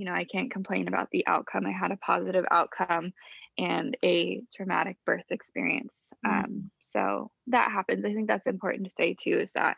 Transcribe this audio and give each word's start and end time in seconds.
you 0.00 0.06
know, 0.06 0.14
I 0.14 0.24
can't 0.24 0.50
complain 0.50 0.88
about 0.88 1.10
the 1.10 1.26
outcome. 1.26 1.66
I 1.66 1.72
had 1.72 1.92
a 1.92 1.96
positive 1.98 2.46
outcome 2.50 3.12
and 3.58 3.94
a 4.02 4.40
traumatic 4.56 4.96
birth 5.04 5.26
experience. 5.28 5.92
Mm-hmm. 6.26 6.38
Um, 6.38 6.70
so 6.80 7.30
that 7.48 7.70
happens. 7.70 8.06
I 8.06 8.14
think 8.14 8.26
that's 8.26 8.46
important 8.46 8.86
to 8.86 8.94
say 8.96 9.14
too 9.22 9.38
is 9.38 9.52
that 9.52 9.76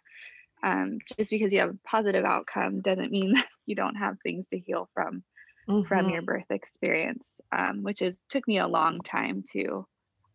um, 0.63 0.99
just 1.19 1.33
because 1.33 1.53
you 1.53 1.59
have 1.59 1.71
a 1.71 1.79
positive 1.85 2.25
outcome 2.25 2.83
doesn't 2.83 3.11
mean 3.11 3.33
that 3.35 3.49
you 3.67 3.75
don't 3.75 3.97
have 3.97 4.15
things 4.23 4.47
to 4.49 4.61
heal 4.61 4.89
from 4.95 5.25
mm-hmm. 5.69 5.89
from 5.89 6.09
your 6.09 6.23
birth 6.23 6.51
experience, 6.51 7.41
um, 7.51 7.83
which 7.83 8.01
is 8.01 8.21
took 8.31 8.47
me 8.47 8.61
a 8.61 8.69
long 8.69 9.01
time 9.01 9.43
to 9.55 9.85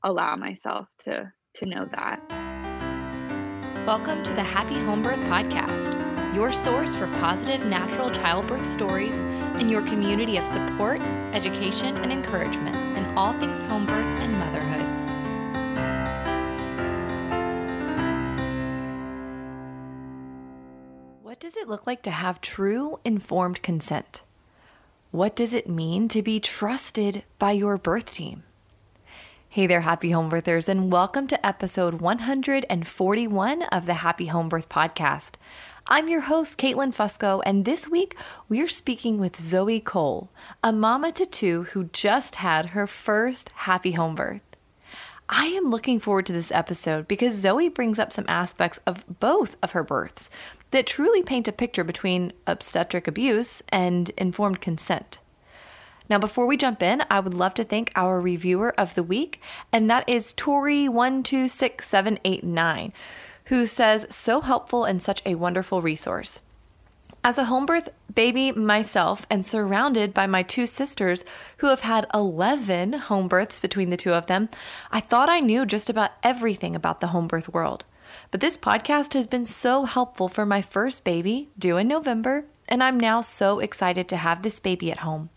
allow 0.03 0.35
myself 0.35 0.89
to 1.05 1.31
to 1.55 1.65
know 1.65 1.87
that. 1.95 2.21
Welcome 3.87 4.21
to 4.23 4.33
the 4.33 4.43
Happy 4.43 4.75
Home 4.79 5.01
Birth 5.01 5.19
Podcast, 5.19 6.06
your 6.37 6.53
source 6.53 6.93
for 6.93 7.07
positive 7.13 7.65
natural 7.65 8.11
childbirth 8.11 8.67
stories 8.67 9.21
and 9.57 9.71
your 9.71 9.81
community 9.81 10.37
of 10.37 10.45
support, 10.45 11.01
education, 11.33 11.97
and 11.97 12.11
encouragement 12.11 12.75
in 12.95 13.03
all 13.17 13.33
things 13.39 13.63
home 13.63 13.87
birth 13.87 14.05
and 14.05 14.33
motherhood. 14.33 14.85
What 21.23 21.39
does 21.39 21.57
it 21.57 21.67
look 21.67 21.87
like 21.87 22.03
to 22.03 22.11
have 22.11 22.39
true 22.39 22.99
informed 23.03 23.63
consent? 23.63 24.21
What 25.09 25.35
does 25.35 25.53
it 25.53 25.67
mean 25.67 26.07
to 26.09 26.21
be 26.21 26.39
trusted 26.39 27.23
by 27.39 27.53
your 27.53 27.79
birth 27.79 28.13
team? 28.13 28.43
Hey 29.49 29.65
there, 29.65 29.81
happy 29.81 30.11
home 30.11 30.29
birthers, 30.29 30.69
and 30.69 30.91
welcome 30.91 31.25
to 31.27 31.43
episode 31.43 32.01
141 32.01 33.63
of 33.63 33.85
the 33.87 33.93
Happy 33.95 34.25
Home 34.27 34.49
Birth 34.49 34.69
Podcast. 34.69 35.31
I'm 35.89 36.09
your 36.09 36.19
host, 36.19 36.57
Caitlin 36.57 36.93
Fusco, 36.93 37.41
and 37.45 37.63
this 37.63 37.87
week 37.87 38.17
we're 38.49 38.67
speaking 38.67 39.19
with 39.19 39.39
Zoe 39.39 39.79
Cole, 39.79 40.29
a 40.61 40.73
mama 40.73 41.13
to 41.13 41.25
two 41.25 41.63
who 41.71 41.85
just 41.93 42.35
had 42.35 42.65
her 42.67 42.87
first 42.87 43.53
happy 43.55 43.93
home 43.93 44.13
birth. 44.13 44.41
I 45.29 45.45
am 45.45 45.69
looking 45.69 46.01
forward 46.01 46.25
to 46.25 46.33
this 46.33 46.51
episode 46.51 47.07
because 47.07 47.35
Zoe 47.35 47.69
brings 47.69 47.99
up 47.99 48.11
some 48.11 48.25
aspects 48.27 48.81
of 48.85 49.05
both 49.21 49.55
of 49.63 49.71
her 49.71 49.83
births 49.83 50.29
that 50.71 50.87
truly 50.87 51.23
paint 51.23 51.47
a 51.47 51.53
picture 51.53 51.85
between 51.85 52.33
obstetric 52.45 53.07
abuse 53.07 53.63
and 53.69 54.09
informed 54.17 54.59
consent. 54.59 55.19
Now, 56.09 56.19
before 56.19 56.47
we 56.47 56.57
jump 56.57 56.83
in, 56.83 57.01
I 57.09 57.21
would 57.21 57.33
love 57.33 57.53
to 57.53 57.63
thank 57.63 57.93
our 57.95 58.19
reviewer 58.19 58.77
of 58.77 58.93
the 58.95 59.03
week, 59.03 59.39
and 59.71 59.89
that 59.89 60.03
is 60.07 60.33
Tori126789, 60.33 62.91
who 63.47 63.65
says, 63.65 64.05
So 64.09 64.41
helpful 64.41 64.85
and 64.85 65.01
such 65.01 65.21
a 65.25 65.35
wonderful 65.35 65.81
resource. 65.81 66.41
As 67.23 67.37
a 67.37 67.45
home 67.45 67.65
birth 67.65 67.89
baby 68.13 68.51
myself 68.51 69.27
and 69.29 69.45
surrounded 69.45 70.13
by 70.13 70.27
my 70.27 70.43
two 70.43 70.65
sisters 70.65 71.25
who 71.57 71.67
have 71.67 71.81
had 71.81 72.05
11 72.13 72.93
home 72.93 73.27
births 73.27 73.59
between 73.59 73.89
the 73.89 73.97
two 73.97 74.13
of 74.13 74.27
them, 74.27 74.49
I 74.91 75.01
thought 75.01 75.29
I 75.29 75.39
knew 75.39 75.65
just 75.65 75.89
about 75.89 76.11
everything 76.23 76.75
about 76.75 77.01
the 77.01 77.07
home 77.07 77.27
birth 77.27 77.49
world. 77.49 77.83
But 78.31 78.39
this 78.39 78.57
podcast 78.57 79.13
has 79.13 79.27
been 79.27 79.45
so 79.45 79.83
helpful 79.83 80.29
for 80.29 80.45
my 80.45 80.61
first 80.61 81.03
baby, 81.03 81.49
due 81.59 81.77
in 81.77 81.87
November, 81.87 82.45
and 82.69 82.81
I'm 82.81 82.99
now 82.99 83.21
so 83.21 83.59
excited 83.59 84.07
to 84.09 84.17
have 84.17 84.41
this 84.41 84.59
baby 84.59 84.91
at 84.91 84.99
home. 84.99 85.29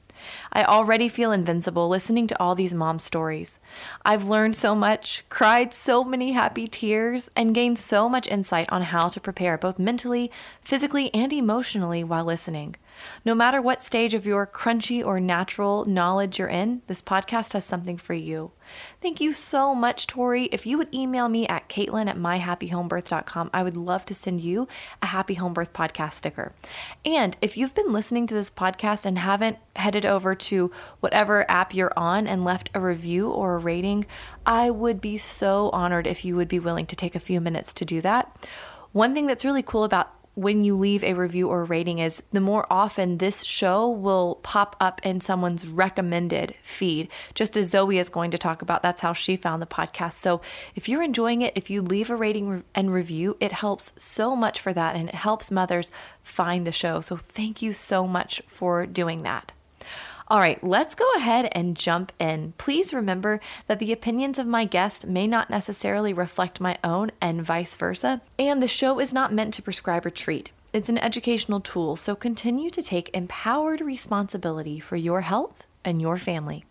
I 0.53 0.65
already 0.65 1.09
feel 1.09 1.33
invincible 1.33 1.89
listening 1.89 2.27
to 2.29 2.41
all 2.41 2.55
these 2.55 2.75
mom 2.75 2.99
stories. 2.99 3.61
I've 4.05 4.25
learned 4.25 4.57
so 4.57 4.75
much, 4.75 5.25
cried 5.29 5.73
so 5.73 6.05
many 6.05 6.33
happy 6.33 6.67
tears, 6.67 7.31
and 7.37 7.55
gained 7.55 7.79
so 7.79 8.09
much 8.09 8.27
insight 8.27 8.69
on 8.71 8.83
how 8.83 9.09
to 9.09 9.21
prepare 9.21 9.57
both 9.59 9.79
mentally, 9.79 10.31
physically, 10.63 11.13
and 11.15 11.33
emotionally 11.33 12.05
while 12.05 12.25
listening. 12.25 12.77
No 13.25 13.35
matter 13.35 13.61
what 13.61 13.83
stage 13.83 14.15
of 14.15 14.27
your 14.27 14.47
crunchy 14.47 15.05
or 15.05 15.21
natural 15.21 15.85
knowledge 15.85 16.39
you're 16.39 16.49
in, 16.49 16.83
this 16.87 17.03
podcast 17.03 17.53
has 17.53 17.65
something 17.65 17.97
for 17.97 18.15
you. 18.15 18.53
Thank 19.01 19.21
you 19.21 19.33
so 19.33 19.75
much, 19.75 20.07
Tori. 20.07 20.45
If 20.47 20.67
you 20.67 20.79
would 20.79 20.95
email 20.95 21.29
me 21.29 21.47
at 21.49 21.69
caitlin 21.69 22.09
at 22.09 22.17
myhappyhomebirth.com, 22.17 23.51
I 23.53 23.63
would 23.63 23.77
love 23.77 24.05
to 24.07 24.15
send 24.15 24.41
you 24.41 24.69
a 25.03 25.07
Happy 25.07 25.35
Home 25.35 25.55
Birth 25.55 25.73
podcast 25.73 26.15
sticker. 26.15 26.53
And 27.05 27.37
if 27.41 27.57
you've 27.57 27.75
been 27.75 27.93
listening 27.93 28.27
to 28.29 28.35
this 28.35 28.51
podcast 28.51 29.07
and 29.07 29.19
haven't 29.19 29.59
headed 29.77 30.07
over 30.07 30.35
to 30.35 30.71
whatever 31.01 31.51
app 31.51 31.75
you're 31.75 31.93
on 31.97 32.27
and 32.27 32.45
left 32.45 32.71
a 32.75 32.81
review 32.81 33.29
or 33.29 33.57
a 33.57 33.59
rating, 33.59 34.07
I 34.47 34.71
would 34.71 35.01
be 35.01 35.19
so 35.19 35.71
honored 35.71 36.07
if 36.07 36.25
you 36.25 36.37
would 36.37 36.49
be 36.49 36.59
willing 36.59 36.87
to 36.87 36.97
take 36.97 37.15
a 37.15 37.21
few 37.21 37.41
minutes 37.41 37.73
to 37.75 37.85
do 37.85 38.01
that. 38.03 38.47
One 38.93 39.13
thing 39.13 39.27
that's 39.27 39.45
really 39.45 39.63
cool 39.63 39.85
about 39.85 40.13
when 40.41 40.65
you 40.65 40.75
leave 40.75 41.05
a 41.05 41.13
review 41.13 41.49
or 41.49 41.65
rating 41.65 41.99
is 41.99 42.23
the 42.33 42.41
more 42.41 42.67
often 42.71 43.19
this 43.19 43.43
show 43.45 43.87
will 43.87 44.37
pop 44.43 44.75
up 44.81 44.99
in 45.05 45.21
someone's 45.21 45.67
recommended 45.67 46.55
feed. 46.63 47.09
Just 47.35 47.59
as 47.59 47.69
Zoe 47.69 47.99
is 47.99 48.09
going 48.09 48.31
to 48.31 48.39
talk 48.39 48.63
about, 48.63 48.83
that's 48.83 49.03
how 49.03 49.13
she 49.13 49.37
found 49.37 49.61
the 49.61 49.67
podcast. 49.67 50.15
So 50.15 50.41
if 50.75 50.89
you're 50.89 51.03
enjoying 51.03 51.43
it, 51.43 51.53
if 51.55 51.69
you 51.69 51.83
leave 51.83 52.09
a 52.09 52.17
rating 52.17 52.65
and 52.75 52.91
review, 52.91 53.37
it 53.39 53.53
helps 53.53 53.93
so 53.99 54.35
much 54.35 54.61
for 54.61 54.73
that 54.73 54.97
and 54.97 55.11
it 55.11 55.15
helps 55.15 55.51
mothers 55.51 55.93
find 56.23 56.67
the 56.67 56.73
show. 56.73 57.03
So 57.03 57.19
thank 57.19 57.61
you 57.61 57.75
so 57.75 58.07
much 58.07 58.41
for 58.47 58.87
doing 58.87 59.23
that. 59.25 59.53
All 60.31 60.39
right, 60.39 60.63
let's 60.63 60.95
go 60.95 61.13
ahead 61.17 61.49
and 61.51 61.77
jump 61.77 62.13
in. 62.21 62.55
Please 62.57 62.95
remember 62.95 63.41
that 63.67 63.81
the 63.81 63.91
opinions 63.91 64.39
of 64.39 64.47
my 64.47 64.65
guest 64.65 65.09
may 65.09 65.27
not 65.27 65.51
necessarily 65.51 66.13
reflect 66.13 66.61
my 66.61 66.79
own 66.85 67.11
and 67.21 67.43
vice 67.43 67.75
versa, 67.75 68.21
and 68.39 68.63
the 68.63 68.69
show 68.69 69.01
is 69.01 69.13
not 69.13 69.33
meant 69.33 69.55
to 69.55 69.63
prescribe 69.63 70.07
or 70.07 70.11
treat. 70.11 70.53
It's 70.73 70.89
an 70.89 70.99
educational 70.99 71.59
tool, 71.59 71.97
so 71.97 72.15
continue 72.15 72.71
to 72.71 72.81
take 72.81 73.11
empowered 73.13 73.81
responsibility 73.81 74.79
for 74.79 74.95
your 74.95 75.23
health 75.23 75.65
and 75.85 76.01
your 76.01 76.17
family. 76.17 76.65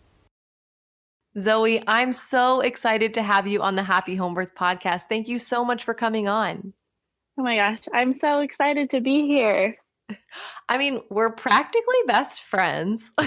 Zoe, 1.38 1.84
I'm 1.86 2.14
so 2.14 2.62
excited 2.62 3.12
to 3.12 3.22
have 3.22 3.46
you 3.46 3.60
on 3.60 3.76
the 3.76 3.82
Happy 3.82 4.16
Home 4.16 4.32
Birth 4.32 4.54
podcast. 4.54 5.02
Thank 5.02 5.28
you 5.28 5.38
so 5.38 5.66
much 5.66 5.84
for 5.84 5.92
coming 5.92 6.28
on. 6.28 6.72
Oh 7.38 7.42
my 7.42 7.56
gosh, 7.56 7.82
I'm 7.92 8.14
so 8.14 8.40
excited 8.40 8.88
to 8.92 9.02
be 9.02 9.26
here. 9.26 9.76
I 10.68 10.78
mean, 10.78 11.02
we're 11.10 11.32
practically 11.32 11.96
best 12.06 12.42
friends. 12.42 13.10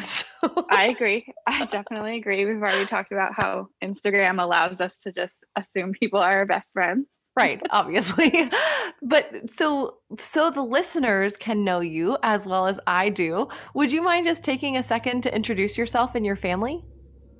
So. 0.43 0.65
I 0.69 0.87
agree. 0.87 1.25
I 1.47 1.63
definitely 1.67 2.17
agree. 2.17 2.43
We've 2.45 2.57
already 2.57 2.85
talked 2.85 3.13
about 3.13 3.33
how 3.33 3.69
Instagram 3.81 4.43
allows 4.43 4.81
us 4.81 4.99
to 5.03 5.13
just 5.13 5.35
assume 5.55 5.93
people 5.93 6.19
are 6.19 6.39
our 6.39 6.45
best 6.45 6.73
friends. 6.73 7.07
Right, 7.35 7.61
obviously. 7.69 8.51
but 9.01 9.49
so 9.49 9.99
so 10.19 10.51
the 10.51 10.61
listeners 10.61 11.37
can 11.37 11.63
know 11.63 11.79
you 11.79 12.17
as 12.23 12.45
well 12.45 12.67
as 12.67 12.79
I 12.85 13.09
do. 13.09 13.47
Would 13.73 13.93
you 13.93 14.01
mind 14.01 14.25
just 14.25 14.43
taking 14.43 14.75
a 14.75 14.83
second 14.83 15.21
to 15.23 15.33
introduce 15.33 15.77
yourself 15.77 16.13
and 16.13 16.25
your 16.25 16.35
family? 16.35 16.83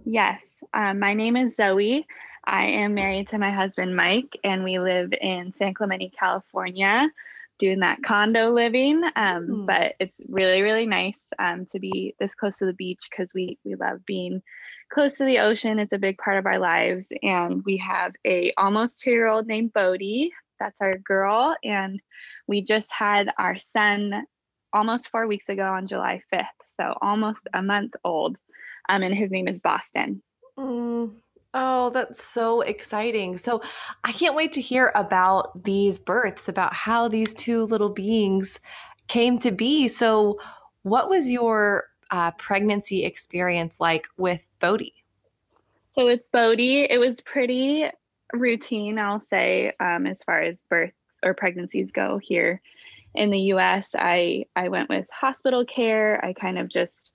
Yes. 0.06 0.40
Um, 0.74 1.00
my 1.00 1.14
name 1.14 1.36
is 1.36 1.56
Zoe. 1.56 2.08
I 2.46 2.66
am 2.66 2.94
married 2.94 3.28
to 3.30 3.38
my 3.38 3.52
husband 3.52 3.96
Mike, 3.96 4.38
and 4.44 4.64
we 4.64 4.80
live 4.80 5.14
in 5.22 5.54
San 5.58 5.74
Clemente, 5.74 6.12
California 6.18 7.10
doing 7.59 7.80
that 7.80 8.02
condo 8.03 8.52
living. 8.52 9.03
Um, 9.16 9.47
mm. 9.47 9.68
But 9.68 9.96
it's 10.00 10.19
really, 10.28 10.62
really 10.62 10.86
nice 10.86 11.22
um, 11.40 11.66
to 11.72 11.80
be 11.80 12.16
this 12.19 12.36
close 12.36 12.58
to 12.58 12.66
the 12.66 12.74
beach 12.74 13.08
because 13.09 13.34
we 13.34 13.58
we 13.64 13.75
love 13.75 14.06
being 14.06 14.41
close 14.91 15.18
to 15.18 15.25
the 15.25 15.40
ocean. 15.40 15.80
It's 15.80 15.94
a 15.94 16.00
big 16.00 16.18
part 16.18 16.38
of 16.38 16.46
our 16.46 16.59
lives, 16.59 17.06
and 17.22 17.63
we 17.66 17.78
have 17.78 18.13
a 18.25 18.53
almost 18.58 19.00
two 19.00 19.12
year 19.12 19.28
old 19.28 19.47
named 19.47 19.74
Bodie. 19.74 20.31
That's 20.59 20.81
our 20.81 20.97
girl, 20.97 21.56
and 21.63 22.00
we 22.47 22.62
just 22.62 22.92
had 22.92 23.30
our 23.38 23.58
son 23.58 24.25
almost 24.72 25.09
four 25.09 25.28
weeks 25.28 25.50
ago 25.50 25.63
on 25.63 25.88
July 25.88 26.22
fifth, 26.30 26.47
so 26.80 26.96
almost 27.02 27.47
a 27.53 27.62
month 27.62 27.94
old. 28.03 28.38
Um, 28.90 29.03
and 29.03 29.16
his 29.16 29.31
name 29.31 29.47
is 29.47 29.59
Boston. 29.59 30.22
Mm, 30.58 31.16
Oh, 31.53 31.91
that's 31.91 32.24
so 32.24 32.62
exciting. 32.62 33.38
So 33.38 33.62
I 34.03 34.12
can't 34.12 34.36
wait 34.36 34.53
to 34.53 34.62
hear 34.62 34.91
about 34.96 35.64
these 35.64 36.00
births, 36.00 36.47
about 36.47 36.74
how 36.74 37.08
these 37.08 37.34
two 37.36 37.66
little 37.66 37.90
beings 37.90 38.59
came 39.08 39.38
to 39.40 39.52
be. 39.52 39.88
So, 39.88 40.40
what 40.81 41.09
was 41.09 41.30
your 41.30 41.86
uh, 42.12 42.31
pregnancy 42.31 43.06
experience 43.06 43.80
like 43.80 44.07
with 44.18 44.42
Bodie? 44.60 45.06
So, 45.92 46.06
with 46.06 46.22
Bodie, 46.31 46.86
it 46.89 47.00
was 47.00 47.22
pretty 47.22 47.86
routine, 48.33 48.98
I'll 48.98 49.22
say, 49.22 49.74
um, 49.80 50.07
as 50.07 50.24
far 50.24 50.42
as 50.42 50.63
births 50.69 50.98
or 51.24 51.33
pregnancies 51.33 51.92
go 51.92 52.18
here 52.18 52.62
in 53.13 53.30
the 53.30 53.39
US. 53.54 53.89
I, 53.94 54.45
I 54.56 54.69
went 54.69 54.89
with 54.89 55.06
hospital 55.12 55.63
care. 55.66 56.24
I 56.25 56.33
kind 56.33 56.57
of 56.57 56.68
just 56.68 57.12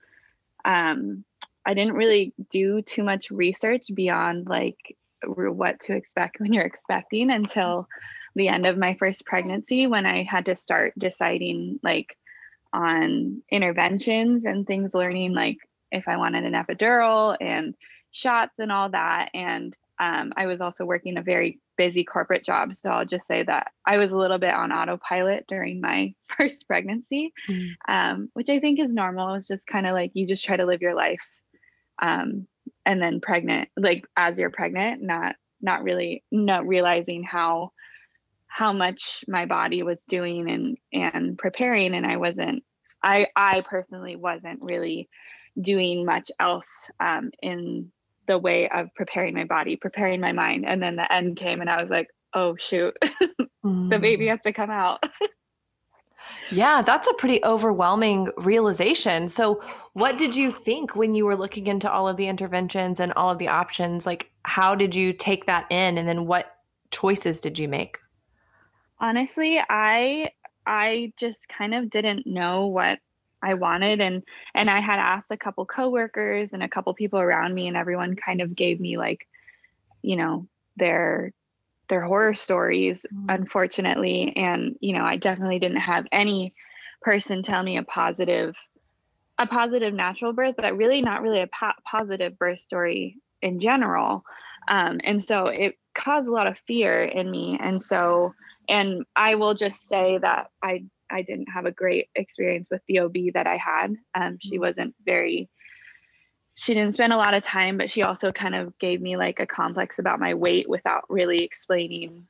um, 0.65 1.25
I 1.65 1.73
didn't 1.73 1.93
really 1.93 2.33
do 2.49 2.81
too 2.81 3.03
much 3.03 3.31
research 3.31 3.83
beyond 3.93 4.47
like 4.47 4.77
what 5.25 5.81
to 5.81 5.93
expect 5.93 6.39
when 6.39 6.53
you're 6.53 6.63
expecting 6.63 7.29
until 7.29 7.87
the 8.35 8.47
end 8.47 8.65
of 8.65 8.77
my 8.77 8.95
first 8.95 9.25
pregnancy 9.25 9.87
when 9.87 10.05
I 10.05 10.23
had 10.23 10.45
to 10.45 10.55
start 10.55 10.93
deciding 10.97 11.79
like 11.83 12.15
on 12.71 13.41
interventions 13.51 14.45
and 14.45 14.65
things, 14.65 14.93
learning 14.93 15.33
like 15.33 15.57
if 15.91 16.07
I 16.07 16.17
wanted 16.17 16.45
an 16.45 16.53
epidural 16.53 17.35
and 17.39 17.75
shots 18.11 18.59
and 18.59 18.71
all 18.71 18.89
that. 18.89 19.29
And 19.33 19.75
um, 19.99 20.33
I 20.37 20.45
was 20.45 20.61
also 20.61 20.85
working 20.85 21.17
a 21.17 21.21
very 21.21 21.59
busy 21.77 22.03
corporate 22.03 22.45
job. 22.45 22.75
So 22.75 22.89
I'll 22.89 23.05
just 23.05 23.27
say 23.27 23.43
that 23.43 23.71
I 23.85 23.97
was 23.97 24.11
a 24.11 24.17
little 24.17 24.37
bit 24.37 24.53
on 24.53 24.71
autopilot 24.71 25.45
during 25.47 25.81
my 25.81 26.13
first 26.37 26.67
pregnancy, 26.67 27.33
mm. 27.47 27.71
um, 27.87 28.29
which 28.33 28.49
I 28.49 28.59
think 28.59 28.79
is 28.79 28.93
normal. 28.93 29.33
It's 29.33 29.47
just 29.47 29.67
kind 29.67 29.87
of 29.87 29.93
like 29.93 30.11
you 30.13 30.27
just 30.27 30.45
try 30.45 30.55
to 30.55 30.65
live 30.65 30.81
your 30.81 30.95
life. 30.95 31.25
Um, 32.01 32.47
and 32.85 33.01
then 33.01 33.21
pregnant, 33.21 33.69
like 33.77 34.05
as 34.15 34.39
you're 34.39 34.49
pregnant, 34.49 35.01
not 35.01 35.35
not 35.61 35.83
really 35.83 36.23
not 36.31 36.67
realizing 36.67 37.23
how 37.23 37.71
how 38.47 38.73
much 38.73 39.23
my 39.27 39.45
body 39.45 39.83
was 39.83 40.01
doing 40.07 40.49
and 40.49 40.77
and 40.91 41.37
preparing 41.37 41.93
and 41.93 42.05
I 42.05 42.17
wasn't 42.17 42.63
I 43.03 43.27
I 43.35 43.61
personally 43.61 44.15
wasn't 44.15 44.61
really 44.61 45.09
doing 45.59 46.05
much 46.05 46.31
else 46.39 46.89
um, 46.99 47.31
in 47.41 47.91
the 48.27 48.37
way 48.37 48.69
of 48.69 48.93
preparing 48.95 49.33
my 49.33 49.43
body, 49.43 49.75
preparing 49.75 50.21
my 50.21 50.31
mind. 50.31 50.65
And 50.65 50.81
then 50.81 50.95
the 50.95 51.11
end 51.11 51.37
came 51.37 51.61
and 51.61 51.69
I 51.69 51.81
was 51.81 51.89
like, 51.89 52.07
oh, 52.33 52.55
shoot, 52.57 52.95
mm. 53.65 53.89
the 53.89 53.99
baby 53.99 54.25
mm. 54.25 54.29
has 54.29 54.41
to 54.41 54.53
come 54.53 54.69
out. 54.69 55.03
yeah, 56.51 56.81
that's 56.81 57.07
a 57.07 57.13
pretty 57.13 57.43
overwhelming 57.43 58.29
realization. 58.37 59.29
So, 59.29 59.61
what 59.93 60.17
did 60.17 60.35
you 60.35 60.51
think 60.51 60.95
when 60.95 61.13
you 61.13 61.25
were 61.25 61.35
looking 61.35 61.67
into 61.67 61.91
all 61.91 62.07
of 62.07 62.17
the 62.17 62.27
interventions 62.27 62.99
and 62.99 63.13
all 63.13 63.29
of 63.29 63.37
the 63.37 63.47
options? 63.47 64.05
Like, 64.05 64.31
how 64.43 64.75
did 64.75 64.95
you 64.95 65.13
take 65.13 65.45
that 65.45 65.65
in? 65.71 65.97
And 65.97 66.07
then 66.07 66.25
what 66.25 66.55
choices 66.91 67.39
did 67.39 67.59
you 67.59 67.67
make? 67.67 67.97
Honestly, 68.99 69.59
I 69.69 70.31
I 70.65 71.13
just 71.17 71.47
kind 71.49 71.73
of 71.73 71.89
didn't 71.89 72.27
know 72.27 72.67
what 72.67 72.99
I 73.41 73.53
wanted 73.53 74.01
and 74.01 74.23
and 74.53 74.69
I 74.69 74.81
had 74.81 74.99
asked 74.99 75.31
a 75.31 75.37
couple 75.37 75.65
coworkers 75.65 76.53
and 76.53 76.61
a 76.61 76.67
couple 76.67 76.93
people 76.93 77.19
around 77.19 77.53
me 77.53 77.67
and 77.67 77.77
everyone 77.77 78.15
kind 78.15 78.41
of 78.41 78.55
gave 78.55 78.79
me 78.79 78.97
like 78.97 79.27
you 80.01 80.15
know 80.15 80.47
their 80.75 81.33
their 81.89 82.01
horror 82.01 82.33
stories 82.33 83.05
mm-hmm. 83.13 83.25
unfortunately 83.29 84.33
and 84.35 84.75
you 84.79 84.93
know 84.93 85.03
I 85.03 85.17
definitely 85.17 85.59
didn't 85.59 85.77
have 85.77 86.07
any 86.11 86.53
person 87.01 87.43
tell 87.43 87.63
me 87.63 87.77
a 87.77 87.83
positive 87.83 88.55
a 89.37 89.47
positive 89.47 89.93
natural 89.93 90.33
birth 90.33 90.55
but 90.57 90.77
really 90.77 91.01
not 91.01 91.21
really 91.21 91.41
a 91.41 91.47
po- 91.47 91.71
positive 91.85 92.37
birth 92.37 92.59
story 92.59 93.17
in 93.41 93.59
general 93.59 94.23
um, 94.67 94.99
and 95.03 95.23
so 95.23 95.47
it 95.47 95.75
caused 95.95 96.27
a 96.27 96.33
lot 96.33 96.47
of 96.47 96.59
fear 96.59 97.03
in 97.03 97.29
me 97.29 97.57
and 97.59 97.81
so 97.81 98.33
and 98.67 99.03
I 99.15 99.35
will 99.35 99.55
just 99.55 99.87
say 99.87 100.19
that 100.19 100.51
I 100.61 100.83
I 101.09 101.23
didn't 101.23 101.47
have 101.47 101.65
a 101.65 101.71
great 101.71 102.07
experience 102.15 102.67
with 102.69 102.81
the 102.87 102.99
OB 102.99 103.15
that 103.33 103.47
I 103.47 103.57
had. 103.57 103.95
Um, 104.13 104.37
she 104.39 104.51
mm-hmm. 104.51 104.61
wasn't 104.61 104.95
very, 105.05 105.49
she 106.59 106.73
didn't 106.73 106.93
spend 106.93 107.13
a 107.13 107.17
lot 107.17 107.33
of 107.33 107.41
time, 107.41 107.77
but 107.77 107.89
she 107.89 108.03
also 108.03 108.33
kind 108.33 108.53
of 108.53 108.77
gave 108.79 108.99
me 108.99 109.15
like 109.15 109.39
a 109.39 109.47
complex 109.47 109.97
about 109.97 110.19
my 110.19 110.33
weight 110.33 110.67
without 110.67 111.05
really 111.07 111.41
explaining, 111.45 112.27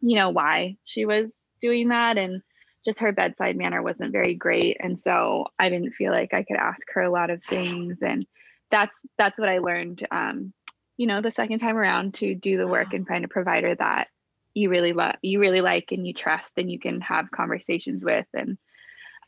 you 0.00 0.16
know, 0.16 0.30
why 0.30 0.76
she 0.84 1.06
was 1.06 1.46
doing 1.60 1.90
that. 1.90 2.18
And 2.18 2.42
just 2.84 2.98
her 2.98 3.12
bedside 3.12 3.56
manner 3.56 3.84
wasn't 3.84 4.10
very 4.10 4.34
great. 4.34 4.78
And 4.80 4.98
so 4.98 5.46
I 5.60 5.68
didn't 5.68 5.92
feel 5.92 6.10
like 6.10 6.34
I 6.34 6.42
could 6.42 6.56
ask 6.56 6.90
her 6.94 7.02
a 7.02 7.10
lot 7.10 7.30
of 7.30 7.44
things. 7.44 8.02
And 8.02 8.26
that's, 8.68 8.98
that's 9.16 9.38
what 9.38 9.48
I 9.48 9.58
learned, 9.58 10.04
um, 10.10 10.52
you 10.96 11.06
know, 11.06 11.22
the 11.22 11.30
second 11.30 11.60
time 11.60 11.76
around 11.76 12.14
to 12.14 12.34
do 12.34 12.56
the 12.56 12.66
work 12.66 12.94
and 12.94 13.06
find 13.06 13.24
a 13.24 13.28
provider 13.28 13.76
that 13.76 14.08
you 14.54 14.70
really 14.70 14.94
love 14.94 15.16
you 15.20 15.38
really 15.38 15.60
like 15.60 15.92
and 15.92 16.06
you 16.06 16.14
trust 16.14 16.54
and 16.56 16.72
you 16.72 16.78
can 16.78 17.02
have 17.02 17.30
conversations 17.30 18.02
with 18.02 18.26
and 18.32 18.56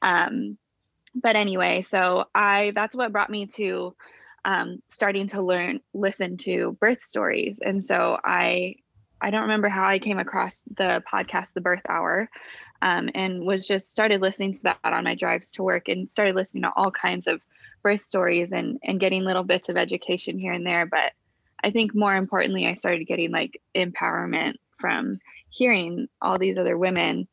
um 0.01 0.57
but 1.15 1.37
anyway 1.37 1.83
so 1.83 2.25
i 2.35 2.73
that's 2.75 2.95
what 2.95 3.13
brought 3.13 3.31
me 3.31 3.47
to 3.47 3.95
um, 4.45 4.83
starting 4.89 5.29
to 5.29 5.43
learn 5.43 5.81
listen 5.93 6.37
to 6.39 6.77
birth 6.81 7.03
stories. 7.03 7.59
And 7.61 7.85
so 7.85 8.19
i 8.25 8.77
i 9.21 9.31
don't 9.31 9.43
remember 9.43 9.69
how 9.69 9.87
i 9.87 9.99
came 9.99 10.19
across 10.19 10.63
the 10.77 11.03
podcast 11.13 11.53
the 11.53 11.61
birth 11.61 11.83
hour 11.89 12.31
um, 12.81 13.11
and 13.15 13.45
was 13.45 13.67
just 13.67 13.91
started 13.91 14.21
listening 14.21 14.55
to 14.55 14.63
that 14.63 14.79
on 14.85 15.05
my 15.05 15.17
drives 15.17 15.53
to 15.53 15.63
work 15.63 15.89
and 15.89 16.11
started 16.11 16.37
listening 16.37 16.63
to 16.63 16.73
all 16.75 16.91
kinds 16.91 17.27
of 17.27 17.43
birth 17.83 18.01
stories 18.01 18.53
and 18.53 18.79
and 18.85 19.01
getting 19.01 19.25
little 19.25 19.45
bits 19.45 19.69
of 19.69 19.77
education 19.77 20.39
here 20.39 20.53
and 20.53 20.67
there. 20.67 20.87
But 20.87 21.13
i 21.63 21.71
think 21.71 21.95
more 21.95 22.15
importantly 22.15 22.67
i 22.67 22.75
started 22.75 23.05
getting 23.07 23.33
like 23.33 23.61
empowerment 23.75 24.55
from 24.79 25.19
hearing 25.51 26.09
all 26.23 26.39
these 26.39 26.59
other 26.59 26.79
women 26.79 27.27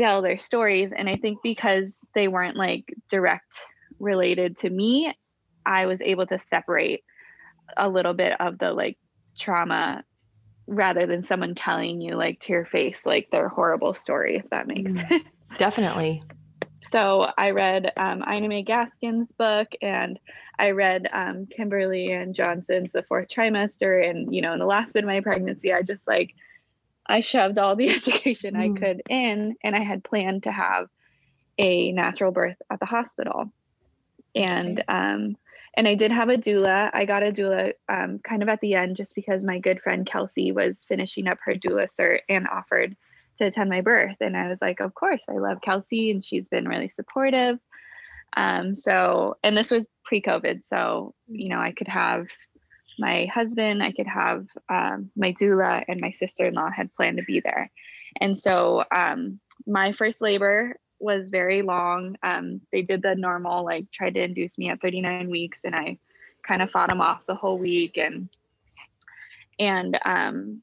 tell 0.00 0.22
their 0.22 0.38
stories. 0.38 0.92
And 0.92 1.08
I 1.08 1.16
think 1.16 1.38
because 1.42 2.04
they 2.14 2.26
weren't 2.26 2.56
like 2.56 2.94
direct 3.08 3.54
related 3.98 4.56
to 4.58 4.70
me, 4.70 5.14
I 5.66 5.86
was 5.86 6.00
able 6.00 6.26
to 6.26 6.38
separate 6.38 7.04
a 7.76 7.88
little 7.88 8.14
bit 8.14 8.32
of 8.40 8.58
the 8.58 8.72
like 8.72 8.96
trauma 9.38 10.02
rather 10.66 11.06
than 11.06 11.22
someone 11.22 11.54
telling 11.54 12.00
you 12.00 12.14
like 12.14 12.40
to 12.40 12.52
your 12.52 12.64
face 12.64 13.04
like 13.04 13.28
their 13.30 13.48
horrible 13.48 13.92
story 13.92 14.36
if 14.36 14.48
that 14.50 14.66
makes 14.66 14.90
mm, 14.90 15.08
sense. 15.08 15.24
Definitely. 15.58 16.20
So 16.82 17.28
i 17.36 17.50
read 17.50 17.92
um, 17.96 18.24
ina 18.28 18.48
may 18.48 18.64
gaskin's 18.64 19.32
book 19.32 19.68
and 19.82 20.18
i 20.58 20.70
read 20.70 21.08
um, 21.12 21.46
kimberly 21.46 22.12
ann 22.12 22.34
johnson's 22.34 22.90
the 22.92 23.02
fourth 23.02 23.28
trimester 23.28 24.08
and 24.08 24.34
you 24.34 24.42
know 24.42 24.52
in 24.52 24.58
the 24.58 24.66
last 24.66 24.94
bit 24.94 25.04
of 25.04 25.08
my 25.08 25.20
pregnancy 25.20 25.72
i 25.72 25.82
just 25.82 26.06
like 26.06 26.34
I 27.10 27.20
shoved 27.20 27.58
all 27.58 27.76
the 27.76 27.90
education 27.94 28.54
mm. 28.54 28.60
I 28.76 28.78
could 28.78 29.02
in, 29.08 29.56
and 29.62 29.76
I 29.76 29.80
had 29.80 30.04
planned 30.04 30.44
to 30.44 30.52
have 30.52 30.88
a 31.58 31.92
natural 31.92 32.32
birth 32.32 32.56
at 32.70 32.80
the 32.80 32.86
hospital. 32.86 33.52
And 34.34 34.82
um, 34.88 35.36
and 35.74 35.86
I 35.86 35.94
did 35.94 36.10
have 36.10 36.28
a 36.28 36.36
doula. 36.36 36.90
I 36.92 37.04
got 37.04 37.22
a 37.22 37.32
doula 37.32 37.72
um, 37.88 38.18
kind 38.18 38.42
of 38.42 38.48
at 38.48 38.60
the 38.60 38.74
end 38.74 38.96
just 38.96 39.14
because 39.14 39.44
my 39.44 39.58
good 39.58 39.80
friend 39.80 40.06
Kelsey 40.06 40.52
was 40.52 40.84
finishing 40.84 41.28
up 41.28 41.38
her 41.44 41.54
doula 41.54 41.88
cert 41.92 42.20
and 42.28 42.48
offered 42.48 42.96
to 43.38 43.46
attend 43.46 43.70
my 43.70 43.80
birth. 43.80 44.16
And 44.20 44.36
I 44.36 44.48
was 44.48 44.58
like, 44.60 44.80
of 44.80 44.94
course, 44.94 45.24
I 45.28 45.38
love 45.38 45.60
Kelsey 45.62 46.10
and 46.10 46.24
she's 46.24 46.48
been 46.48 46.68
really 46.68 46.88
supportive. 46.88 47.58
Um, 48.36 48.74
so, 48.74 49.36
and 49.42 49.56
this 49.56 49.70
was 49.70 49.86
pre 50.04 50.20
COVID. 50.20 50.64
So, 50.64 51.14
you 51.28 51.48
know, 51.48 51.60
I 51.60 51.72
could 51.72 51.88
have 51.88 52.28
my 53.00 53.26
husband, 53.26 53.82
I 53.82 53.92
could 53.92 54.06
have 54.06 54.46
um, 54.68 55.10
my 55.16 55.32
doula, 55.32 55.84
and 55.88 56.00
my 56.00 56.10
sister 56.10 56.46
in 56.46 56.54
law 56.54 56.70
had 56.70 56.94
planned 56.94 57.16
to 57.16 57.24
be 57.24 57.40
there. 57.40 57.70
And 58.20 58.36
so 58.36 58.84
um, 58.94 59.40
my 59.66 59.92
first 59.92 60.20
labor 60.20 60.76
was 60.98 61.30
very 61.30 61.62
long. 61.62 62.16
Um, 62.22 62.60
they 62.72 62.82
did 62.82 63.02
the 63.02 63.14
normal, 63.14 63.64
like, 63.64 63.90
tried 63.90 64.14
to 64.14 64.22
induce 64.22 64.58
me 64.58 64.68
at 64.68 64.80
39 64.80 65.30
weeks, 65.30 65.64
and 65.64 65.74
I 65.74 65.98
kind 66.46 66.62
of 66.62 66.70
fought 66.70 66.88
them 66.88 67.00
off 67.00 67.26
the 67.26 67.34
whole 67.34 67.58
week. 67.58 67.96
And 67.96 68.28
and 69.58 69.98
um, 70.04 70.62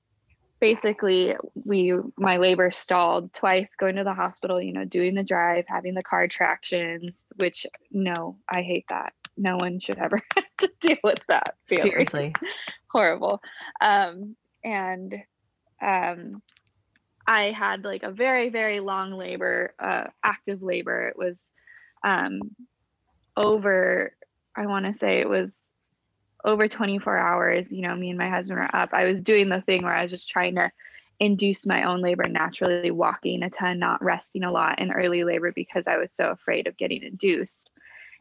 basically, 0.59 1.35
we 1.65 1.93
my 2.17 2.37
labor 2.37 2.71
stalled 2.71 3.33
twice, 3.33 3.75
going 3.75 3.95
to 3.95 4.03
the 4.03 4.13
hospital. 4.13 4.61
You 4.61 4.73
know, 4.73 4.85
doing 4.85 5.15
the 5.15 5.23
drive, 5.23 5.65
having 5.67 5.93
the 5.93 6.03
car 6.03 6.27
tractions, 6.27 7.25
which 7.37 7.65
no, 7.91 8.37
I 8.49 8.61
hate 8.61 8.85
that 8.89 9.13
no 9.37 9.55
one 9.57 9.79
should 9.79 9.97
ever 9.97 10.21
to 10.61 10.71
deal 10.81 10.97
with 11.03 11.19
that. 11.27 11.55
Feeling. 11.67 11.83
Seriously. 11.83 12.35
Horrible. 12.91 13.41
Um, 13.81 14.35
and 14.63 15.15
um, 15.81 16.41
I 17.25 17.51
had 17.51 17.83
like 17.83 18.03
a 18.03 18.11
very, 18.11 18.49
very 18.49 18.79
long 18.79 19.13
labor, 19.13 19.73
uh, 19.79 20.05
active 20.23 20.61
labor. 20.61 21.07
It 21.07 21.17
was 21.17 21.51
um, 22.03 22.55
over, 23.35 24.13
I 24.55 24.65
want 24.65 24.85
to 24.85 24.93
say 24.93 25.19
it 25.19 25.29
was 25.29 25.69
over 26.43 26.67
24 26.67 27.17
hours. 27.17 27.71
You 27.71 27.81
know, 27.81 27.95
me 27.95 28.09
and 28.09 28.17
my 28.17 28.29
husband 28.29 28.59
were 28.59 28.75
up. 28.75 28.89
I 28.93 29.05
was 29.05 29.21
doing 29.21 29.49
the 29.49 29.61
thing 29.61 29.83
where 29.83 29.95
I 29.95 30.03
was 30.03 30.11
just 30.11 30.29
trying 30.29 30.55
to 30.55 30.71
induce 31.19 31.65
my 31.65 31.83
own 31.83 32.01
labor 32.01 32.27
naturally, 32.27 32.91
walking 32.91 33.43
a 33.43 33.49
ton, 33.49 33.79
not 33.79 34.03
resting 34.03 34.43
a 34.43 34.51
lot 34.51 34.79
in 34.79 34.91
early 34.91 35.23
labor 35.23 35.51
because 35.51 35.87
I 35.87 35.97
was 35.97 36.11
so 36.11 36.29
afraid 36.29 36.67
of 36.67 36.77
getting 36.77 37.03
induced 37.03 37.71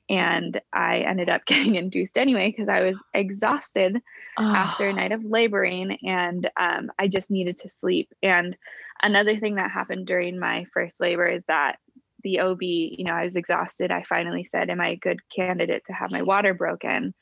and 0.09 0.61
I 0.73 0.99
ended 0.99 1.29
up 1.29 1.45
getting 1.47 1.75
induced 1.75 2.19
anyway 2.19 2.51
because 2.51 2.69
I 2.69 2.83
was 2.83 3.03
exhausted 3.15 4.01
oh. 4.39 4.45
after 4.45 4.89
a 4.89 4.93
night 4.93 5.13
of 5.13 5.25
laboring 5.25 5.99
and 6.05 6.49
um, 6.59 6.91
I 6.99 7.09
just 7.09 7.31
needed 7.31 7.59
to 7.61 7.69
sleep. 7.69 8.13
And 8.23 8.57
another 9.03 9.37
thing 9.37 9.57
that 9.57 9.71
happened 9.71 10.07
during 10.07 10.39
my 10.39 10.67
first 10.73 11.01
labor 11.01 11.27
is 11.27 11.45
that 11.49 11.77
the 12.23 12.41
OB, 12.41 12.63
you 12.63 13.05
know, 13.05 13.13
I 13.13 13.25
was 13.25 13.37
exhausted. 13.37 13.91
I 13.91 14.03
finally 14.03 14.45
said, 14.45 14.69
Am 14.71 14.81
I 14.81 14.89
a 14.89 14.97
good 14.97 15.21
candidate 15.35 15.85
to 15.87 15.93
have 15.93 16.11
my 16.11 16.23
water 16.23 16.55
broken? 16.55 17.15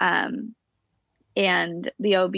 Um, 0.00 0.54
and 1.36 1.90
the 2.00 2.16
OB 2.16 2.34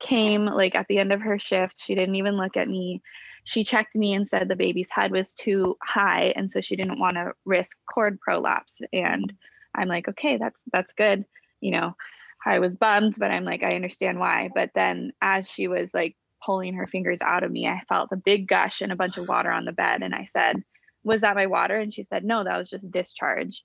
came 0.00 0.46
like 0.46 0.74
at 0.74 0.88
the 0.88 0.98
end 0.98 1.12
of 1.12 1.20
her 1.20 1.38
shift. 1.38 1.80
She 1.80 1.94
didn't 1.94 2.16
even 2.16 2.36
look 2.36 2.56
at 2.56 2.68
me 2.68 3.00
she 3.44 3.64
checked 3.64 3.94
me 3.94 4.14
and 4.14 4.26
said 4.26 4.48
the 4.48 4.56
baby's 4.56 4.90
head 4.90 5.10
was 5.10 5.34
too 5.34 5.76
high 5.82 6.32
and 6.36 6.50
so 6.50 6.60
she 6.60 6.76
didn't 6.76 7.00
want 7.00 7.16
to 7.16 7.32
risk 7.44 7.76
cord 7.92 8.20
prolapse. 8.20 8.80
And 8.92 9.32
i'm 9.74 9.88
like 9.88 10.08
okay 10.08 10.36
that's 10.36 10.62
that's 10.72 10.92
good. 10.92 11.24
You 11.60 11.72
know 11.72 11.96
i 12.44 12.58
was 12.58 12.76
bummed 12.76 13.16
but 13.18 13.30
i'm 13.30 13.44
like 13.44 13.62
i 13.62 13.74
understand 13.74 14.18
why. 14.18 14.50
But 14.54 14.70
then 14.74 15.12
as 15.20 15.48
she 15.48 15.68
was 15.68 15.90
like 15.92 16.16
pulling 16.44 16.74
her 16.74 16.86
fingers 16.86 17.22
out 17.22 17.44
of 17.44 17.52
me 17.52 17.68
i 17.68 17.80
felt 17.88 18.10
a 18.12 18.16
big 18.16 18.48
gush 18.48 18.80
and 18.80 18.90
a 18.90 18.96
bunch 18.96 19.16
of 19.16 19.28
water 19.28 19.50
on 19.50 19.64
the 19.64 19.72
bed. 19.72 20.02
And 20.02 20.14
i 20.14 20.24
said 20.24 20.62
was 21.04 21.22
that 21.22 21.34
my 21.34 21.46
water? 21.46 21.76
And 21.76 21.92
she 21.92 22.04
said 22.04 22.24
no 22.24 22.44
that 22.44 22.58
was 22.58 22.70
just 22.70 22.90
discharge. 22.90 23.64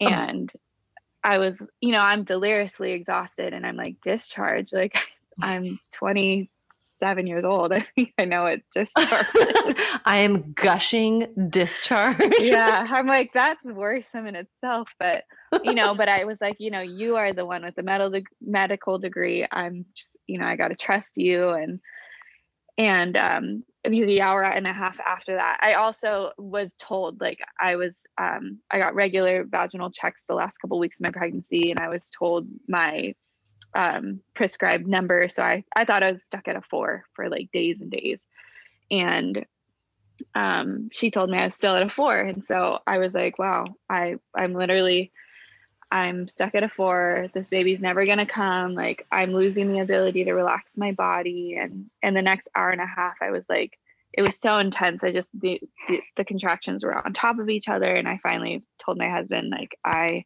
And 0.00 0.50
oh. 0.54 0.60
i 1.24 1.38
was 1.38 1.58
you 1.80 1.92
know 1.92 2.00
i'm 2.00 2.24
deliriously 2.24 2.92
exhausted 2.92 3.54
and 3.54 3.66
i'm 3.66 3.76
like 3.76 4.00
discharge? 4.02 4.72
Like 4.72 4.98
i'm 5.42 5.78
20 5.92 6.50
seven 6.98 7.26
years 7.26 7.44
old. 7.44 7.72
I 7.72 7.80
think 7.80 8.12
I 8.18 8.24
know 8.24 8.46
it 8.46 8.62
just 8.72 8.92
I 8.96 10.18
am 10.18 10.52
gushing 10.52 11.28
discharge. 11.48 12.18
yeah. 12.40 12.86
I'm 12.90 13.06
like, 13.06 13.30
that's 13.32 13.62
worrisome 13.64 14.26
in 14.26 14.36
itself. 14.36 14.94
But, 14.98 15.24
you 15.62 15.74
know, 15.74 15.94
but 15.94 16.08
I 16.08 16.24
was 16.24 16.40
like, 16.40 16.56
you 16.58 16.70
know, 16.70 16.80
you 16.80 17.16
are 17.16 17.32
the 17.32 17.46
one 17.46 17.64
with 17.64 17.74
the 17.74 17.82
medical, 17.82 18.10
de- 18.10 18.24
medical 18.40 18.98
degree. 18.98 19.46
I'm 19.50 19.86
just, 19.94 20.16
you 20.26 20.38
know, 20.38 20.46
I 20.46 20.56
got 20.56 20.68
to 20.68 20.76
trust 20.76 21.16
you. 21.16 21.50
And, 21.50 21.80
and, 22.78 23.16
um, 23.16 23.64
the 23.84 24.20
hour 24.20 24.42
and 24.42 24.66
a 24.66 24.72
half 24.72 24.98
after 25.00 25.36
that, 25.36 25.58
I 25.62 25.74
also 25.74 26.32
was 26.38 26.76
told 26.76 27.20
like 27.20 27.38
I 27.60 27.76
was, 27.76 28.04
um, 28.18 28.58
I 28.68 28.78
got 28.78 28.96
regular 28.96 29.44
vaginal 29.44 29.90
checks 29.90 30.24
the 30.26 30.34
last 30.34 30.58
couple 30.58 30.80
weeks 30.80 30.98
of 30.98 31.04
my 31.04 31.12
pregnancy, 31.12 31.70
and 31.70 31.78
I 31.78 31.88
was 31.88 32.10
told 32.10 32.48
my 32.66 33.14
um, 33.76 34.20
prescribed 34.34 34.88
number. 34.88 35.28
So 35.28 35.42
I, 35.42 35.62
I 35.76 35.84
thought 35.84 36.02
I 36.02 36.10
was 36.10 36.24
stuck 36.24 36.48
at 36.48 36.56
a 36.56 36.62
four 36.62 37.04
for 37.12 37.28
like 37.28 37.52
days 37.52 37.80
and 37.80 37.90
days. 37.90 38.24
And 38.90 39.44
um, 40.34 40.88
she 40.90 41.10
told 41.10 41.28
me 41.28 41.36
I 41.36 41.44
was 41.44 41.54
still 41.54 41.76
at 41.76 41.82
a 41.82 41.90
four. 41.90 42.18
And 42.18 42.42
so 42.42 42.78
I 42.86 42.98
was 42.98 43.12
like, 43.12 43.38
wow, 43.38 43.66
I, 43.88 44.16
I'm 44.34 44.54
literally, 44.54 45.12
I'm 45.90 46.26
stuck 46.26 46.54
at 46.54 46.62
a 46.62 46.70
four. 46.70 47.28
This 47.34 47.50
baby's 47.50 47.82
never 47.82 48.06
going 48.06 48.18
to 48.18 48.26
come. 48.26 48.74
Like 48.74 49.06
I'm 49.12 49.34
losing 49.34 49.70
the 49.70 49.80
ability 49.80 50.24
to 50.24 50.32
relax 50.32 50.78
my 50.78 50.92
body. 50.92 51.58
And, 51.60 51.90
and 52.02 52.16
the 52.16 52.22
next 52.22 52.48
hour 52.56 52.70
and 52.70 52.80
a 52.80 52.86
half, 52.86 53.16
I 53.20 53.30
was 53.30 53.44
like, 53.46 53.78
it 54.14 54.24
was 54.24 54.40
so 54.40 54.56
intense. 54.56 55.04
I 55.04 55.12
just, 55.12 55.28
the, 55.38 55.60
the, 55.88 56.00
the 56.16 56.24
contractions 56.24 56.82
were 56.82 56.96
on 56.96 57.12
top 57.12 57.38
of 57.38 57.50
each 57.50 57.68
other. 57.68 57.94
And 57.94 58.08
I 58.08 58.18
finally 58.22 58.64
told 58.78 58.96
my 58.96 59.10
husband, 59.10 59.50
like, 59.50 59.78
I, 59.84 60.24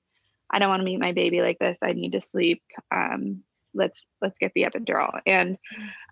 I 0.51 0.59
don't 0.59 0.69
want 0.69 0.81
to 0.81 0.85
meet 0.85 1.01
my 1.01 1.13
baby 1.13 1.41
like 1.41 1.59
this. 1.59 1.79
I 1.83 1.93
need 1.93 2.13
to 2.13 2.21
sleep. 2.21 2.63
Um, 2.91 3.43
let's 3.75 4.05
let's 4.21 4.39
get 4.39 4.53
the 4.55 4.65
epidural. 4.65 5.21
And 5.27 5.57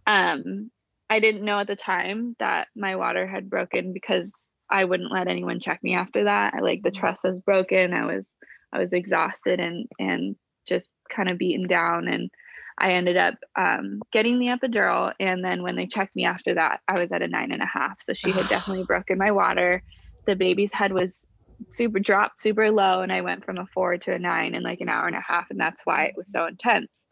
um, 0.07 0.71
I 1.11 1.21
didn't 1.21 1.45
know 1.45 1.59
at 1.59 1.67
the 1.67 1.77
time 1.77 2.37
that 2.39 2.69
my 2.77 2.97
water 2.97 3.27
had 3.27 3.51
broken 3.51 3.93
because 3.93 4.49
I 4.71 4.85
wouldn't 4.85 5.13
let 5.13 5.29
anyone 5.29 5.61
check 5.61 5.83
me 5.83 5.95
after 5.95 6.25
that. 6.25 6.55
I, 6.55 6.61
like 6.61 6.83
the 6.83 6.91
mm-hmm. 6.91 7.01
trust 7.01 7.25
was 7.25 7.41
broken. 7.41 7.93
I 7.93 8.07
was 8.07 8.25
I 8.73 8.79
was 8.79 8.93
exhausted 8.93 9.61
and 9.61 9.89
and 9.99 10.37
just 10.67 10.93
kind 11.15 11.31
of 11.31 11.39
beaten 11.39 11.67
down. 11.67 12.09
And 12.09 12.31
I 12.79 12.93
ended 12.93 13.17
up 13.17 13.35
um, 13.57 14.01
getting 14.13 14.39
the 14.39 14.49
epidural. 14.49 15.13
And 15.19 15.43
then 15.43 15.63
when 15.63 15.75
they 15.75 15.87
checked 15.87 16.15
me 16.15 16.25
after 16.25 16.55
that, 16.55 16.81
I 16.87 17.01
was 17.01 17.11
at 17.11 17.23
a 17.23 17.29
nine 17.29 17.51
and 17.51 17.63
a 17.63 17.67
half. 17.67 18.01
So 18.03 18.13
she 18.13 18.31
had 18.31 18.49
definitely 18.49 18.85
broken 18.85 19.19
my 19.19 19.31
water. 19.31 19.83
The 20.27 20.37
baby's 20.37 20.73
head 20.73 20.93
was 20.93 21.27
super 21.71 21.99
dropped 21.99 22.41
super 22.41 22.71
low 22.71 23.01
and 23.01 23.13
I 23.13 23.21
went 23.21 23.45
from 23.45 23.59
a 23.59 23.67
four 23.67 23.97
to 23.97 24.13
a 24.13 24.19
nine 24.19 24.55
in 24.55 24.63
like 24.63 24.81
an 24.81 24.89
hour 24.89 25.07
and 25.07 25.17
a 25.17 25.21
half. 25.21 25.51
And 25.51 25.59
that's 25.59 25.83
why 25.85 26.05
it 26.05 26.15
was 26.17 26.31
so 26.31 26.47
intense. 26.47 27.03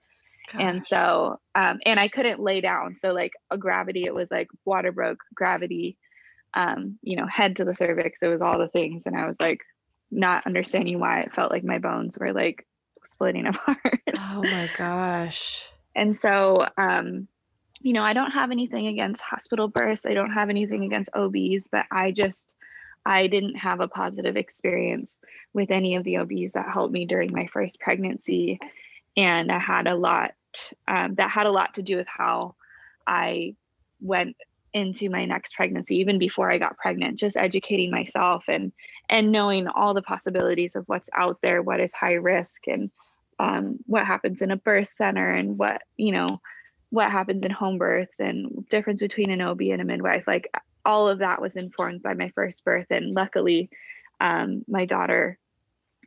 Gosh. 0.52 0.62
And 0.62 0.84
so, 0.84 1.40
um, 1.54 1.80
and 1.84 1.98
I 1.98 2.08
couldn't 2.08 2.40
lay 2.40 2.60
down. 2.60 2.94
So 2.94 3.12
like 3.12 3.32
a 3.50 3.58
gravity, 3.58 4.04
it 4.04 4.14
was 4.14 4.30
like 4.30 4.48
water 4.64 4.92
broke 4.92 5.18
gravity, 5.34 5.98
um, 6.54 6.98
you 7.02 7.16
know, 7.16 7.26
head 7.26 7.56
to 7.56 7.64
the 7.64 7.74
cervix. 7.74 8.18
It 8.22 8.28
was 8.28 8.42
all 8.42 8.58
the 8.58 8.68
things. 8.68 9.06
And 9.06 9.16
I 9.16 9.26
was 9.26 9.36
like, 9.40 9.60
not 10.10 10.46
understanding 10.46 11.00
why 11.00 11.20
it 11.20 11.34
felt 11.34 11.50
like 11.50 11.64
my 11.64 11.78
bones 11.78 12.16
were 12.18 12.32
like 12.32 12.66
splitting 13.04 13.46
apart. 13.46 14.00
oh 14.16 14.42
my 14.42 14.70
gosh. 14.76 15.68
And 15.94 16.16
so, 16.16 16.66
um, 16.76 17.28
you 17.80 17.92
know, 17.92 18.02
I 18.02 18.12
don't 18.12 18.32
have 18.32 18.50
anything 18.50 18.86
against 18.86 19.22
hospital 19.22 19.68
births. 19.68 20.06
I 20.06 20.14
don't 20.14 20.32
have 20.32 20.50
anything 20.50 20.84
against 20.84 21.10
OBs, 21.14 21.68
but 21.70 21.86
I 21.90 22.12
just, 22.12 22.54
I 23.06 23.28
didn't 23.28 23.54
have 23.54 23.80
a 23.80 23.88
positive 23.88 24.36
experience 24.36 25.18
with 25.54 25.70
any 25.70 25.94
of 25.94 26.04
the 26.04 26.18
OBs 26.18 26.52
that 26.52 26.70
helped 26.70 26.92
me 26.92 27.06
during 27.06 27.32
my 27.32 27.46
first 27.46 27.78
pregnancy. 27.78 28.58
And 29.16 29.50
I 29.52 29.60
had 29.60 29.86
a 29.86 29.94
lot, 29.94 30.32
um, 30.88 31.14
that 31.14 31.30
had 31.30 31.46
a 31.46 31.52
lot 31.52 31.74
to 31.74 31.82
do 31.82 31.96
with 31.96 32.08
how 32.08 32.56
I 33.06 33.54
went 34.00 34.36
into 34.74 35.08
my 35.08 35.24
next 35.24 35.54
pregnancy, 35.54 35.96
even 35.98 36.18
before 36.18 36.50
I 36.50 36.58
got 36.58 36.76
pregnant, 36.76 37.18
just 37.18 37.36
educating 37.36 37.90
myself 37.90 38.44
and 38.48 38.72
and 39.08 39.30
knowing 39.30 39.68
all 39.68 39.94
the 39.94 40.02
possibilities 40.02 40.74
of 40.74 40.84
what's 40.88 41.08
out 41.14 41.38
there, 41.40 41.62
what 41.62 41.78
is 41.78 41.94
high 41.94 42.14
risk 42.14 42.66
and 42.66 42.90
um, 43.38 43.78
what 43.86 44.04
happens 44.04 44.42
in 44.42 44.50
a 44.50 44.56
birth 44.56 44.92
center 44.96 45.30
and 45.30 45.58
what, 45.58 45.82
you 45.96 46.10
know, 46.10 46.40
what 46.90 47.10
happens 47.10 47.44
in 47.44 47.50
home 47.52 47.78
births 47.78 48.18
and 48.18 48.68
difference 48.68 48.98
between 48.98 49.30
an 49.30 49.40
OB 49.40 49.60
and 49.60 49.80
a 49.80 49.84
midwife. 49.84 50.24
Like 50.26 50.50
all 50.86 51.08
of 51.08 51.18
that 51.18 51.42
was 51.42 51.56
informed 51.56 52.02
by 52.02 52.14
my 52.14 52.30
first 52.30 52.64
birth. 52.64 52.86
And 52.90 53.14
luckily, 53.14 53.68
um, 54.20 54.64
my 54.68 54.86
daughter, 54.86 55.38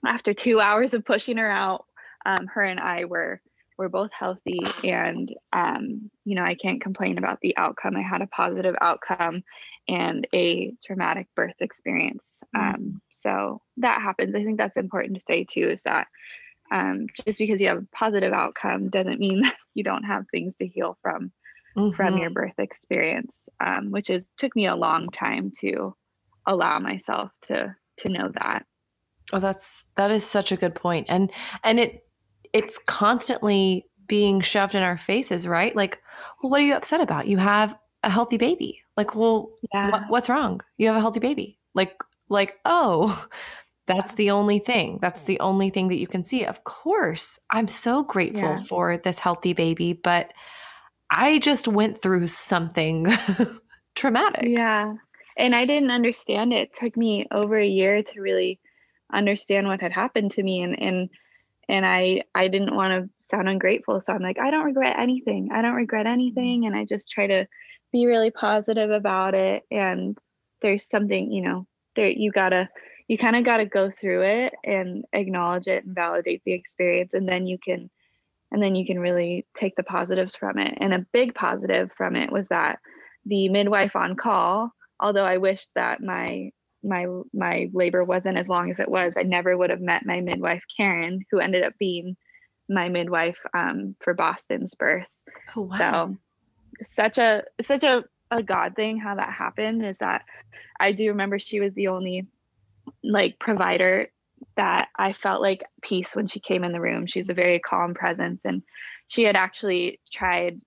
after 0.05 0.33
two 0.33 0.59
hours 0.67 0.93
of 0.93 1.05
pushing 1.05 1.37
her 1.37 1.49
out, 1.49 1.85
um, 2.25 2.47
her 2.47 2.63
and 2.63 2.79
I 2.79 3.05
were 3.05 3.41
were 3.77 3.89
both 3.89 4.11
healthy, 4.11 4.59
and 4.83 5.33
um, 5.53 6.11
you 6.25 6.35
know 6.35 6.43
I 6.43 6.55
can't 6.55 6.81
complain 6.81 7.17
about 7.17 7.39
the 7.41 7.55
outcome. 7.55 7.95
I 7.95 8.01
had 8.01 8.21
a 8.21 8.27
positive 8.27 8.75
outcome 8.81 9.43
and 9.87 10.27
a 10.33 10.73
traumatic 10.85 11.27
birth 11.35 11.55
experience. 11.59 12.43
Mm-hmm. 12.55 12.75
Um, 12.75 13.01
so 13.11 13.61
that 13.77 14.01
happens. 14.01 14.35
I 14.35 14.43
think 14.43 14.57
that's 14.57 14.77
important 14.77 15.15
to 15.15 15.23
say 15.25 15.45
too. 15.45 15.69
Is 15.69 15.83
that 15.83 16.07
um, 16.71 17.07
just 17.25 17.39
because 17.39 17.61
you 17.61 17.67
have 17.67 17.79
a 17.79 17.87
positive 17.93 18.33
outcome 18.33 18.89
doesn't 18.89 19.19
mean 19.19 19.41
that 19.41 19.55
you 19.73 19.83
don't 19.83 20.03
have 20.03 20.25
things 20.29 20.57
to 20.57 20.67
heal 20.67 20.97
from 21.01 21.31
mm-hmm. 21.79 21.95
from 21.95 22.17
your 22.17 22.29
birth 22.29 22.57
experience, 22.57 23.49
um, 23.65 23.91
which 23.91 24.09
is 24.09 24.29
took 24.37 24.55
me 24.55 24.67
a 24.67 24.75
long 24.75 25.09
time 25.09 25.51
to 25.61 25.95
allow 26.45 26.79
myself 26.79 27.31
to 27.43 27.75
to 27.97 28.09
know 28.09 28.31
that. 28.39 28.65
Oh, 29.31 29.39
that's 29.39 29.85
that 29.95 30.11
is 30.11 30.25
such 30.25 30.51
a 30.51 30.57
good 30.57 30.75
point, 30.75 31.07
and 31.09 31.31
and 31.63 31.79
it 31.79 32.03
it's 32.53 32.79
constantly 32.87 33.85
being 34.07 34.41
shoved 34.41 34.75
in 34.75 34.83
our 34.83 34.97
faces, 34.97 35.47
right? 35.47 35.75
Like, 35.75 36.01
well, 36.41 36.49
what 36.49 36.61
are 36.61 36.65
you 36.65 36.73
upset 36.73 36.99
about? 36.99 37.27
You 37.27 37.37
have 37.37 37.77
a 38.03 38.09
healthy 38.09 38.37
baby. 38.37 38.81
Like, 38.97 39.15
well, 39.15 39.51
yeah. 39.73 39.91
what, 39.91 40.03
what's 40.09 40.29
wrong? 40.29 40.61
You 40.77 40.87
have 40.87 40.95
a 40.95 40.99
healthy 40.99 41.19
baby. 41.19 41.59
Like, 41.75 41.95
like, 42.27 42.57
oh, 42.65 43.27
that's 43.87 44.15
the 44.15 44.31
only 44.31 44.59
thing. 44.59 44.99
That's 45.01 45.23
the 45.23 45.39
only 45.39 45.69
thing 45.69 45.87
that 45.89 45.99
you 45.99 46.07
can 46.07 46.23
see. 46.23 46.43
Of 46.43 46.63
course, 46.63 47.39
I'm 47.49 47.67
so 47.67 48.03
grateful 48.03 48.41
yeah. 48.41 48.63
for 48.63 48.97
this 48.97 49.19
healthy 49.19 49.53
baby, 49.53 49.93
but 49.93 50.33
I 51.11 51.39
just 51.39 51.67
went 51.67 52.01
through 52.01 52.27
something 52.27 53.07
traumatic. 53.95 54.47
Yeah. 54.47 54.93
And 55.37 55.55
I 55.55 55.65
didn't 55.65 55.91
understand 55.91 56.53
it. 56.53 56.69
it. 56.69 56.73
took 56.73 56.97
me 56.97 57.25
over 57.31 57.57
a 57.57 57.65
year 57.65 58.03
to 58.03 58.21
really 58.21 58.59
understand 59.11 59.67
what 59.67 59.81
had 59.81 59.91
happened 59.91 60.31
to 60.31 60.43
me 60.43 60.61
and 60.61 60.79
and 60.79 61.09
and 61.67 61.85
I 61.85 62.23
I 62.35 62.47
didn't 62.47 62.75
want 62.75 62.91
to 62.91 63.09
sound 63.21 63.47
ungrateful. 63.47 64.01
So 64.01 64.13
I'm 64.13 64.21
like, 64.21 64.39
I 64.39 64.51
don't 64.51 64.65
regret 64.65 64.97
anything. 64.99 65.49
I 65.51 65.61
don't 65.61 65.75
regret 65.75 66.05
mm-hmm. 66.05 66.13
anything. 66.13 66.65
And 66.65 66.75
I 66.75 66.85
just 66.85 67.09
try 67.09 67.27
to 67.27 67.47
be 67.91 68.05
really 68.05 68.31
positive 68.31 68.91
about 68.91 69.33
it. 69.33 69.63
And 69.71 70.17
there's 70.61 70.87
something, 70.87 71.31
you 71.31 71.41
know, 71.41 71.67
there 71.95 72.09
you 72.09 72.31
gotta 72.31 72.69
you 73.07 73.17
kind 73.17 73.35
of 73.35 73.43
gotta 73.43 73.65
go 73.65 73.89
through 73.89 74.23
it 74.23 74.53
and 74.63 75.05
acknowledge 75.13 75.67
it 75.67 75.85
and 75.85 75.95
validate 75.95 76.41
the 76.45 76.53
experience. 76.53 77.13
And 77.13 77.27
then 77.27 77.47
you 77.47 77.57
can 77.57 77.89
and 78.51 78.61
then 78.61 78.75
you 78.75 78.85
can 78.85 78.99
really 78.99 79.45
take 79.55 79.75
the 79.75 79.83
positives 79.83 80.35
from 80.35 80.57
it. 80.57 80.77
And 80.79 80.93
a 80.93 81.05
big 81.11 81.35
positive 81.35 81.91
from 81.97 82.15
it 82.15 82.31
was 82.31 82.47
that 82.47 82.79
the 83.25 83.49
midwife 83.49 83.95
on 83.95 84.15
call, 84.15 84.71
although 84.99 85.25
I 85.25 85.37
wish 85.37 85.67
that 85.75 86.01
my 86.01 86.51
my 86.81 87.07
my 87.33 87.69
labor 87.73 88.03
wasn't 88.03 88.37
as 88.37 88.47
long 88.47 88.71
as 88.71 88.79
it 88.79 88.89
was, 88.89 89.15
I 89.17 89.23
never 89.23 89.55
would 89.55 89.69
have 89.69 89.81
met 89.81 90.05
my 90.05 90.21
midwife 90.21 90.63
Karen, 90.77 91.25
who 91.29 91.39
ended 91.39 91.63
up 91.63 91.73
being 91.79 92.15
my 92.69 92.87
midwife 92.89 93.37
um, 93.53 93.95
for 94.03 94.13
Boston's 94.13 94.75
birth. 94.75 95.07
Oh 95.55 95.63
wow! 95.63 95.77
So 95.81 96.17
such 96.83 97.17
a 97.17 97.43
such 97.61 97.83
a 97.83 98.03
a 98.31 98.43
God 98.43 98.75
thing 98.75 98.99
how 98.99 99.15
that 99.15 99.33
happened 99.33 99.85
is 99.85 99.97
that 99.99 100.23
I 100.79 100.91
do 100.91 101.09
remember 101.09 101.39
she 101.39 101.59
was 101.59 101.73
the 101.73 101.87
only 101.87 102.27
like 103.03 103.39
provider 103.39 104.09
that 104.55 104.89
I 104.97 105.13
felt 105.13 105.41
like 105.41 105.63
peace 105.81 106.15
when 106.15 106.27
she 106.27 106.39
came 106.39 106.63
in 106.63 106.71
the 106.71 106.81
room. 106.81 107.05
She's 107.05 107.29
a 107.29 107.33
very 107.33 107.59
calm 107.59 107.93
presence. 107.93 108.41
And 108.45 108.63
she 109.07 109.23
had 109.23 109.35
actually 109.35 109.99
tried, 110.11 110.59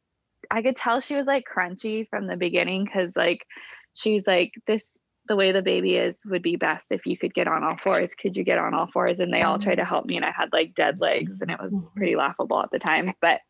I 0.51 0.63
could 0.63 0.77
tell 0.77 1.01
she 1.01 1.15
was 1.15 1.27
like 1.27 1.45
crunchy 1.45 2.09
from 2.09 2.27
the 2.27 2.37
beginning 2.37 2.85
because, 2.85 3.17
like, 3.17 3.47
she's 3.95 4.25
like, 4.27 4.53
this, 4.67 4.99
the 5.29 5.37
way 5.37 5.53
the 5.53 5.63
baby 5.63 5.97
is 5.97 6.21
would 6.27 6.43
be 6.43 6.57
best 6.57 6.91
if 6.91 7.07
you 7.07 7.17
could 7.17 7.33
get 7.33 7.47
on 7.47 7.63
all 7.63 7.77
fours. 7.77 8.15
Could 8.15 8.37
you 8.37 8.45
get 8.45 8.59
on 8.59 8.75
all 8.75 8.89
fours? 8.89 9.21
And 9.21 9.33
they 9.33 9.43
all 9.43 9.59
tried 9.59 9.77
to 9.77 9.85
help 9.85 10.05
me. 10.05 10.17
And 10.17 10.25
I 10.25 10.33
had 10.33 10.53
like 10.53 10.75
dead 10.75 11.01
legs 11.01 11.41
and 11.41 11.51
it 11.51 11.61
was 11.61 11.73
mm-hmm. 11.73 11.97
pretty 11.97 12.17
laughable 12.17 12.61
at 12.61 12.71
the 12.71 12.79
time. 12.79 13.15
But, 13.21 13.41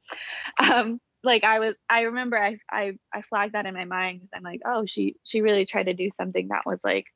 um, 0.58 1.00
like 1.24 1.44
I 1.44 1.60
was, 1.60 1.74
I 1.88 2.02
remember 2.02 2.36
I, 2.36 2.58
I, 2.70 2.98
I 3.14 3.22
flagged 3.22 3.54
that 3.54 3.66
in 3.66 3.74
my 3.74 3.84
mind 3.84 4.18
because 4.18 4.30
I'm 4.34 4.42
like, 4.42 4.60
oh, 4.66 4.84
she, 4.84 5.16
she 5.24 5.40
really 5.40 5.64
tried 5.64 5.84
to 5.84 5.94
do 5.94 6.10
something 6.10 6.48
that 6.48 6.66
was 6.66 6.80
like 6.84 7.06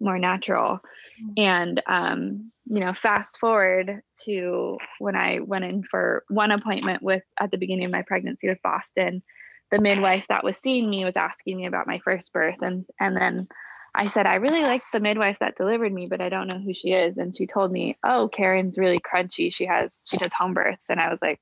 more 0.00 0.18
natural. 0.18 0.80
Mm. 1.22 1.32
And, 1.36 1.82
um, 1.86 2.52
you 2.66 2.80
know, 2.80 2.92
fast 2.92 3.38
forward 3.38 4.02
to 4.24 4.78
when 4.98 5.16
I 5.16 5.40
went 5.40 5.64
in 5.64 5.82
for 5.82 6.24
one 6.28 6.50
appointment 6.50 7.02
with 7.02 7.22
at 7.38 7.50
the 7.50 7.58
beginning 7.58 7.84
of 7.84 7.90
my 7.90 8.02
pregnancy 8.02 8.48
with 8.48 8.62
Boston, 8.62 9.22
the 9.70 9.80
midwife 9.80 10.26
that 10.28 10.44
was 10.44 10.56
seeing 10.56 10.88
me 10.88 11.04
was 11.04 11.16
asking 11.16 11.56
me 11.56 11.66
about 11.66 11.86
my 11.86 11.98
first 12.00 12.32
birth. 12.32 12.60
And, 12.60 12.84
and 12.98 13.16
then 13.16 13.48
I 13.94 14.06
said, 14.06 14.26
I 14.26 14.36
really 14.36 14.62
like 14.62 14.82
the 14.92 15.00
midwife 15.00 15.38
that 15.40 15.56
delivered 15.56 15.92
me, 15.92 16.06
but 16.06 16.20
I 16.20 16.28
don't 16.28 16.48
know 16.48 16.60
who 16.60 16.74
she 16.74 16.92
is. 16.92 17.16
And 17.18 17.34
she 17.34 17.46
told 17.46 17.72
me, 17.72 17.96
Oh, 18.04 18.28
Karen's 18.28 18.78
really 18.78 19.00
crunchy. 19.00 19.52
She 19.52 19.66
has, 19.66 19.90
she 20.06 20.16
does 20.16 20.32
home 20.32 20.54
births. 20.54 20.90
And 20.90 21.00
I 21.00 21.10
was 21.10 21.20
like, 21.20 21.40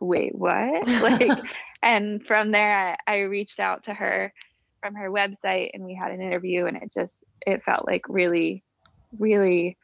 wait, 0.00 0.34
what? 0.34 0.86
like, 1.02 1.38
and 1.82 2.24
from 2.26 2.50
there 2.50 2.96
I, 3.06 3.12
I 3.12 3.18
reached 3.20 3.60
out 3.60 3.84
to 3.84 3.94
her 3.94 4.32
from 4.84 4.94
her 4.96 5.10
website 5.10 5.70
and 5.72 5.82
we 5.82 5.94
had 5.94 6.12
an 6.12 6.20
interview 6.20 6.66
and 6.66 6.76
it 6.76 6.92
just 6.92 7.24
it 7.46 7.62
felt 7.64 7.86
like 7.86 8.02
really 8.06 8.62
really 9.18 9.78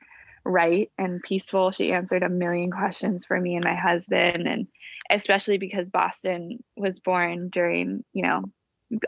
right 0.44 0.90
and 0.98 1.22
peaceful 1.22 1.70
she 1.70 1.90
answered 1.90 2.22
a 2.22 2.28
million 2.28 2.70
questions 2.70 3.24
for 3.24 3.40
me 3.40 3.54
and 3.54 3.64
my 3.64 3.74
husband 3.74 4.46
and 4.46 4.66
especially 5.10 5.56
because 5.56 5.88
boston 5.88 6.62
was 6.76 6.98
born 6.98 7.48
during 7.48 8.04
you 8.12 8.22
know 8.22 8.42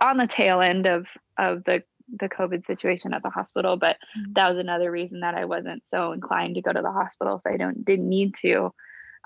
on 0.01 0.17
the 0.17 0.27
tail 0.27 0.63
end 0.63 0.87
of 0.87 1.05
of 1.39 1.63
the 1.65 1.83
the 2.19 2.29
covid 2.29 2.67
situation 2.67 3.13
at 3.13 3.23
the 3.23 3.29
hospital 3.29 3.77
but 3.77 3.97
mm-hmm. 4.19 4.33
that 4.33 4.49
was 4.49 4.59
another 4.59 4.91
reason 4.91 5.21
that 5.21 5.35
i 5.35 5.45
wasn't 5.45 5.83
so 5.89 6.13
inclined 6.13 6.55
to 6.55 6.63
go 6.63 6.73
to 6.73 6.81
the 6.81 6.91
hospital 6.91 7.37
if 7.45 7.53
i 7.53 7.59
don't 7.59 7.85
didn't 7.85 8.09
need 8.09 8.35
to 8.35 8.73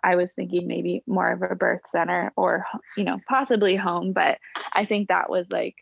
i 0.03 0.17
was 0.17 0.33
thinking 0.33 0.67
maybe 0.67 1.05
more 1.07 1.31
of 1.31 1.43
a 1.43 1.55
birth 1.55 1.87
center 1.87 2.33
or 2.37 2.67
you 2.97 3.05
know 3.05 3.21
possibly 3.29 3.77
home 3.77 4.13
but 4.13 4.39
i 4.73 4.85
think 4.85 5.09
that 5.09 5.31
was 5.31 5.47
like 5.49 5.77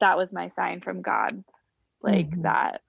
that 0.00 0.16
was 0.16 0.32
my 0.32 0.48
sign 0.50 0.80
from 0.80 1.02
God, 1.02 1.44
like 2.02 2.30
mm-hmm. 2.30 2.42
that 2.42 2.82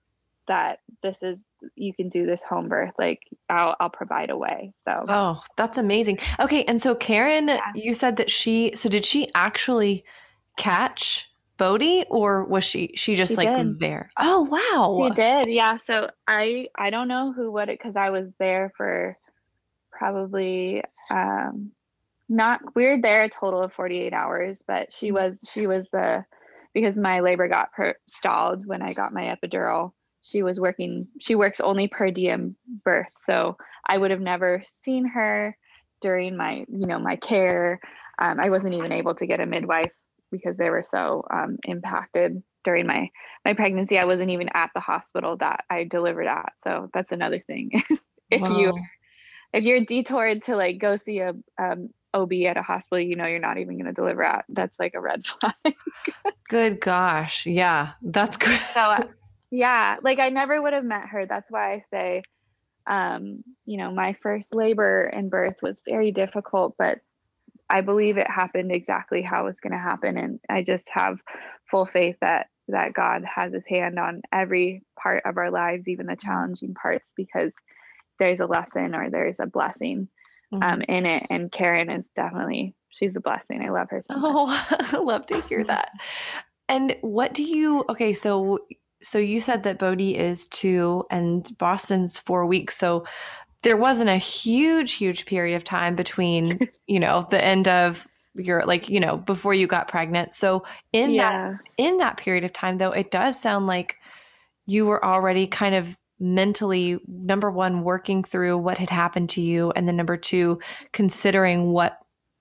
that 0.48 0.80
this 1.04 1.24
is 1.24 1.42
you 1.76 1.94
can 1.94 2.10
do 2.10 2.26
this 2.26 2.44
home 2.44 2.70
birth 2.70 2.94
like 2.98 3.22
I'll 3.50 3.76
I'll 3.80 3.90
provide 3.90 4.30
a 4.30 4.38
way. 4.38 4.74
So 4.80 5.06
Oh, 5.08 5.42
that's 5.56 5.78
amazing. 5.78 6.20
Okay, 6.40 6.64
and 6.64 6.82
so 6.82 6.96
Karen, 6.96 7.48
yeah. 7.48 7.60
you 7.76 7.94
said 7.94 8.18
that 8.18 8.32
she 8.32 8.74
so 8.76 8.90
did 8.90 9.06
she 9.06 9.30
actually 9.36 10.04
catch 10.58 11.30
Bodhi 11.58 12.06
or 12.10 12.44
was 12.46 12.64
she 12.64 12.92
she 12.96 13.16
just 13.16 13.32
she 13.32 13.38
like 13.38 13.56
did. 13.56 13.80
there? 13.80 14.12
Oh, 14.18 14.42
wow. 14.44 15.08
She 15.08 15.14
did. 15.16 15.50
Yeah, 15.50 15.78
so 15.78 16.10
I 16.28 16.68
I 16.76 16.90
don't 16.90 17.08
know 17.08 17.34
who 17.34 17.52
would 17.54 17.70
it 17.70 17.80
cuz 17.80 17.96
I 17.96 18.10
was 18.10 18.32
there 18.40 18.72
for 18.78 19.18
probably 19.92 20.84
um 21.10 21.72
not 22.30 22.62
we 22.76 22.86
are 22.86 23.02
there 23.02 23.24
a 23.24 23.30
total 23.30 23.64
of 23.64 23.74
48 23.74 24.14
hours, 24.14 24.64
but 24.68 24.94
she 24.94 25.12
mm. 25.12 25.14
was 25.14 25.44
she 25.52 25.66
was 25.66 25.88
the 25.92 26.26
because 26.78 26.96
my 26.96 27.22
labor 27.22 27.48
got 27.48 27.74
per- 27.74 27.98
stalled 28.06 28.68
when 28.68 28.84
I 28.84 28.94
got 28.94 29.12
my 29.12 29.36
epidural. 29.36 29.94
She 30.22 30.44
was 30.44 30.60
working, 30.60 31.08
she 31.20 31.34
works 31.34 31.60
only 31.60 31.88
per 31.88 32.12
diem 32.12 32.56
birth. 32.86 33.10
So 33.18 33.58
I 33.90 33.98
would 33.98 34.12
have 34.12 34.22
never 34.22 34.62
seen 34.68 35.08
her 35.08 35.58
during 36.02 36.38
my, 36.38 36.66
you 36.70 36.86
know, 36.86 37.00
my 37.00 37.16
care. 37.16 37.80
Um, 38.20 38.40
I 38.40 38.52
wasn't 38.52 38.76
even 38.76 38.92
able 38.92 39.16
to 39.16 39.26
get 39.26 39.40
a 39.40 39.48
midwife 39.48 39.92
because 40.32 40.56
they 40.56 40.70
were 40.70 40.84
so 40.84 41.24
um, 41.34 41.58
impacted 41.64 42.44
during 42.64 42.86
my 42.86 43.10
my 43.44 43.54
pregnancy. 43.54 43.98
I 43.98 44.06
wasn't 44.06 44.30
even 44.30 44.50
at 44.54 44.70
the 44.76 44.80
hospital 44.80 45.36
that 45.38 45.64
I 45.72 45.84
delivered 45.84 46.28
at. 46.28 46.54
So 46.64 46.92
that's 46.94 47.12
another 47.12 47.40
thing. 47.40 47.72
if 48.30 48.42
wow. 48.42 48.56
you 48.56 48.74
if 49.52 49.64
you're 49.64 49.84
detoured 49.84 50.44
to 50.44 50.56
like 50.56 50.78
go 50.78 50.96
see 50.96 51.22
a 51.22 51.34
um, 51.58 51.90
OB 52.14 52.34
at 52.48 52.58
a 52.58 52.62
hospital 52.62 53.00
you 53.00 53.16
know 53.16 53.26
you're 53.26 53.40
not 53.40 53.58
even 53.58 53.76
going 53.76 53.86
to 53.86 53.94
deliver 53.94 54.24
at, 54.24 54.46
that's 54.50 54.78
like 54.80 54.94
a 54.96 55.02
red 55.02 55.26
flag. 55.28 55.76
Good 56.50 56.80
gosh. 56.80 57.46
Yeah, 57.46 57.94
that's 58.02 58.38
great. 58.38 58.62
so, 58.74 58.82
uh, 58.82 59.04
yeah, 59.52 59.98
like 60.02 60.20
I 60.20 60.30
never 60.30 60.62
would 60.62 60.74
have 60.74 60.86
met 60.86 61.08
her. 61.10 61.26
That's 61.26 61.52
why 61.52 61.74
I 61.74 61.84
say, 61.92 62.24
um, 62.86 63.44
you 63.66 63.78
know, 63.78 63.92
my 63.92 64.14
first 64.14 64.56
labor 64.56 65.04
and 65.04 65.30
birth 65.30 65.58
was 65.62 65.82
very 65.86 66.12
difficult, 66.12 66.76
but 66.78 67.00
I 67.70 67.82
believe 67.82 68.18
it 68.18 68.30
happened 68.30 68.72
exactly 68.72 69.22
how 69.22 69.42
it 69.42 69.46
was 69.46 69.60
going 69.60 69.74
to 69.74 69.80
happen. 69.80 70.18
And 70.18 70.40
I 70.50 70.64
just 70.64 70.86
have 70.90 71.20
full 71.70 71.86
faith 71.86 72.16
that 72.22 72.48
that 72.70 72.94
God 72.94 73.24
has 73.24 73.54
his 73.54 73.66
hand 73.66 73.98
on 73.98 74.22
every 74.32 74.84
part 75.02 75.24
of 75.26 75.38
our 75.38 75.52
lives, 75.52 75.88
even 75.88 76.06
the 76.06 76.18
challenging 76.18 76.74
parts, 76.74 77.14
because 77.16 77.54
there's 78.20 78.42
a 78.42 78.46
lesson 78.46 78.94
or 78.94 79.10
there's 79.10 79.40
a 79.40 79.46
blessing 79.46 80.10
mm-hmm. 80.54 80.64
um, 80.64 80.82
in 80.88 81.06
it. 81.06 81.28
And 81.30 81.52
Karen 81.52 81.90
is 81.90 82.06
definitely, 82.16 82.76
she's 82.90 83.16
a 83.16 83.22
blessing. 83.22 83.62
I 83.62 83.70
love 83.70 83.90
her 83.90 84.02
so 84.02 84.18
much. 84.18 84.32
Oh, 84.34 84.68
I 84.94 84.98
love 84.98 85.26
to 85.28 85.42
hear 85.42 85.64
that. 85.66 85.90
And 86.70 86.96
what 87.02 87.34
do 87.34 87.44
you, 87.44 87.86
okay, 87.90 88.14
so 88.14 88.60
so 89.02 89.20
you 89.20 89.40
said 89.40 89.64
that 89.64 89.80
Bodhi 89.80 90.18
is 90.18 90.48
two 90.48 91.06
and 91.12 91.56
Boston's 91.58 92.18
four 92.18 92.46
weeks. 92.46 92.76
So 92.76 93.06
there 93.62 93.78
wasn't 93.78 94.10
a 94.10 94.18
huge, 94.18 94.94
huge 94.94 95.26
period 95.26 95.56
of 95.56 95.64
time 95.64 95.96
between, 95.96 96.70
you 96.88 97.00
know, 97.00 97.28
the 97.30 97.44
end 97.44 97.68
of 97.68 98.08
your 98.36 98.66
like, 98.66 98.90
you 98.90 99.00
know, 99.00 99.18
before 99.18 99.54
you 99.54 99.68
got 99.68 99.88
pregnant. 99.88 100.34
So 100.34 100.64
in 100.94 101.12
yeah. 101.12 101.30
that 101.30 101.60
in 101.78 101.98
that 101.98 102.18
period 102.18 102.44
of 102.44 102.54
time 102.54 102.78
though, 102.78 102.92
it 102.92 103.12
does 103.12 103.40
sound 103.40 103.68
like 103.68 103.98
you 104.66 104.86
were 104.86 105.04
already 105.04 105.48
kind 105.48 105.76
of 105.76 105.98
mentally 106.20 107.00
number 107.08 107.52
one 107.52 107.84
working 107.84 108.24
through 108.24 108.58
what 108.58 108.78
had 108.78 108.90
happened 108.90 109.30
to 109.30 109.42
you 109.42 109.72
and 109.72 109.88
then 109.88 109.96
number 109.96 110.18
two 110.18 110.60
considering 110.92 111.72
what 111.72 112.00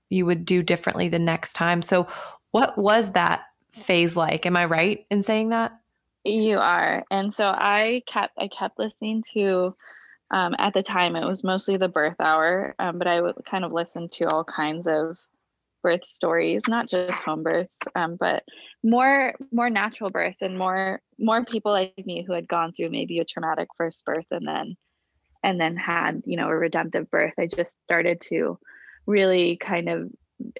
you 0.08 0.24
would 0.24 0.44
do 0.44 0.62
differently 0.62 1.08
the 1.08 1.18
next 1.18 1.52
time. 1.52 1.82
So 1.82 2.06
what 2.52 2.78
was 2.78 3.12
that 3.12 3.42
phase 3.72 4.16
like? 4.16 4.46
Am 4.46 4.56
i 4.56 4.64
right 4.64 5.04
in 5.10 5.22
saying 5.22 5.50
that? 5.50 5.78
You 6.24 6.58
are. 6.58 7.04
And 7.10 7.32
so 7.32 7.46
i 7.46 8.02
kept 8.06 8.34
i 8.38 8.48
kept 8.48 8.78
listening 8.78 9.22
to 9.34 9.74
um, 10.30 10.56
at 10.58 10.74
the 10.74 10.82
time 10.82 11.14
it 11.14 11.24
was 11.24 11.44
mostly 11.44 11.76
the 11.76 11.88
birth 11.88 12.16
hour 12.18 12.74
um, 12.80 12.98
but 12.98 13.06
i 13.06 13.20
would 13.20 13.36
kind 13.48 13.64
of 13.64 13.72
listen 13.72 14.08
to 14.08 14.26
all 14.28 14.42
kinds 14.42 14.88
of 14.88 15.16
birth 15.86 16.08
stories, 16.08 16.62
not 16.66 16.88
just 16.88 17.16
home 17.20 17.44
births, 17.44 17.78
um, 17.94 18.16
but 18.16 18.42
more 18.82 19.34
more 19.52 19.70
natural 19.70 20.10
births 20.10 20.38
and 20.40 20.58
more 20.58 21.00
more 21.18 21.44
people 21.44 21.72
like 21.72 21.94
me 22.04 22.24
who 22.26 22.32
had 22.32 22.48
gone 22.48 22.72
through 22.72 22.90
maybe 22.90 23.18
a 23.20 23.24
traumatic 23.24 23.68
first 23.76 24.04
birth 24.04 24.26
and 24.30 24.46
then 24.46 24.76
and 25.42 25.60
then 25.60 25.76
had 25.76 26.22
you 26.24 26.36
know 26.36 26.48
a 26.48 26.56
redemptive 26.56 27.10
birth. 27.10 27.34
I 27.38 27.46
just 27.46 27.82
started 27.84 28.20
to 28.28 28.58
really 29.06 29.56
kind 29.56 29.88
of 29.88 30.10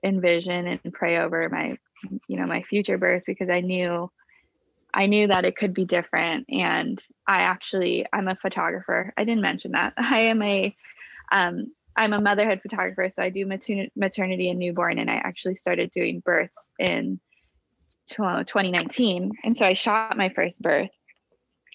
envision 0.02 0.66
and 0.66 0.92
pray 0.92 1.18
over 1.18 1.48
my 1.50 1.76
you 2.28 2.36
know 2.38 2.46
my 2.46 2.62
future 2.62 2.98
birth 2.98 3.24
because 3.26 3.50
I 3.50 3.60
knew 3.60 4.10
I 4.96 5.06
knew 5.06 5.26
that 5.26 5.44
it 5.44 5.56
could 5.56 5.74
be 5.74 5.84
different. 5.84 6.46
And 6.48 7.02
I 7.26 7.40
actually, 7.40 8.06
I'm 8.14 8.28
a 8.28 8.34
photographer. 8.34 9.12
I 9.16 9.24
didn't 9.24 9.42
mention 9.42 9.72
that. 9.72 9.92
I 9.98 10.20
am 10.20 10.42
a 10.42 10.74
um, 11.30 11.72
I'm 11.98 12.12
a 12.12 12.20
motherhood 12.20 12.60
photographer, 12.62 13.08
so 13.08 13.22
I 13.22 13.30
do 13.30 13.46
maternity 13.46 14.50
and 14.50 14.58
newborn, 14.58 14.98
and 14.98 15.10
I 15.10 15.14
actually 15.16 15.54
started 15.54 15.90
doing 15.90 16.20
births 16.20 16.68
in 16.78 17.20
2019. 18.06 19.32
And 19.44 19.56
so 19.56 19.66
I 19.66 19.72
shot 19.72 20.16
my 20.16 20.28
first 20.30 20.60
birth, 20.62 20.90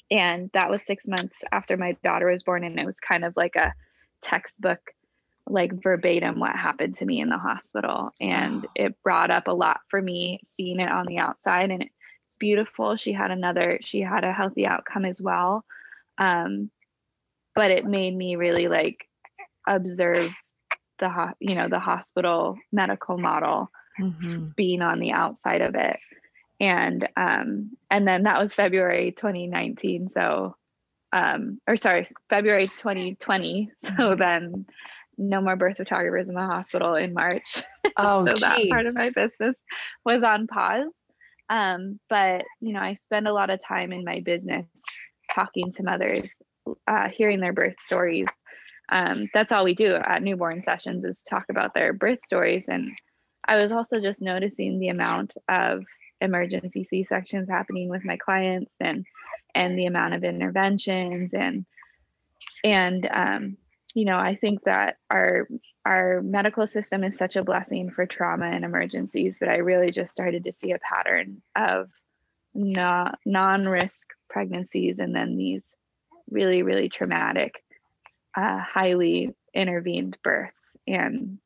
and 0.10 0.50
that 0.54 0.70
was 0.70 0.82
six 0.86 1.08
months 1.08 1.44
after 1.52 1.78
my 1.78 1.96
daughter 2.04 2.30
was 2.30 2.44
born, 2.44 2.64
and 2.64 2.80
it 2.80 2.86
was 2.86 3.00
kind 3.00 3.24
of 3.24 3.36
like 3.36 3.56
a 3.56 3.74
textbook, 4.22 4.80
like 5.48 5.82
verbatim 5.84 6.40
what 6.40 6.56
happened 6.56 6.96
to 6.98 7.06
me 7.06 7.22
in 7.22 7.30
the 7.30 7.38
hospital, 7.38 8.12
and 8.20 8.68
it 8.76 9.02
brought 9.04 9.32
up 9.32 9.48
a 9.48 9.54
lot 9.54 9.82
for 9.88 10.02
me 10.02 10.40
seeing 10.46 10.80
it 10.80 10.92
on 10.92 11.06
the 11.06 11.18
outside, 11.18 11.72
and 11.72 11.84
it's 11.84 12.36
beautiful. 12.38 12.96
She 12.96 13.14
had 13.14 13.32
another, 13.32 13.80
she 13.82 14.02
had 14.02 14.24
a 14.24 14.34
healthy 14.34 14.66
outcome 14.66 15.06
as 15.06 15.22
well, 15.22 15.66
um, 16.18 16.70
but 17.56 17.72
it 17.72 17.86
made 17.86 18.16
me 18.16 18.36
really 18.36 18.68
like 18.68 19.08
observe 19.68 20.30
the 21.00 21.10
ho- 21.10 21.34
you 21.40 21.56
know 21.56 21.68
the 21.68 21.80
hospital 21.80 22.58
medical 22.72 23.18
model 23.18 23.70
mm-hmm. 24.00 24.48
being 24.56 24.82
on 24.82 25.00
the 25.00 25.12
outside 25.12 25.62
of 25.62 25.76
it 25.76 25.98
and 26.62 27.10
um 27.18 27.72
and 27.90 28.08
then 28.08 28.24
that 28.24 28.40
was 28.40 28.54
february 28.54 29.12
2019 29.12 30.10
so 30.10 30.56
um 31.12 31.60
or 31.68 31.76
sorry 31.76 32.08
february 32.30 32.66
2020 32.66 33.72
so 33.84 33.92
mm-hmm. 33.92 34.20
then 34.20 34.66
no 35.18 35.42
more 35.42 35.56
birth 35.56 35.78
photographers 35.78 36.28
in 36.28 36.34
the 36.34 36.42
hospital 36.42 36.96
in 36.96 37.14
march. 37.14 37.64
Oh 37.98 38.26
so 38.26 38.34
geez. 38.34 38.42
that 38.42 38.70
part 38.70 38.86
of 38.86 38.96
my 38.96 39.10
business 39.14 39.58
was 40.06 40.24
on 40.24 40.48
pause. 40.48 41.02
Um 41.50 42.00
but 42.10 42.46
you 42.62 42.72
know 42.72 42.80
i 42.80 42.94
spend 42.94 43.28
a 43.28 43.34
lot 43.34 43.50
of 43.50 43.60
time 43.62 43.92
in 43.92 44.06
my 44.06 44.22
business 44.22 44.66
talking 45.34 45.72
to 45.74 45.84
mothers 45.84 46.34
uh, 46.88 47.10
hearing 47.10 47.42
their 47.42 47.54
birth 47.54 47.80
stories. 47.80 48.28
Um, 48.90 49.28
that's 49.34 49.52
all 49.52 49.66
we 49.66 49.74
do 49.74 49.96
at 49.96 50.24
newborn 50.24 50.62
sessions 50.62 51.04
is 51.04 51.24
talk 51.24 51.46
about 51.50 51.74
their 51.74 51.92
birth 51.92 52.24
stories. 52.24 52.66
And 52.68 52.92
i 53.46 53.62
was 53.62 53.72
also 53.72 54.00
just 54.00 54.22
noticing 54.22 54.80
the 54.80 54.90
amount 54.90 55.34
of 55.50 55.84
emergency 56.22 56.84
c-sections 56.84 57.50
happening 57.50 57.90
with 57.90 58.06
my 58.06 58.18
clients 58.18 58.72
and 58.80 59.06
and 59.56 59.78
the 59.78 59.86
amount 59.86 60.14
of 60.14 60.24
interventions 60.24 61.34
and 61.34 61.66
and 62.64 63.10
um, 63.12 63.58
you 63.94 64.06
know 64.06 64.18
i 64.18 64.36
think 64.36 64.64
that 64.64 64.98
our 65.10 65.48
our 65.86 66.22
medical 66.22 66.68
system 66.68 67.04
is 67.04 67.18
such 67.18 67.36
a 67.36 67.44
blessing 67.44 67.90
for 67.90 68.06
trauma 68.06 68.46
and 68.46 68.64
emergencies 68.64 69.38
but 69.40 69.50
i 69.50 69.58
really 69.58 69.92
just 69.92 70.12
started 70.12 70.44
to 70.44 70.52
see 70.52 70.72
a 70.72 70.80
pattern 70.80 71.42
of 71.56 71.90
not 72.54 73.20
non-risk 73.26 74.10
pregnancies 74.30 75.00
and 75.00 75.16
then 75.16 75.38
these 75.38 75.76
really 76.30 76.64
really 76.64 76.90
traumatic 76.90 77.64
uh, 78.36 78.60
highly 78.60 79.34
intervened 79.54 80.18
births 80.24 80.76
and 80.88 81.40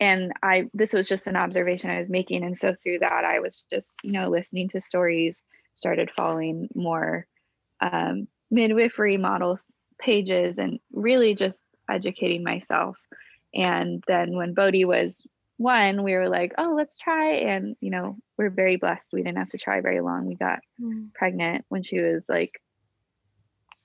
and 0.00 0.32
i 0.42 0.64
this 0.74 0.92
was 0.92 1.08
just 1.08 1.26
an 1.26 1.36
observation 1.36 1.90
i 1.90 1.98
was 1.98 2.10
making 2.10 2.44
and 2.44 2.56
so 2.56 2.74
through 2.82 2.98
that 2.98 3.24
i 3.24 3.40
was 3.40 3.64
just 3.70 3.96
you 4.02 4.12
know 4.12 4.28
listening 4.28 4.68
to 4.68 4.80
stories 4.80 5.42
started 5.74 6.10
following 6.12 6.68
more 6.74 7.26
um, 7.80 8.28
midwifery 8.50 9.16
models 9.16 9.62
pages 9.98 10.58
and 10.58 10.78
really 10.92 11.34
just 11.34 11.62
educating 11.90 12.42
myself 12.42 12.96
and 13.54 14.02
then 14.06 14.34
when 14.34 14.54
bodhi 14.54 14.84
was 14.84 15.26
one, 15.56 16.02
we 16.02 16.14
were 16.14 16.28
like, 16.28 16.52
oh, 16.58 16.74
let's 16.76 16.96
try. 16.96 17.34
And, 17.34 17.76
you 17.80 17.90
know, 17.90 18.16
we're 18.36 18.50
very 18.50 18.76
blessed. 18.76 19.12
We 19.12 19.22
didn't 19.22 19.38
have 19.38 19.50
to 19.50 19.58
try 19.58 19.80
very 19.80 20.00
long. 20.00 20.26
We 20.26 20.34
got 20.34 20.60
mm. 20.80 21.12
pregnant 21.14 21.64
when 21.68 21.82
she 21.82 22.00
was 22.00 22.24
like 22.28 22.60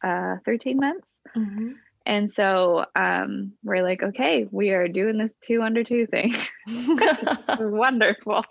uh, 0.04 0.38
13 0.46 0.78
months. 0.78 1.20
Mm-hmm. 1.36 1.72
And 2.10 2.32
so 2.32 2.86
um, 2.96 3.54
we're 3.64 3.84
like, 3.84 4.02
okay, 4.02 4.48
we 4.50 4.72
are 4.72 4.88
doing 4.88 5.20
this 5.20 5.30
two 5.44 5.62
under 5.62 5.84
two 5.84 6.08
thing. 6.08 6.34
wonderful. 7.60 8.44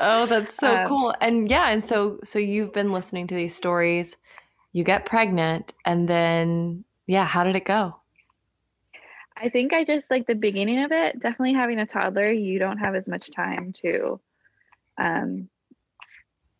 oh, 0.00 0.26
that's 0.26 0.56
so 0.56 0.74
um, 0.74 0.88
cool. 0.88 1.14
And 1.20 1.48
yeah, 1.48 1.70
and 1.70 1.84
so 1.84 2.18
so 2.24 2.40
you've 2.40 2.72
been 2.72 2.90
listening 2.90 3.28
to 3.28 3.36
these 3.36 3.54
stories. 3.54 4.16
You 4.72 4.82
get 4.82 5.06
pregnant, 5.06 5.72
and 5.84 6.08
then 6.08 6.82
yeah, 7.06 7.24
how 7.24 7.44
did 7.44 7.54
it 7.54 7.64
go? 7.64 7.94
I 9.36 9.48
think 9.48 9.72
I 9.72 9.84
just 9.84 10.10
like 10.10 10.26
the 10.26 10.34
beginning 10.34 10.82
of 10.82 10.90
it. 10.90 11.20
Definitely 11.20 11.54
having 11.54 11.78
a 11.78 11.86
toddler, 11.86 12.32
you 12.32 12.58
don't 12.58 12.78
have 12.78 12.96
as 12.96 13.06
much 13.06 13.30
time 13.30 13.72
to 13.84 14.18
um, 14.98 15.48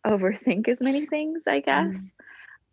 overthink 0.05 0.69
as 0.69 0.79
many 0.79 1.05
things, 1.05 1.41
I 1.45 1.59
guess. 1.59 1.87
Mm. 1.87 2.09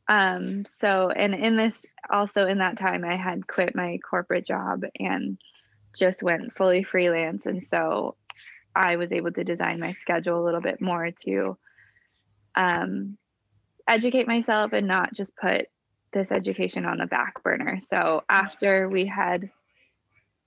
Um, 0.08 0.64
so, 0.64 1.10
and 1.10 1.34
in 1.34 1.56
this, 1.56 1.84
also 2.10 2.46
in 2.46 2.58
that 2.58 2.78
time, 2.78 3.04
I 3.04 3.16
had 3.16 3.46
quit 3.46 3.74
my 3.74 3.98
corporate 3.98 4.46
job 4.46 4.82
and 4.98 5.38
just 5.96 6.22
went 6.22 6.52
fully 6.52 6.82
freelance. 6.82 7.46
And 7.46 7.64
so 7.64 8.16
I 8.74 8.96
was 8.96 9.12
able 9.12 9.32
to 9.32 9.44
design 9.44 9.80
my 9.80 9.92
schedule 9.92 10.42
a 10.42 10.44
little 10.44 10.60
bit 10.60 10.80
more 10.80 11.10
to 11.24 11.56
um, 12.54 13.16
educate 13.88 14.26
myself 14.26 14.72
and 14.72 14.86
not 14.86 15.14
just 15.14 15.36
put 15.36 15.66
this 16.12 16.32
education 16.32 16.84
on 16.84 16.98
the 16.98 17.06
back 17.06 17.42
burner. 17.42 17.78
So 17.80 18.22
after 18.28 18.88
we 18.88 19.06
had 19.06 19.50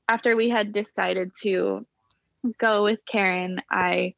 after 0.10 0.38
we 0.38 0.50
had 0.50 0.72
decided 0.72 1.32
to 1.42 1.86
go 2.58 2.84
with 2.84 3.00
Karen, 3.06 3.62
I 3.70 4.14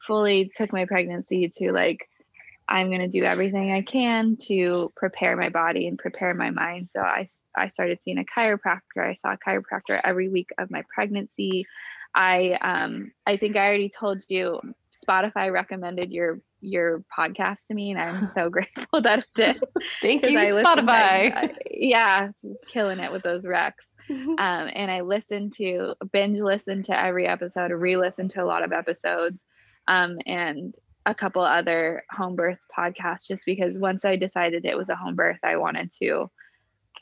fully 0.00 0.50
took 0.56 0.72
my 0.72 0.86
pregnancy 0.86 1.50
to 1.58 1.72
like 1.72 2.08
I'm 2.68 2.88
going 2.88 3.00
to 3.00 3.08
do 3.08 3.24
everything 3.24 3.72
I 3.72 3.82
can 3.82 4.36
to 4.48 4.90
prepare 4.96 5.36
my 5.36 5.50
body 5.50 5.86
and 5.86 5.98
prepare 5.98 6.32
my 6.34 6.50
mind. 6.50 6.88
So 6.88 7.00
I, 7.00 7.28
I 7.54 7.68
started 7.68 8.02
seeing 8.02 8.18
a 8.18 8.24
chiropractor. 8.24 8.98
I 8.98 9.14
saw 9.14 9.32
a 9.32 9.38
chiropractor 9.38 10.00
every 10.02 10.28
week 10.28 10.48
of 10.58 10.70
my 10.70 10.82
pregnancy. 10.94 11.66
I 12.14 12.58
um 12.60 13.10
I 13.26 13.36
think 13.36 13.56
I 13.56 13.66
already 13.66 13.88
told 13.88 14.22
you 14.28 14.60
Spotify 14.92 15.52
recommended 15.52 16.12
your 16.12 16.40
your 16.60 17.02
podcast 17.16 17.66
to 17.68 17.74
me 17.74 17.90
and 17.90 18.00
I'm 18.00 18.28
so 18.28 18.48
grateful 18.50 19.02
that 19.02 19.20
it 19.20 19.24
did. 19.34 19.62
Thank 20.00 20.24
you 20.24 20.38
Spotify. 20.38 21.32
To, 21.34 21.54
yeah, 21.70 22.28
killing 22.68 23.00
it 23.00 23.10
with 23.10 23.22
those 23.22 23.42
recs. 23.42 23.72
um, 24.10 24.36
and 24.38 24.90
I 24.90 25.00
listened 25.00 25.54
to 25.56 25.94
binge 26.12 26.38
listen 26.38 26.82
to 26.84 26.98
every 26.98 27.26
episode, 27.26 27.72
re-listen 27.72 28.28
to 28.30 28.42
a 28.42 28.46
lot 28.46 28.62
of 28.62 28.72
episodes. 28.72 29.42
Um, 29.88 30.18
and 30.26 30.74
a 31.06 31.14
couple 31.14 31.42
other 31.42 32.04
home 32.10 32.34
birth 32.34 32.60
podcasts 32.76 33.26
just 33.26 33.44
because 33.44 33.78
once 33.78 34.04
I 34.04 34.16
decided 34.16 34.64
it 34.64 34.76
was 34.76 34.88
a 34.88 34.96
home 34.96 35.14
birth, 35.14 35.40
I 35.42 35.56
wanted 35.56 35.92
to 36.00 36.30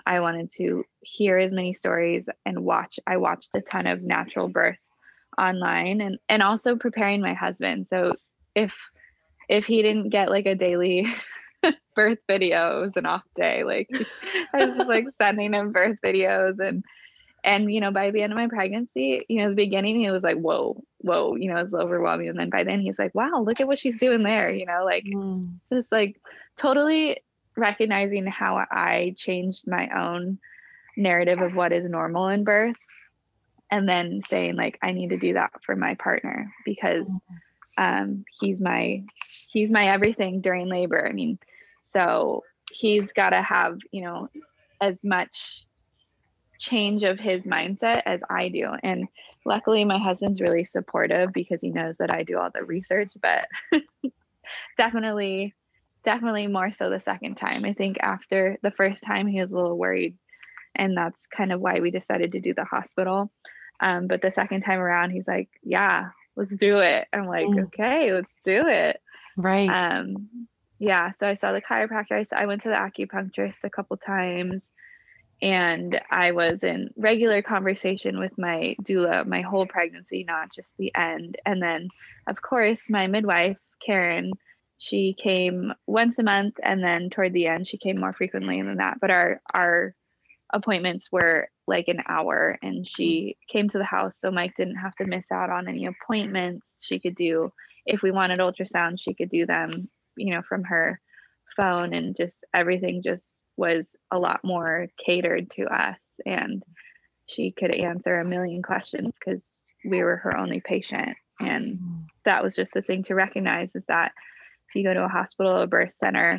I 0.07 0.21
wanted 0.21 0.51
to 0.57 0.85
hear 1.01 1.38
as 1.38 1.53
many 1.53 1.75
stories 1.75 2.25
and 2.47 2.65
watch. 2.65 2.99
I 3.07 3.19
watched 3.19 3.51
a 3.55 3.61
ton 3.61 3.87
of 3.87 4.03
natural 4.03 4.49
births 4.49 4.91
online 5.38 6.01
and 6.01 6.19
and 6.29 6.43
also 6.43 6.77
preparing 6.77 7.21
my 7.21 7.35
husband. 7.35 7.88
So 7.88 8.12
if 8.55 8.77
if 9.49 9.67
he 9.67 9.83
didn't 9.83 10.11
get 10.11 10.31
like 10.31 10.47
a 10.47 10.55
daily 10.55 11.07
birth 11.95 12.19
video, 12.27 12.79
it 12.79 12.85
was 12.85 12.97
an 12.97 13.07
off 13.07 13.25
day. 13.37 13.65
Like 13.65 13.88
I 14.55 14.65
was 14.65 14.79
like 14.79 15.07
sending 15.12 15.55
him 15.55 15.73
birth 15.73 15.99
videos 16.05 16.59
and 16.59 16.85
and 17.45 17.73
you 17.73 17.81
know 17.81 17.91
by 17.91 18.11
the 18.11 18.23
end 18.23 18.33
of 18.33 18.37
my 18.37 18.47
pregnancy 18.49 19.25
you 19.29 19.39
know 19.39 19.49
the 19.49 19.57
beginning 19.57 19.99
he 19.99 20.11
was 20.11 20.23
like 20.23 20.37
whoa 20.37 20.83
whoa 20.99 21.35
you 21.37 21.49
know 21.49 21.59
it's 21.59 21.75
overwhelming. 21.75 22.29
And 22.29 22.39
then 22.39 22.51
by 22.51 22.65
then 22.65 22.81
he's 22.81 22.99
like 22.99 23.15
wow 23.15 23.43
look 23.43 23.61
at 23.61 23.67
what 23.67 23.79
she's 23.79 23.99
doing 23.99 24.23
there 24.23 24.51
you 24.51 24.67
know 24.67 24.85
like 24.85 25.05
mm. 25.05 25.51
just 25.73 25.91
like 25.93 26.21
totally 26.57 27.19
recognizing 27.57 28.27
how 28.27 28.65
i 28.71 29.15
changed 29.17 29.67
my 29.67 29.89
own 29.95 30.39
narrative 30.97 31.41
of 31.41 31.55
what 31.57 31.73
is 31.73 31.89
normal 31.89 32.29
in 32.29 32.45
birth 32.45 32.77
and 33.71 33.89
then 33.89 34.21
saying 34.23 34.57
like 34.57 34.79
i 34.83 34.93
need 34.93 35.11
to 35.11 35.19
do 35.19 35.35
that 35.35 35.51
for 35.65 35.77
my 35.77 35.95
partner 35.97 36.51
because 36.65 37.11
um, 37.79 38.25
he's 38.41 38.61
my 38.61 39.03
he's 39.51 39.73
my 39.73 39.87
everything 39.87 40.39
during 40.39 40.69
labor. 40.69 41.07
I 41.07 41.13
mean 41.13 41.39
so 41.85 42.45
he's 42.71 43.13
got 43.13 43.31
to 43.31 43.43
have 43.43 43.79
you 43.91 44.03
know 44.03 44.29
as 44.81 44.99
much 45.03 45.65
change 46.62 47.03
of 47.03 47.18
his 47.18 47.44
mindset 47.44 48.03
as 48.07 48.20
I 48.31 48.48
do. 48.48 48.70
And 48.83 49.09
luckily, 49.44 49.85
my 49.85 49.98
husband's 49.98 50.40
really 50.40 50.64
supportive 50.64 51.33
because 51.33 51.61
he 51.61 51.70
knows 51.70 51.98
that 51.98 52.11
I 52.11 52.22
do 52.22 52.38
all 52.38 52.51
the 52.55 52.64
research, 52.64 53.11
but 53.20 53.48
definitely, 54.79 55.55
definitely 56.05 56.46
more 56.46 56.70
so 56.70 56.88
the 56.88 57.01
second 57.01 57.35
time. 57.35 57.64
I 57.64 57.72
think 57.72 57.96
after 58.01 58.59
the 58.62 58.70
first 58.70 59.03
time, 59.03 59.27
he 59.27 59.40
was 59.40 59.51
a 59.51 59.57
little 59.57 59.77
worried. 59.77 60.16
And 60.75 60.96
that's 60.96 61.27
kind 61.27 61.53
of 61.53 61.61
why 61.61 61.81
we 61.81 61.90
decided 61.90 62.33
to 62.33 62.40
do 62.40 62.55
the 62.55 62.64
hospital. 62.64 63.31
Um, 63.81 64.07
but 64.07 64.22
the 64.22 64.31
second 64.31 64.62
time 64.62 64.79
around, 64.79 65.11
he's 65.11 65.27
like, 65.27 65.48
yeah, 65.64 66.11
let's 66.37 66.55
do 66.57 66.79
it. 66.79 67.09
I'm 67.12 67.27
like, 67.27 67.46
mm. 67.46 67.64
okay, 67.64 68.12
let's 68.14 68.33
do 68.44 68.68
it. 68.68 69.01
Right. 69.37 69.68
Um, 69.68 70.46
yeah. 70.79 71.11
So 71.18 71.27
I 71.27 71.35
saw 71.35 71.53
the 71.53 71.61
chiropractor. 71.61 72.25
I 72.33 72.46
went 72.46 72.62
to 72.62 72.68
the 72.68 72.77
acupuncturist 72.77 73.64
a 73.64 73.70
couple 73.70 73.96
times 73.96 74.68
and 75.43 76.01
I 76.09 76.31
was 76.31 76.63
in 76.63 76.91
regular 76.97 77.43
conversation 77.43 78.21
with 78.21 78.39
my 78.39 78.77
doula 78.83 79.27
my 79.27 79.41
whole 79.41 79.67
pregnancy, 79.67 80.25
not 80.25 80.53
just 80.55 80.71
the 80.79 80.95
end. 80.95 81.37
And 81.45 81.61
then, 81.61 81.89
of 82.29 82.41
course, 82.41 82.89
my 82.89 83.09
midwife, 83.09 83.59
Karen, 83.85 84.31
she 84.79 85.15
came 85.21 85.73
once 85.87 86.19
a 86.21 86.23
month, 86.23 86.55
and 86.63 86.83
then 86.83 87.11
toward 87.11 87.33
the 87.33 87.49
end, 87.49 87.67
she 87.67 87.77
came 87.77 87.99
more 87.99 88.13
frequently 88.13 88.63
than 88.63 88.77
that. 88.77 88.99
But 89.01 89.11
our 89.11 89.41
our 89.53 89.95
appointments 90.53 91.11
were 91.11 91.49
like 91.67 91.89
an 91.89 92.03
hour, 92.09 92.57
and 92.63 92.87
she 92.89 93.37
came 93.49 93.69
to 93.69 93.79
the 93.79 93.85
house, 93.85 94.17
so 94.17 94.31
Mike 94.31 94.55
didn't 94.57 94.77
have 94.77 94.95
to 94.97 95.07
miss 95.07 95.33
out 95.33 95.51
on 95.51 95.69
any 95.69 95.87
appointments. 95.87 96.67
She 96.83 97.01
could 97.01 97.17
do 97.17 97.53
if 97.85 98.01
we 98.01 98.13
wanted 98.13 98.39
ultrasound, 98.39 99.01
she 99.01 99.13
could 99.13 99.29
do 99.29 99.45
them, 99.45 99.71
you 100.17 100.33
know, 100.33 100.43
from 100.43 100.63
her 100.65 101.01
phone, 101.57 101.95
and 101.95 102.17
just 102.17 102.45
everything 102.55 103.03
just 103.03 103.41
was 103.57 103.97
a 104.11 104.19
lot 104.19 104.41
more 104.45 104.88
catered 105.05 105.51
to 105.53 105.65
us 105.65 105.99
and 106.25 106.62
she 107.27 107.51
could 107.51 107.71
answer 107.71 108.19
a 108.19 108.29
million 108.29 108.62
questions 108.62 109.19
because 109.19 109.53
we 109.85 110.03
were 110.03 110.17
her 110.17 110.37
only 110.37 110.61
patient. 110.61 111.17
And 111.41 112.07
that 112.25 112.43
was 112.43 112.55
just 112.55 112.73
the 112.73 112.83
thing 112.83 113.03
to 113.05 113.15
recognize 113.15 113.75
is 113.75 113.85
that 113.88 114.12
if 114.69 114.75
you 114.75 114.85
go 114.85 114.95
to 114.95 115.05
a 115.05 115.09
hospital 115.09 115.61
or 115.61 115.67
birth 115.67 115.95
center 115.99 116.38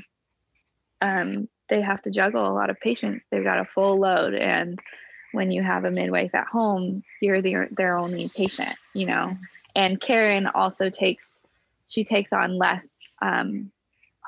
um, 1.02 1.50
they 1.70 1.82
have 1.82 2.02
to 2.04 2.12
juggle 2.12 2.48
a 2.48 2.54
lot 2.54 2.70
of 2.70 2.80
patients. 2.80 3.26
They've 3.30 3.44
got 3.44 3.60
a 3.60 3.66
full 3.66 3.98
load 3.98 4.34
and 4.34 4.80
when 5.34 5.52
you 5.52 5.64
have 5.64 5.84
a 5.84 5.92
midwife 5.92 6.34
at 6.36 6.48
home 6.48 7.04
you're 7.22 7.42
the, 7.42 7.68
their 7.72 7.98
only 7.98 8.30
patient 8.30 8.78
you 8.94 9.06
know? 9.06 9.36
And 9.76 10.00
karen 10.00 10.48
also 10.48 10.90
takes 10.90 11.40
she 11.88 12.04
takes 12.04 12.34
on 12.34 12.58
less 12.58 13.00
um, 13.22 13.72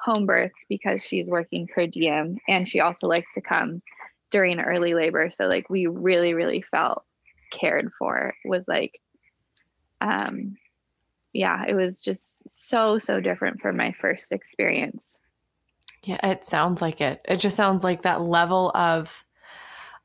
home 0.06 0.26
births 0.26 0.62
because 0.70 1.04
she's 1.04 1.30
working 1.30 1.68
per 1.68 1.88
diem 1.88 2.38
and 2.48 2.68
she 2.68 2.80
also 2.80 3.08
likes 3.08 3.34
to 3.34 3.42
come 3.42 3.82
during 4.30 4.60
early 4.60 4.94
labor. 4.94 5.30
So 5.30 5.48
like 5.48 5.70
we 5.70 5.88
really, 5.88 6.34
really 6.34 6.62
felt 6.62 7.04
cared 7.52 7.92
for. 7.98 8.34
Was 8.46 8.64
like 8.68 9.00
um 10.02 10.58
yeah, 11.34 11.66
it 11.68 11.74
was 11.74 12.00
just 12.00 12.50
so, 12.50 12.98
so 12.98 13.20
different 13.20 13.60
from 13.60 13.76
my 13.76 13.94
first 14.00 14.32
experience. 14.32 15.20
Yeah, 16.02 16.26
it 16.26 16.46
sounds 16.46 16.82
like 16.82 17.02
it. 17.02 17.20
It 17.28 17.42
just 17.42 17.58
sounds 17.58 17.84
like 17.84 18.04
that 18.04 18.22
level 18.22 18.72
of 18.74 19.25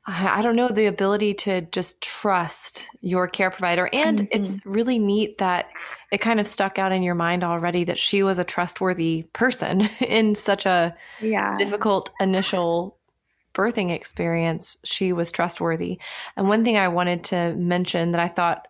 I 0.07 0.41
don't 0.41 0.55
know, 0.55 0.69
the 0.69 0.87
ability 0.87 1.35
to 1.35 1.61
just 1.61 2.01
trust 2.01 2.89
your 3.01 3.27
care 3.27 3.51
provider. 3.51 3.87
And 3.93 4.19
mm-hmm. 4.19 4.41
it's 4.41 4.65
really 4.65 4.97
neat 4.97 5.37
that 5.37 5.69
it 6.11 6.19
kind 6.19 6.39
of 6.39 6.47
stuck 6.47 6.79
out 6.79 6.91
in 6.91 7.03
your 7.03 7.13
mind 7.13 7.43
already 7.43 7.83
that 7.83 7.99
she 7.99 8.23
was 8.23 8.39
a 8.39 8.43
trustworthy 8.43 9.23
person 9.33 9.81
in 9.99 10.33
such 10.33 10.65
a 10.65 10.95
yeah. 11.21 11.55
difficult 11.57 12.09
initial 12.19 12.97
birthing 13.53 13.91
experience. 13.91 14.77
She 14.83 15.13
was 15.13 15.31
trustworthy. 15.31 15.99
And 16.35 16.47
one 16.47 16.63
thing 16.63 16.77
I 16.77 16.87
wanted 16.87 17.23
to 17.25 17.53
mention 17.53 18.11
that 18.11 18.21
I 18.21 18.27
thought 18.27 18.67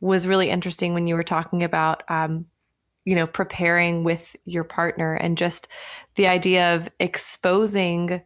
was 0.00 0.26
really 0.26 0.50
interesting 0.50 0.94
when 0.94 1.06
you 1.06 1.14
were 1.14 1.22
talking 1.22 1.62
about, 1.62 2.02
um, 2.08 2.46
you 3.04 3.14
know, 3.14 3.26
preparing 3.26 4.02
with 4.02 4.34
your 4.44 4.64
partner 4.64 5.14
and 5.14 5.38
just 5.38 5.68
the 6.16 6.26
idea 6.26 6.74
of 6.74 6.88
exposing 6.98 8.22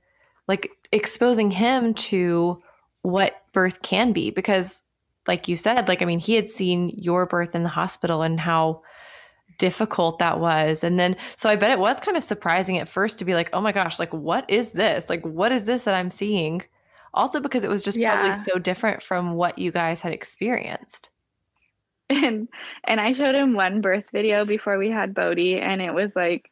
like 0.49 0.71
exposing 0.93 1.51
him 1.51 1.95
to 1.95 2.63
what 3.03 3.43
birth 3.53 3.83
can 3.83 4.13
be 4.13 4.31
because 4.31 4.83
like 5.27 5.49
you 5.49 5.57
said 5.57 5.89
like 5.89 6.03
i 6.03 6.05
mean 6.05 6.19
he 6.19 6.35
had 6.35 6.51
seen 6.51 6.91
your 6.91 7.25
birth 7.27 7.55
in 7.55 7.63
the 7.63 7.69
hospital 7.69 8.23
and 8.23 8.41
how 8.41 8.83
difficult 9.61 10.19
that 10.19 10.41
was. 10.41 10.83
And 10.83 10.99
then 10.99 11.17
so 11.37 11.49
i 11.49 11.55
bet 11.55 11.71
it 11.71 11.79
was 11.79 12.01
kind 12.01 12.17
of 12.17 12.25
surprising 12.25 12.79
at 12.79 12.89
first 12.89 13.21
to 13.21 13.25
be 13.25 13.35
like 13.35 13.51
oh 13.53 13.61
my 13.61 13.71
gosh 13.71 14.01
like 14.01 14.13
what 14.13 14.49
is 14.51 14.73
this? 14.73 15.09
Like 15.09 15.23
what 15.25 15.53
is 15.53 15.65
this 15.65 15.85
that 15.85 15.95
i'm 15.95 16.11
seeing? 16.11 16.63
Also 17.13 17.39
because 17.41 17.63
it 17.63 17.71
was 17.71 17.85
just 17.85 17.99
yeah. 17.99 18.15
probably 18.15 18.39
so 18.41 18.59
different 18.59 19.03
from 19.03 19.35
what 19.35 19.59
you 19.59 19.71
guys 19.71 20.01
had 20.01 20.13
experienced. 20.13 21.11
And 22.13 22.49
and 22.83 23.01
I 23.01 23.13
showed 23.13 23.37
him 23.37 23.55
one 23.55 23.83
birth 23.83 24.11
video 24.11 24.45
before 24.45 24.79
we 24.79 24.91
had 24.91 25.15
Bodhi, 25.15 25.61
and 25.61 25.81
it 25.81 25.95
was 25.95 26.11
like 26.17 26.51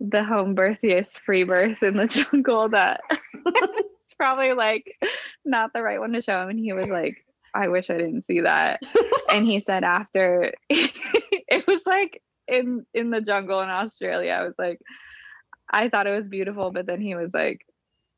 the 0.00 0.24
home 0.24 0.54
birthiest 0.54 1.18
free 1.20 1.44
birth 1.44 1.82
in 1.82 1.96
the 1.96 2.06
jungle 2.32 2.68
that 2.68 3.00
it's 3.10 4.14
probably 4.14 4.52
like 4.52 4.96
not 5.44 5.72
the 5.72 5.82
right 5.82 6.00
one 6.00 6.12
to 6.12 6.22
show 6.22 6.42
him. 6.42 6.50
And 6.50 6.58
he 6.58 6.72
was 6.72 6.88
like, 6.88 7.24
I 7.54 7.68
wish 7.68 7.90
I 7.90 7.96
didn't 7.96 8.26
see 8.26 8.40
that. 8.40 8.80
and 9.30 9.46
he 9.46 9.60
said 9.60 9.84
after 9.84 10.52
it 10.68 11.66
was 11.66 11.80
like 11.86 12.22
in 12.46 12.84
in 12.92 13.10
the 13.10 13.20
jungle 13.20 13.60
in 13.60 13.70
Australia, 13.70 14.32
I 14.32 14.44
was 14.44 14.54
like, 14.58 14.78
I 15.70 15.88
thought 15.88 16.06
it 16.06 16.16
was 16.16 16.28
beautiful, 16.28 16.70
but 16.70 16.86
then 16.86 17.00
he 17.00 17.14
was 17.14 17.30
like, 17.32 17.66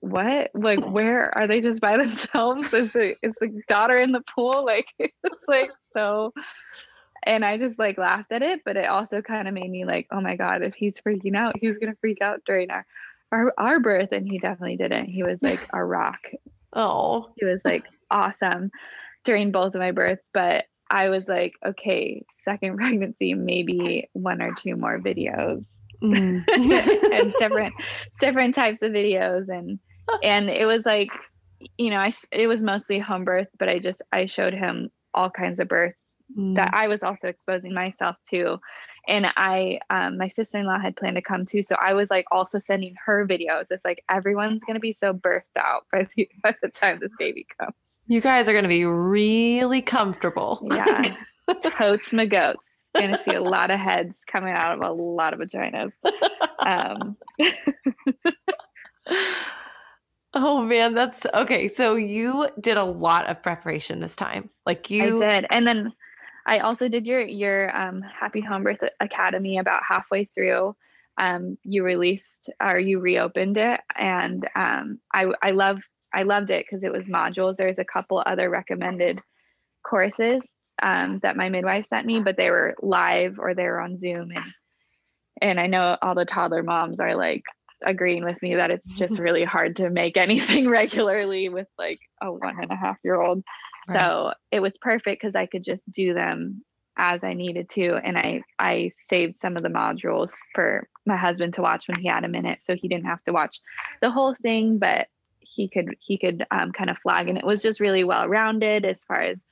what? 0.00 0.50
Like, 0.54 0.84
where 0.84 1.36
are 1.36 1.46
they 1.46 1.60
just 1.60 1.80
by 1.80 1.96
themselves? 1.96 2.72
Is 2.72 2.92
the 2.92 3.16
is 3.22 3.34
the 3.40 3.62
daughter 3.68 3.98
in 3.98 4.12
the 4.12 4.22
pool? 4.34 4.64
Like, 4.64 4.88
it's 4.98 5.14
like 5.46 5.70
so. 5.94 6.32
And 7.24 7.44
I 7.44 7.58
just 7.58 7.78
like 7.78 7.98
laughed 7.98 8.32
at 8.32 8.42
it, 8.42 8.60
but 8.64 8.76
it 8.76 8.86
also 8.86 9.22
kind 9.22 9.48
of 9.48 9.54
made 9.54 9.70
me 9.70 9.84
like, 9.84 10.06
oh 10.10 10.20
my 10.20 10.36
god, 10.36 10.62
if 10.62 10.74
he's 10.74 11.00
freaking 11.00 11.36
out, 11.36 11.56
he's 11.60 11.78
gonna 11.78 11.96
freak 12.00 12.22
out 12.22 12.42
during 12.46 12.70
our 12.70 12.86
our 13.32 13.52
our 13.58 13.80
birth, 13.80 14.12
and 14.12 14.30
he 14.30 14.38
definitely 14.38 14.76
didn't. 14.76 15.06
He 15.06 15.22
was 15.22 15.42
like 15.42 15.60
a 15.72 15.84
rock. 15.84 16.20
Oh, 16.72 17.30
he 17.36 17.44
was 17.44 17.60
like 17.64 17.84
awesome 18.10 18.70
during 19.24 19.52
both 19.52 19.74
of 19.74 19.80
my 19.80 19.90
births, 19.90 20.24
but 20.32 20.64
I 20.90 21.08
was 21.08 21.28
like, 21.28 21.54
okay, 21.64 22.24
second 22.38 22.76
pregnancy, 22.78 23.34
maybe 23.34 24.08
one 24.12 24.40
or 24.40 24.54
two 24.54 24.76
more 24.76 24.98
videos. 24.98 25.80
Mm. 26.02 26.44
and 27.12 27.34
different 27.40 27.74
different 28.20 28.54
types 28.54 28.82
of 28.82 28.92
videos 28.92 29.48
and 29.48 29.80
and 30.22 30.48
it 30.48 30.64
was 30.64 30.86
like 30.86 31.08
you 31.76 31.90
know 31.90 31.96
i 31.96 32.12
it 32.30 32.46
was 32.46 32.62
mostly 32.62 33.00
home 33.00 33.24
birth 33.24 33.48
but 33.58 33.68
i 33.68 33.80
just 33.80 34.00
i 34.12 34.24
showed 34.24 34.54
him 34.54 34.90
all 35.12 35.28
kinds 35.28 35.58
of 35.58 35.66
births 35.66 36.00
mm. 36.36 36.54
that 36.56 36.72
i 36.74 36.88
was 36.88 37.02
also 37.02 37.28
exposing 37.28 37.72
myself 37.72 38.16
to 38.28 38.58
and 39.06 39.26
i 39.36 39.78
um, 39.90 40.18
my 40.18 40.28
sister-in-law 40.28 40.78
had 40.78 40.96
planned 40.96 41.16
to 41.16 41.22
come 41.22 41.46
too 41.46 41.62
so 41.62 41.76
i 41.80 41.92
was 41.92 42.10
like 42.10 42.26
also 42.30 42.58
sending 42.58 42.94
her 43.04 43.26
videos 43.26 43.66
it's 43.70 43.84
like 43.84 44.02
everyone's 44.10 44.62
going 44.64 44.74
to 44.74 44.80
be 44.80 44.92
so 44.92 45.12
birthed 45.12 45.42
out 45.58 45.84
by 45.92 46.06
the, 46.16 46.28
by 46.42 46.54
the 46.62 46.68
time 46.68 46.98
this 47.00 47.12
baby 47.18 47.46
comes 47.58 47.74
you 48.06 48.20
guys 48.20 48.48
are 48.48 48.52
going 48.52 48.64
to 48.64 48.68
be 48.68 48.84
really 48.84 49.82
comfortable 49.82 50.66
yeah 50.72 51.14
totes 51.76 52.12
my 52.12 52.26
goats 52.26 52.66
going 52.94 53.10
to 53.10 53.18
see 53.18 53.34
a 53.34 53.42
lot 53.42 53.70
of 53.70 53.78
heads 53.78 54.16
coming 54.26 54.52
out 54.52 54.74
of 54.74 54.80
a 54.82 54.90
lot 54.90 55.32
of 55.32 55.40
vaginas 55.40 55.92
um, 56.66 57.16
Oh 60.34 60.62
man, 60.62 60.94
that's 60.94 61.24
okay. 61.34 61.68
So 61.68 61.94
you 61.94 62.48
did 62.60 62.76
a 62.76 62.84
lot 62.84 63.26
of 63.26 63.42
preparation 63.42 64.00
this 64.00 64.14
time. 64.14 64.50
Like 64.66 64.90
you 64.90 65.16
I 65.16 65.40
did. 65.40 65.46
And 65.50 65.66
then 65.66 65.92
I 66.48 66.60
also 66.60 66.88
did 66.88 67.06
your 67.06 67.20
your 67.20 67.76
um, 67.76 68.02
Happy 68.02 68.40
Home 68.40 68.64
Birth 68.64 68.80
Academy 69.00 69.58
about 69.58 69.82
halfway 69.86 70.24
through. 70.24 70.74
Um, 71.18 71.58
you 71.62 71.82
released 71.84 72.48
or 72.62 72.78
you 72.78 73.00
reopened 73.00 73.56
it 73.58 73.80
and 73.96 74.48
um, 74.56 74.98
I 75.12 75.26
I 75.42 75.50
love 75.50 75.80
I 76.12 76.22
loved 76.22 76.50
it 76.50 76.64
because 76.64 76.84
it 76.84 76.92
was 76.92 77.06
modules. 77.06 77.56
There's 77.56 77.78
a 77.78 77.84
couple 77.84 78.22
other 78.24 78.48
recommended 78.48 79.20
courses 79.84 80.54
um, 80.82 81.18
that 81.22 81.36
my 81.36 81.50
midwife 81.50 81.86
sent 81.86 82.06
me, 82.06 82.20
but 82.20 82.36
they 82.36 82.50
were 82.50 82.76
live 82.80 83.38
or 83.38 83.54
they 83.54 83.64
were 83.64 83.80
on 83.80 83.98
Zoom 83.98 84.30
and 84.34 84.46
and 85.42 85.60
I 85.60 85.66
know 85.66 85.98
all 86.00 86.14
the 86.14 86.24
toddler 86.24 86.62
moms 86.62 86.98
are 86.98 87.14
like 87.14 87.42
agreeing 87.84 88.24
with 88.24 88.40
me 88.42 88.56
that 88.56 88.70
it's 88.70 88.90
just 88.92 89.18
really 89.18 89.44
hard 89.44 89.76
to 89.76 89.90
make 89.90 90.16
anything 90.16 90.68
regularly 90.70 91.48
with 91.48 91.68
like 91.78 92.00
a 92.22 92.32
one 92.32 92.56
and 92.60 92.70
a 92.70 92.76
half 92.76 92.96
year 93.04 93.20
old. 93.20 93.42
So 93.92 94.32
it 94.50 94.60
was 94.60 94.76
perfect 94.78 95.20
because 95.20 95.34
I 95.34 95.46
could 95.46 95.64
just 95.64 95.90
do 95.90 96.14
them 96.14 96.64
as 96.96 97.22
I 97.22 97.34
needed 97.34 97.70
to. 97.70 97.94
And 97.96 98.18
I 98.18 98.42
I 98.58 98.90
saved 98.92 99.38
some 99.38 99.56
of 99.56 99.62
the 99.62 99.68
modules 99.68 100.32
for 100.54 100.88
my 101.06 101.16
husband 101.16 101.54
to 101.54 101.62
watch 101.62 101.88
when 101.88 102.00
he 102.00 102.08
had 102.08 102.24
a 102.24 102.28
minute. 102.28 102.60
So 102.64 102.74
he 102.74 102.88
didn't 102.88 103.06
have 103.06 103.22
to 103.24 103.32
watch 103.32 103.60
the 104.00 104.10
whole 104.10 104.34
thing, 104.34 104.78
but 104.78 105.08
he 105.58 105.68
could 105.68 105.96
he 105.98 106.18
could 106.18 106.44
um, 106.50 106.72
kind 106.72 106.88
of 106.88 106.98
flag 106.98 107.28
and 107.28 107.36
it 107.36 107.44
was 107.44 107.62
just 107.62 107.80
really 107.80 108.04
well 108.04 108.28
rounded 108.28 108.84
as 108.84 109.02
far 109.02 109.20
as 109.20 109.44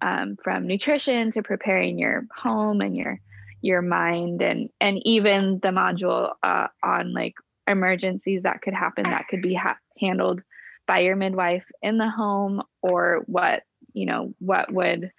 um, 0.00 0.36
from 0.42 0.66
nutrition 0.66 1.30
to 1.32 1.42
preparing 1.42 1.98
your 1.98 2.26
home 2.34 2.80
and 2.80 2.96
your 2.96 3.20
your 3.60 3.82
mind 3.82 4.42
and 4.42 4.70
and 4.80 4.98
even 5.06 5.60
the 5.62 5.68
module 5.68 6.32
uh, 6.42 6.68
on 6.82 7.12
like 7.12 7.34
emergencies 7.68 8.42
that 8.42 8.62
could 8.62 8.74
happen 8.74 9.04
that 9.04 9.28
could 9.28 9.42
be 9.42 9.54
ha- 9.54 9.78
handled 10.00 10.40
by 10.86 11.00
your 11.00 11.16
midwife 11.16 11.64
in 11.82 11.98
the 11.98 12.08
home 12.08 12.62
or 12.80 13.22
what 13.26 13.62
you 13.94 14.06
know 14.06 14.34
what 14.38 14.72
would 14.72 15.10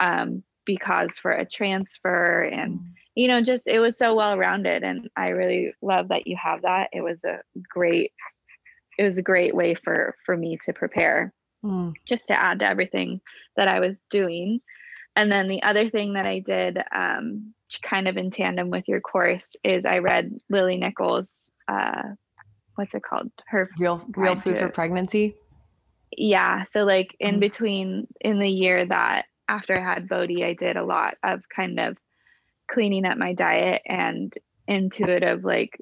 um, 0.00 0.42
be 0.64 0.76
cause 0.76 1.18
for 1.18 1.32
a 1.32 1.44
transfer 1.44 2.42
and 2.42 2.78
mm. 2.78 2.84
you 3.14 3.28
know 3.28 3.42
just 3.42 3.66
it 3.66 3.78
was 3.78 3.96
so 3.96 4.14
well 4.14 4.36
rounded 4.36 4.82
and 4.82 5.08
i 5.16 5.28
really 5.28 5.74
love 5.82 6.08
that 6.08 6.26
you 6.26 6.36
have 6.42 6.62
that 6.62 6.88
it 6.92 7.02
was 7.02 7.22
a 7.24 7.40
great 7.68 8.12
it 8.98 9.02
was 9.02 9.18
a 9.18 9.22
great 9.22 9.54
way 9.54 9.74
for 9.74 10.16
for 10.24 10.36
me 10.36 10.58
to 10.64 10.72
prepare 10.72 11.32
mm. 11.64 11.92
just 12.06 12.28
to 12.28 12.38
add 12.38 12.60
to 12.60 12.66
everything 12.66 13.20
that 13.56 13.68
i 13.68 13.78
was 13.78 14.00
doing 14.10 14.60
and 15.16 15.30
then 15.30 15.46
the 15.46 15.62
other 15.62 15.90
thing 15.90 16.14
that 16.14 16.26
i 16.26 16.38
did 16.38 16.78
um, 16.94 17.54
kind 17.82 18.08
of 18.08 18.16
in 18.16 18.30
tandem 18.30 18.70
with 18.70 18.86
your 18.86 19.00
course 19.00 19.56
is 19.64 19.84
I 19.84 19.98
read 19.98 20.38
Lily 20.48 20.76
Nichols 20.76 21.50
uh 21.66 22.02
what's 22.76 22.94
it 22.94 23.02
called? 23.02 23.30
Her 23.46 23.66
real 23.78 24.04
real 24.16 24.36
food 24.36 24.58
for 24.58 24.68
pregnancy. 24.68 25.36
Yeah. 26.16 26.64
So 26.64 26.84
like 26.84 27.16
in 27.20 27.36
mm 27.36 27.40
between 27.40 28.06
in 28.20 28.38
the 28.38 28.48
year 28.48 28.86
that 28.86 29.26
after 29.48 29.78
I 29.78 29.94
had 29.94 30.08
Bodhi, 30.08 30.44
I 30.44 30.54
did 30.54 30.76
a 30.76 30.84
lot 30.84 31.16
of 31.22 31.42
kind 31.48 31.78
of 31.78 31.98
cleaning 32.70 33.04
up 33.04 33.18
my 33.18 33.34
diet 33.34 33.82
and 33.86 34.32
intuitive 34.66 35.44
like 35.44 35.78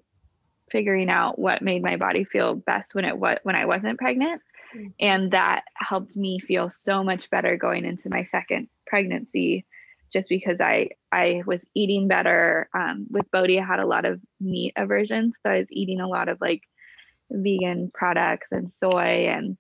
figuring 0.71 1.09
out 1.09 1.39
what 1.39 1.63
made 1.63 1.83
my 1.83 1.97
body 1.97 2.25
feel 2.25 2.55
best 2.55 2.95
when 2.95 3.05
it 3.05 3.17
was 3.17 3.39
when 3.43 3.55
I 3.55 3.67
wasn't 3.67 3.99
pregnant. 3.99 4.43
mm 4.75 4.93
And 4.99 5.31
that 5.33 5.65
helped 5.75 6.17
me 6.17 6.41
feel 6.41 6.71
so 6.71 7.05
much 7.05 7.31
better 7.31 7.57
going 7.57 7.85
into 7.85 8.09
my 8.09 8.25
second 8.25 8.69
pregnancy 8.87 9.65
just 10.13 10.29
because 10.29 10.61
I 10.61 10.91
I 11.11 11.43
was 11.47 11.65
eating 11.75 12.09
better. 12.09 12.69
Um, 12.75 13.07
with 13.11 13.31
Bodhi, 13.31 13.61
I 13.61 13.65
had 13.65 13.81
a 13.81 13.87
lot 13.87 14.05
of 14.05 14.21
meat 14.41 14.73
aversions, 14.77 15.39
so 15.43 15.51
I 15.53 15.59
was 15.61 15.73
eating 15.73 16.01
a 16.01 16.09
lot 16.09 16.29
of 16.29 16.41
like 16.41 16.63
vegan 17.31 17.91
products 17.95 18.53
and 18.53 18.71
soy 18.71 19.29
and 19.29 19.57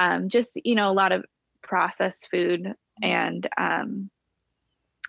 um, 0.00 0.30
just 0.30 0.58
you 0.64 0.74
know 0.74 0.90
a 0.90 0.94
lot 0.94 1.12
of 1.12 1.24
processed 1.62 2.28
food. 2.30 2.74
And 3.02 3.48
um, 3.56 4.10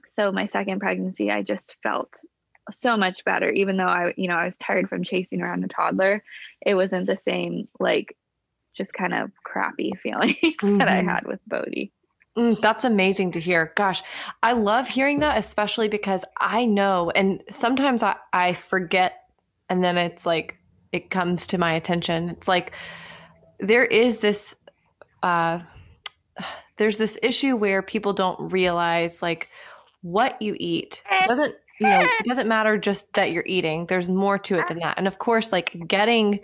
so 0.07 0.31
my 0.31 0.45
second 0.45 0.79
pregnancy, 0.79 1.31
I 1.31 1.41
just 1.41 1.75
felt 1.81 2.13
so 2.69 2.95
much 2.95 3.25
better, 3.25 3.49
even 3.49 3.77
though 3.77 3.85
I 3.85 4.13
you 4.17 4.27
know 4.27 4.35
I 4.35 4.45
was 4.45 4.57
tired 4.57 4.89
from 4.89 5.03
chasing 5.03 5.41
around 5.41 5.63
a 5.63 5.67
toddler. 5.67 6.23
It 6.63 6.75
wasn't 6.75 7.07
the 7.07 7.17
same 7.17 7.67
like 7.79 8.15
just 8.75 8.93
kind 8.93 9.13
of 9.13 9.31
crappy 9.43 9.93
feeling 10.03 10.35
mm-hmm. 10.43 10.77
that 10.77 10.87
I 10.87 10.99
mm-hmm. 10.99 11.09
had 11.09 11.25
with 11.25 11.39
Bodhi. 11.47 11.91
Mm, 12.37 12.61
that's 12.61 12.85
amazing 12.85 13.33
to 13.33 13.39
hear. 13.39 13.73
Gosh, 13.75 14.03
I 14.41 14.53
love 14.53 14.87
hearing 14.87 15.19
that, 15.19 15.37
especially 15.37 15.89
because 15.89 16.23
I 16.39 16.65
know, 16.65 17.11
and 17.11 17.43
sometimes 17.49 18.03
I, 18.03 18.15
I 18.31 18.53
forget, 18.53 19.15
and 19.69 19.83
then 19.83 19.97
it's 19.97 20.25
like 20.25 20.57
it 20.93 21.09
comes 21.09 21.47
to 21.47 21.57
my 21.57 21.73
attention. 21.73 22.29
It's 22.29 22.47
like 22.47 22.71
there 23.61 23.85
is 23.85 24.19
this, 24.19 24.55
uh, 25.23 25.59
there's 26.77 26.97
this 26.97 27.17
issue 27.21 27.55
where 27.55 27.81
people 27.81 28.13
don't 28.13 28.51
realize 28.51 29.21
like 29.21 29.49
what 30.01 30.41
you 30.41 30.55
eat 30.59 31.03
it 31.11 31.27
doesn't 31.27 31.55
you 31.79 31.89
know 31.89 32.01
it 32.01 32.27
doesn't 32.27 32.47
matter 32.47 32.77
just 32.77 33.13
that 33.13 33.31
you're 33.31 33.43
eating. 33.45 33.87
There's 33.87 34.09
more 34.09 34.37
to 34.37 34.59
it 34.59 34.67
than 34.67 34.79
that. 34.79 34.97
And 34.97 35.07
of 35.07 35.17
course 35.17 35.51
like 35.51 35.75
getting 35.87 36.39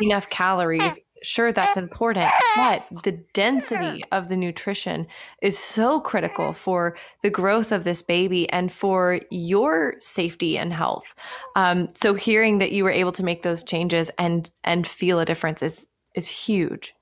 enough 0.00 0.28
calories 0.28 1.00
sure 1.22 1.50
that's 1.50 1.76
important 1.76 2.30
but 2.56 2.86
the 3.02 3.12
density 3.32 4.04
of 4.12 4.28
the 4.28 4.36
nutrition 4.36 5.06
is 5.42 5.58
so 5.58 5.98
critical 5.98 6.52
for 6.52 6.96
the 7.22 7.30
growth 7.30 7.72
of 7.72 7.84
this 7.84 8.02
baby 8.02 8.48
and 8.50 8.70
for 8.70 9.20
your 9.30 9.94
safety 10.00 10.58
and 10.58 10.72
health. 10.72 11.14
Um, 11.56 11.88
so 11.94 12.14
hearing 12.14 12.58
that 12.58 12.72
you 12.72 12.84
were 12.84 12.90
able 12.90 13.12
to 13.12 13.24
make 13.24 13.42
those 13.42 13.62
changes 13.62 14.10
and 14.18 14.50
and 14.62 14.86
feel 14.86 15.18
a 15.18 15.24
difference 15.24 15.62
is 15.62 15.88
is 16.14 16.28
huge 16.28 16.94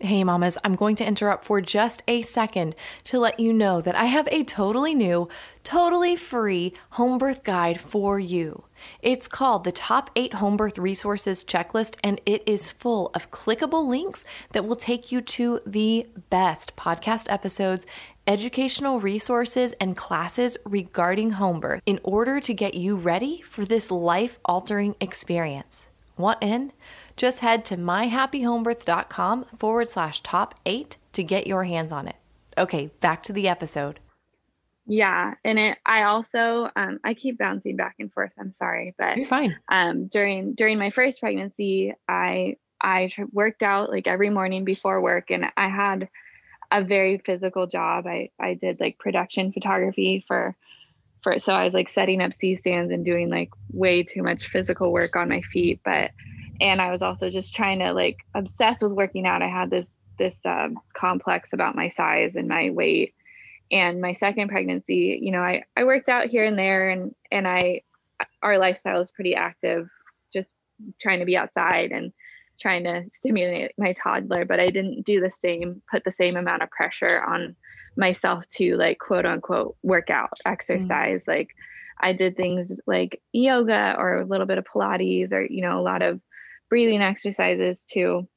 Hey, 0.00 0.22
mamas, 0.22 0.56
I'm 0.62 0.76
going 0.76 0.94
to 0.96 1.04
interrupt 1.04 1.44
for 1.44 1.60
just 1.60 2.04
a 2.06 2.22
second 2.22 2.76
to 3.02 3.18
let 3.18 3.40
you 3.40 3.52
know 3.52 3.80
that 3.80 3.96
I 3.96 4.04
have 4.04 4.28
a 4.28 4.44
totally 4.44 4.94
new, 4.94 5.28
totally 5.64 6.14
free 6.14 6.72
home 6.90 7.18
birth 7.18 7.42
guide 7.42 7.80
for 7.80 8.20
you. 8.20 8.62
It's 9.02 9.26
called 9.26 9.64
the 9.64 9.72
Top 9.72 10.10
8 10.14 10.34
Home 10.34 10.56
Birth 10.56 10.78
Resources 10.78 11.42
Checklist, 11.42 11.96
and 12.04 12.20
it 12.24 12.44
is 12.46 12.70
full 12.70 13.10
of 13.12 13.32
clickable 13.32 13.88
links 13.88 14.22
that 14.52 14.64
will 14.64 14.76
take 14.76 15.10
you 15.10 15.20
to 15.20 15.58
the 15.66 16.06
best 16.30 16.76
podcast 16.76 17.26
episodes, 17.28 17.84
educational 18.24 19.00
resources, 19.00 19.72
and 19.80 19.96
classes 19.96 20.56
regarding 20.64 21.32
home 21.32 21.58
birth 21.58 21.82
in 21.86 21.98
order 22.04 22.38
to 22.38 22.54
get 22.54 22.74
you 22.74 22.94
ready 22.94 23.40
for 23.40 23.64
this 23.64 23.90
life 23.90 24.38
altering 24.44 24.94
experience. 25.00 25.88
Want 26.16 26.40
in? 26.40 26.72
Just 27.18 27.40
head 27.40 27.64
to 27.64 27.76
myhappyhomebirth.com 27.76 29.44
forward 29.58 29.88
slash 29.88 30.20
top 30.20 30.54
eight 30.64 30.96
to 31.12 31.24
get 31.24 31.48
your 31.48 31.64
hands 31.64 31.90
on 31.90 32.06
it. 32.06 32.14
Okay, 32.56 32.92
back 33.00 33.24
to 33.24 33.32
the 33.32 33.48
episode. 33.48 33.98
Yeah, 34.86 35.34
and 35.44 35.58
it. 35.58 35.78
I 35.84 36.04
also 36.04 36.70
um, 36.76 37.00
I 37.02 37.14
keep 37.14 37.36
bouncing 37.36 37.74
back 37.74 37.96
and 37.98 38.12
forth. 38.12 38.30
I'm 38.38 38.52
sorry, 38.52 38.94
but 38.96 39.16
you're 39.16 39.26
fine. 39.26 39.56
Um, 39.68 40.06
during 40.06 40.54
during 40.54 40.78
my 40.78 40.90
first 40.90 41.20
pregnancy, 41.20 41.92
I 42.08 42.56
I 42.80 43.10
worked 43.32 43.64
out 43.64 43.90
like 43.90 44.06
every 44.06 44.30
morning 44.30 44.64
before 44.64 45.00
work, 45.00 45.32
and 45.32 45.46
I 45.56 45.68
had 45.68 46.08
a 46.70 46.84
very 46.84 47.18
physical 47.18 47.66
job. 47.66 48.06
I 48.06 48.30
I 48.38 48.54
did 48.54 48.78
like 48.78 48.96
production 48.96 49.52
photography 49.52 50.24
for 50.28 50.54
for 51.20 51.36
so 51.40 51.52
I 51.52 51.64
was 51.64 51.74
like 51.74 51.88
setting 51.88 52.22
up 52.22 52.32
C 52.32 52.54
stands 52.54 52.92
and 52.92 53.04
doing 53.04 53.28
like 53.28 53.50
way 53.72 54.04
too 54.04 54.22
much 54.22 54.46
physical 54.46 54.92
work 54.92 55.16
on 55.16 55.28
my 55.28 55.42
feet, 55.42 55.80
but 55.84 56.12
and 56.60 56.80
I 56.80 56.90
was 56.90 57.02
also 57.02 57.30
just 57.30 57.54
trying 57.54 57.78
to 57.80 57.92
like 57.92 58.18
obsess 58.34 58.82
with 58.82 58.92
working 58.92 59.26
out. 59.26 59.42
I 59.42 59.48
had 59.48 59.70
this 59.70 59.96
this 60.18 60.40
um, 60.44 60.78
complex 60.94 61.52
about 61.52 61.76
my 61.76 61.88
size 61.88 62.34
and 62.34 62.48
my 62.48 62.70
weight. 62.70 63.14
And 63.70 64.00
my 64.00 64.14
second 64.14 64.48
pregnancy, 64.48 65.18
you 65.22 65.30
know, 65.30 65.42
I 65.42 65.64
I 65.76 65.84
worked 65.84 66.08
out 66.08 66.26
here 66.26 66.44
and 66.44 66.58
there, 66.58 66.88
and 66.90 67.14
and 67.30 67.46
I 67.46 67.82
our 68.42 68.58
lifestyle 68.58 69.00
is 69.00 69.12
pretty 69.12 69.34
active, 69.34 69.88
just 70.32 70.48
trying 71.00 71.20
to 71.20 71.26
be 71.26 71.36
outside 71.36 71.92
and 71.92 72.12
trying 72.58 72.84
to 72.84 73.08
stimulate 73.08 73.72
my 73.78 73.92
toddler, 73.92 74.44
but 74.44 74.58
I 74.58 74.70
didn't 74.70 75.04
do 75.04 75.20
the 75.20 75.30
same, 75.30 75.80
put 75.90 76.02
the 76.04 76.12
same 76.12 76.36
amount 76.36 76.62
of 76.62 76.70
pressure 76.70 77.22
on 77.22 77.54
myself 77.96 78.48
to 78.48 78.76
like 78.76 78.98
quote 78.98 79.26
unquote 79.26 79.76
workout, 79.82 80.32
exercise. 80.44 81.20
Mm-hmm. 81.22 81.30
Like 81.30 81.48
I 82.00 82.12
did 82.12 82.36
things 82.36 82.72
like 82.86 83.20
yoga 83.32 83.94
or 83.98 84.18
a 84.18 84.24
little 84.24 84.46
bit 84.46 84.58
of 84.58 84.64
Pilates 84.64 85.32
or, 85.32 85.44
you 85.44 85.62
know, 85.62 85.78
a 85.78 85.82
lot 85.82 86.02
of 86.02 86.20
breathing 86.68 87.02
exercises 87.02 87.84
to, 87.92 88.28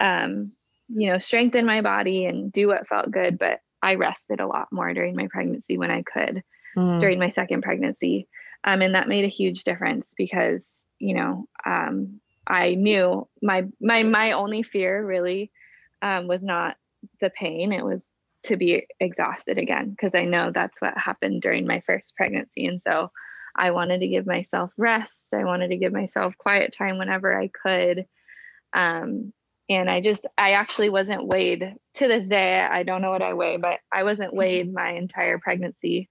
um, 0.00 0.52
you 0.88 1.10
know, 1.10 1.18
strengthen 1.18 1.66
my 1.66 1.80
body 1.80 2.26
and 2.26 2.52
do 2.52 2.68
what 2.68 2.88
felt 2.88 3.10
good. 3.10 3.38
But 3.38 3.60
I 3.82 3.94
rested 3.94 4.40
a 4.40 4.46
lot 4.46 4.68
more 4.72 4.92
during 4.94 5.16
my 5.16 5.28
pregnancy 5.30 5.78
when 5.78 5.90
I 5.90 6.02
could 6.02 6.42
mm. 6.76 7.00
during 7.00 7.18
my 7.18 7.30
second 7.30 7.62
pregnancy. 7.62 8.28
Um, 8.64 8.82
and 8.82 8.94
that 8.94 9.08
made 9.08 9.24
a 9.24 9.28
huge 9.28 9.64
difference 9.64 10.14
because, 10.16 10.66
you 10.98 11.14
know, 11.14 11.46
um, 11.64 12.20
I 12.46 12.74
knew 12.74 13.26
my 13.42 13.64
my 13.80 14.02
my 14.02 14.32
only 14.32 14.62
fear 14.62 15.04
really 15.04 15.50
um, 16.02 16.28
was 16.28 16.42
not 16.44 16.76
the 17.20 17.30
pain; 17.30 17.72
it 17.72 17.84
was 17.84 18.10
to 18.44 18.56
be 18.56 18.86
exhausted 19.00 19.58
again 19.58 19.90
because 19.90 20.14
I 20.14 20.24
know 20.24 20.50
that's 20.50 20.80
what 20.80 20.96
happened 20.96 21.42
during 21.42 21.66
my 21.66 21.80
first 21.86 22.14
pregnancy, 22.16 22.66
and 22.66 22.80
so 22.82 23.10
I 23.54 23.70
wanted 23.70 24.00
to 24.00 24.08
give 24.08 24.26
myself 24.26 24.72
rest. 24.76 25.32
I 25.32 25.44
wanted 25.44 25.68
to 25.68 25.76
give 25.76 25.92
myself 25.92 26.36
quiet 26.36 26.74
time 26.76 26.98
whenever 26.98 27.38
I 27.38 27.48
could. 27.48 28.06
Um, 28.72 29.32
and 29.68 29.88
I 29.88 30.00
just 30.00 30.26
I 30.36 30.52
actually 30.52 30.90
wasn't 30.90 31.26
weighed 31.26 31.74
to 31.94 32.08
this 32.08 32.28
day. 32.28 32.60
I 32.60 32.82
don't 32.82 33.00
know 33.00 33.10
what 33.10 33.22
I 33.22 33.34
weigh, 33.34 33.56
but 33.56 33.80
I 33.92 34.02
wasn't 34.02 34.30
mm-hmm. 34.30 34.38
weighed 34.38 34.74
my 34.74 34.90
entire 34.90 35.38
pregnancy 35.38 36.10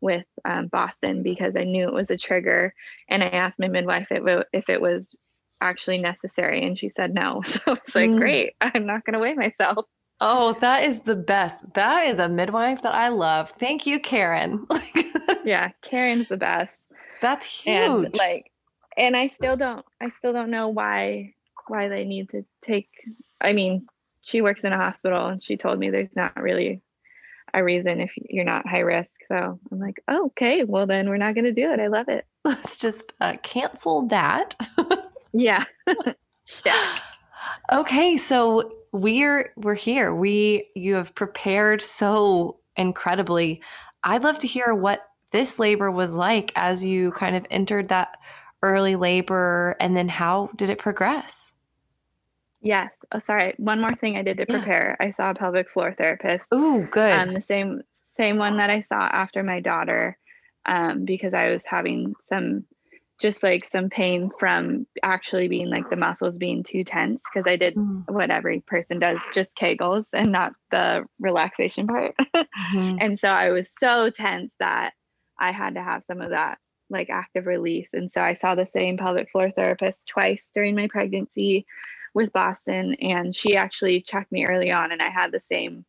with 0.00 0.26
um, 0.44 0.66
Boston 0.66 1.22
because 1.22 1.56
I 1.56 1.64
knew 1.64 1.88
it 1.88 1.94
was 1.94 2.10
a 2.10 2.16
trigger. 2.16 2.74
And 3.08 3.22
I 3.22 3.28
asked 3.28 3.58
my 3.58 3.68
midwife 3.68 4.08
if 4.10 4.26
it, 4.26 4.46
if 4.52 4.68
it 4.68 4.80
was 4.80 5.14
actually 5.62 5.98
necessary 5.98 6.66
and 6.66 6.78
she 6.78 6.88
said 6.88 7.14
no 7.14 7.40
so 7.46 7.60
it's 7.68 7.94
like 7.94 8.10
mm. 8.10 8.18
great 8.18 8.54
i'm 8.60 8.84
not 8.84 9.04
going 9.04 9.14
to 9.14 9.20
weigh 9.20 9.34
myself 9.34 9.86
oh 10.24 10.54
that 10.60 10.84
is 10.84 11.00
the 11.00 11.16
best. 11.16 11.64
That 11.74 12.06
is 12.06 12.18
a 12.18 12.28
midwife 12.28 12.82
that 12.82 12.94
i 12.94 13.08
love. 13.08 13.50
Thank 13.50 13.86
you 13.86 14.00
karen. 14.00 14.66
Yeah 15.44 15.70
karen's 15.82 16.28
the 16.28 16.36
best. 16.36 16.92
That's 17.20 17.44
huge. 17.46 18.06
and 18.06 18.14
like 18.14 18.50
and 18.96 19.16
i 19.16 19.28
still 19.28 19.56
don't 19.56 19.84
i 20.00 20.08
still 20.08 20.32
don't 20.32 20.50
know 20.50 20.68
why 20.68 21.34
why 21.68 21.88
they 21.88 22.04
need 22.04 22.28
to 22.30 22.44
take 22.60 22.88
i 23.40 23.52
mean 23.52 23.86
she 24.20 24.40
works 24.42 24.64
in 24.64 24.72
a 24.72 24.76
hospital 24.76 25.26
and 25.26 25.42
she 25.42 25.56
told 25.56 25.78
me 25.78 25.90
there's 25.90 26.14
not 26.14 26.36
really 26.40 26.80
a 27.54 27.62
reason 27.62 28.00
if 28.00 28.12
you're 28.30 28.44
not 28.44 28.66
high 28.66 28.80
risk. 28.80 29.20
So 29.28 29.58
i'm 29.70 29.78
like 29.80 30.02
oh, 30.08 30.26
okay 30.26 30.64
well 30.64 30.86
then 30.86 31.08
we're 31.08 31.16
not 31.16 31.34
going 31.34 31.44
to 31.44 31.52
do 31.52 31.70
it. 31.72 31.80
I 31.80 31.88
love 31.88 32.08
it. 32.08 32.24
Let's 32.44 32.78
just 32.78 33.12
uh, 33.20 33.36
cancel 33.42 34.06
that. 34.08 34.54
Yeah. 35.32 35.64
Check. 36.46 37.00
Okay, 37.72 38.16
so 38.16 38.72
we're 38.92 39.52
we're 39.56 39.74
here. 39.74 40.14
We 40.14 40.68
you 40.74 40.94
have 40.94 41.14
prepared 41.14 41.82
so 41.82 42.58
incredibly. 42.76 43.62
I'd 44.04 44.22
love 44.22 44.38
to 44.38 44.46
hear 44.46 44.74
what 44.74 45.08
this 45.32 45.58
labor 45.58 45.90
was 45.90 46.14
like 46.14 46.52
as 46.56 46.84
you 46.84 47.12
kind 47.12 47.36
of 47.36 47.46
entered 47.50 47.88
that 47.88 48.18
early 48.62 48.96
labor 48.96 49.76
and 49.80 49.96
then 49.96 50.08
how 50.08 50.50
did 50.56 50.70
it 50.70 50.78
progress? 50.78 51.52
Yes. 52.60 53.04
Oh, 53.10 53.18
sorry. 53.18 53.54
One 53.56 53.80
more 53.80 53.94
thing 53.94 54.16
I 54.16 54.22
did 54.22 54.36
to 54.36 54.46
prepare. 54.46 54.96
Yeah. 55.00 55.06
I 55.06 55.10
saw 55.10 55.30
a 55.30 55.34
pelvic 55.34 55.68
floor 55.68 55.94
therapist. 55.98 56.46
Oh, 56.52 56.86
good. 56.90 57.12
Um, 57.12 57.34
the 57.34 57.42
same 57.42 57.82
same 58.06 58.36
one 58.36 58.58
that 58.58 58.70
I 58.70 58.80
saw 58.80 59.00
after 59.00 59.42
my 59.42 59.60
daughter, 59.60 60.18
um, 60.66 61.04
because 61.04 61.34
I 61.34 61.50
was 61.50 61.64
having 61.64 62.14
some 62.20 62.64
just 63.22 63.44
like 63.44 63.64
some 63.64 63.88
pain 63.88 64.30
from 64.36 64.84
actually 65.04 65.46
being 65.46 65.70
like 65.70 65.88
the 65.88 65.96
muscles 65.96 66.38
being 66.38 66.64
too 66.64 66.82
tense 66.82 67.22
because 67.32 67.48
I 67.48 67.54
did 67.56 67.76
mm. 67.76 68.02
what 68.08 68.32
every 68.32 68.60
person 68.60 68.98
does, 68.98 69.20
just 69.32 69.56
Kegels 69.56 70.06
and 70.12 70.32
not 70.32 70.52
the 70.72 71.04
relaxation 71.20 71.86
part. 71.86 72.16
mm-hmm. 72.34 72.96
And 73.00 73.18
so 73.18 73.28
I 73.28 73.50
was 73.50 73.68
so 73.78 74.10
tense 74.10 74.52
that 74.58 74.94
I 75.38 75.52
had 75.52 75.76
to 75.76 75.82
have 75.82 76.02
some 76.02 76.20
of 76.20 76.30
that 76.30 76.58
like 76.90 77.10
active 77.10 77.46
release. 77.46 77.90
And 77.92 78.10
so 78.10 78.20
I 78.20 78.34
saw 78.34 78.56
the 78.56 78.66
same 78.66 78.96
pelvic 78.96 79.30
floor 79.30 79.52
therapist 79.52 80.08
twice 80.08 80.50
during 80.52 80.74
my 80.74 80.88
pregnancy 80.88 81.64
with 82.14 82.32
Boston. 82.32 82.94
And 83.00 83.34
she 83.34 83.56
actually 83.56 84.02
checked 84.02 84.32
me 84.32 84.46
early 84.46 84.72
on 84.72 84.90
and 84.90 85.00
I 85.00 85.10
had 85.10 85.30
the 85.30 85.40
same 85.40 85.84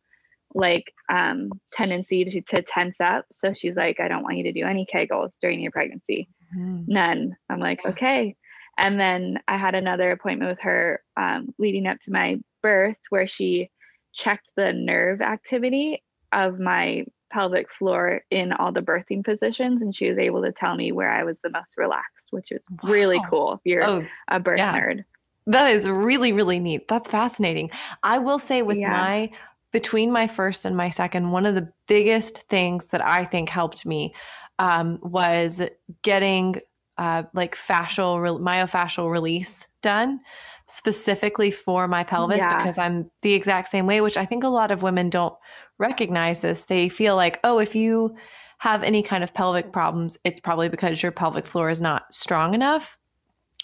like 0.54 0.94
um, 1.08 1.50
tendency 1.72 2.24
to, 2.24 2.40
to 2.42 2.62
tense 2.62 3.00
up. 3.00 3.26
So 3.32 3.54
she's 3.54 3.74
like, 3.74 3.98
I 3.98 4.06
don't 4.06 4.22
want 4.22 4.36
you 4.36 4.44
to 4.44 4.52
do 4.52 4.64
any 4.64 4.86
Kegels 4.86 5.32
during 5.42 5.60
your 5.60 5.72
pregnancy 5.72 6.28
mm. 6.56 6.84
none. 6.86 7.36
I'm 7.48 7.60
like, 7.60 7.80
okay. 7.84 8.36
And 8.76 8.98
then 8.98 9.38
I 9.46 9.56
had 9.56 9.74
another 9.74 10.10
appointment 10.10 10.50
with 10.50 10.60
her 10.60 11.02
um, 11.16 11.54
leading 11.58 11.86
up 11.86 12.00
to 12.02 12.10
my 12.10 12.40
birth 12.62 12.96
where 13.10 13.26
she 13.26 13.70
checked 14.12 14.50
the 14.56 14.72
nerve 14.72 15.20
activity 15.20 16.02
of 16.32 16.58
my 16.58 17.04
pelvic 17.32 17.66
floor 17.78 18.22
in 18.30 18.52
all 18.52 18.72
the 18.72 18.80
birthing 18.80 19.24
positions. 19.24 19.82
And 19.82 19.94
she 19.94 20.08
was 20.08 20.18
able 20.18 20.42
to 20.42 20.52
tell 20.52 20.76
me 20.76 20.92
where 20.92 21.10
I 21.10 21.24
was 21.24 21.36
the 21.42 21.50
most 21.50 21.76
relaxed, 21.76 22.26
which 22.30 22.50
is 22.50 22.62
wow. 22.82 22.90
really 22.90 23.20
cool 23.28 23.54
if 23.54 23.60
you're 23.64 23.84
oh, 23.84 24.06
a 24.28 24.40
birth 24.40 24.58
yeah. 24.58 24.78
nerd. 24.78 25.04
That 25.46 25.70
is 25.70 25.88
really, 25.88 26.32
really 26.32 26.58
neat. 26.58 26.88
That's 26.88 27.08
fascinating. 27.08 27.70
I 28.02 28.18
will 28.18 28.38
say, 28.38 28.62
with 28.62 28.78
yeah. 28.78 28.92
my 28.92 29.30
between 29.72 30.12
my 30.12 30.28
first 30.28 30.64
and 30.64 30.76
my 30.76 30.88
second, 30.88 31.32
one 31.32 31.44
of 31.44 31.56
the 31.56 31.70
biggest 31.88 32.38
things 32.48 32.86
that 32.86 33.04
I 33.04 33.24
think 33.24 33.48
helped 33.48 33.84
me 33.84 34.14
um, 34.58 34.98
was 35.02 35.62
getting 36.02 36.56
uh, 36.98 37.24
like 37.32 37.56
fascial 37.56 38.20
re- 38.20 38.30
myofascial 38.30 39.10
release 39.10 39.66
done 39.82 40.20
specifically 40.66 41.50
for 41.50 41.86
my 41.86 42.04
pelvis 42.04 42.38
yeah. 42.38 42.56
because 42.56 42.78
I'm 42.78 43.10
the 43.22 43.34
exact 43.34 43.68
same 43.68 43.86
way, 43.86 44.00
which 44.00 44.16
I 44.16 44.24
think 44.24 44.44
a 44.44 44.48
lot 44.48 44.70
of 44.70 44.82
women 44.82 45.10
don't 45.10 45.34
recognize 45.78 46.40
this. 46.40 46.64
They 46.64 46.88
feel 46.88 47.16
like, 47.16 47.38
oh, 47.44 47.58
if 47.58 47.74
you 47.74 48.16
have 48.58 48.82
any 48.82 49.02
kind 49.02 49.22
of 49.22 49.34
pelvic 49.34 49.72
problems, 49.72 50.18
it's 50.24 50.40
probably 50.40 50.68
because 50.68 51.02
your 51.02 51.12
pelvic 51.12 51.46
floor 51.46 51.68
is 51.68 51.80
not 51.80 52.14
strong 52.14 52.54
enough. 52.54 52.96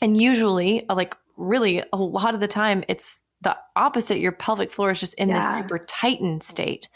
And 0.03 0.21
usually, 0.21 0.85
like 0.89 1.17
really 1.37 1.83
a 1.93 1.97
lot 1.97 2.35
of 2.35 2.41
the 2.41 2.49
time, 2.49 2.85
it's 2.89 3.21
the 3.41 3.57
opposite. 3.77 4.19
Your 4.19 4.33
pelvic 4.33 4.73
floor 4.73 4.91
is 4.91 5.01
just 5.01 5.15
in 5.15 5.29
yeah. 5.29 5.41
this 5.41 5.55
super 5.57 5.79
tightened 5.79 6.43
state. 6.43 6.89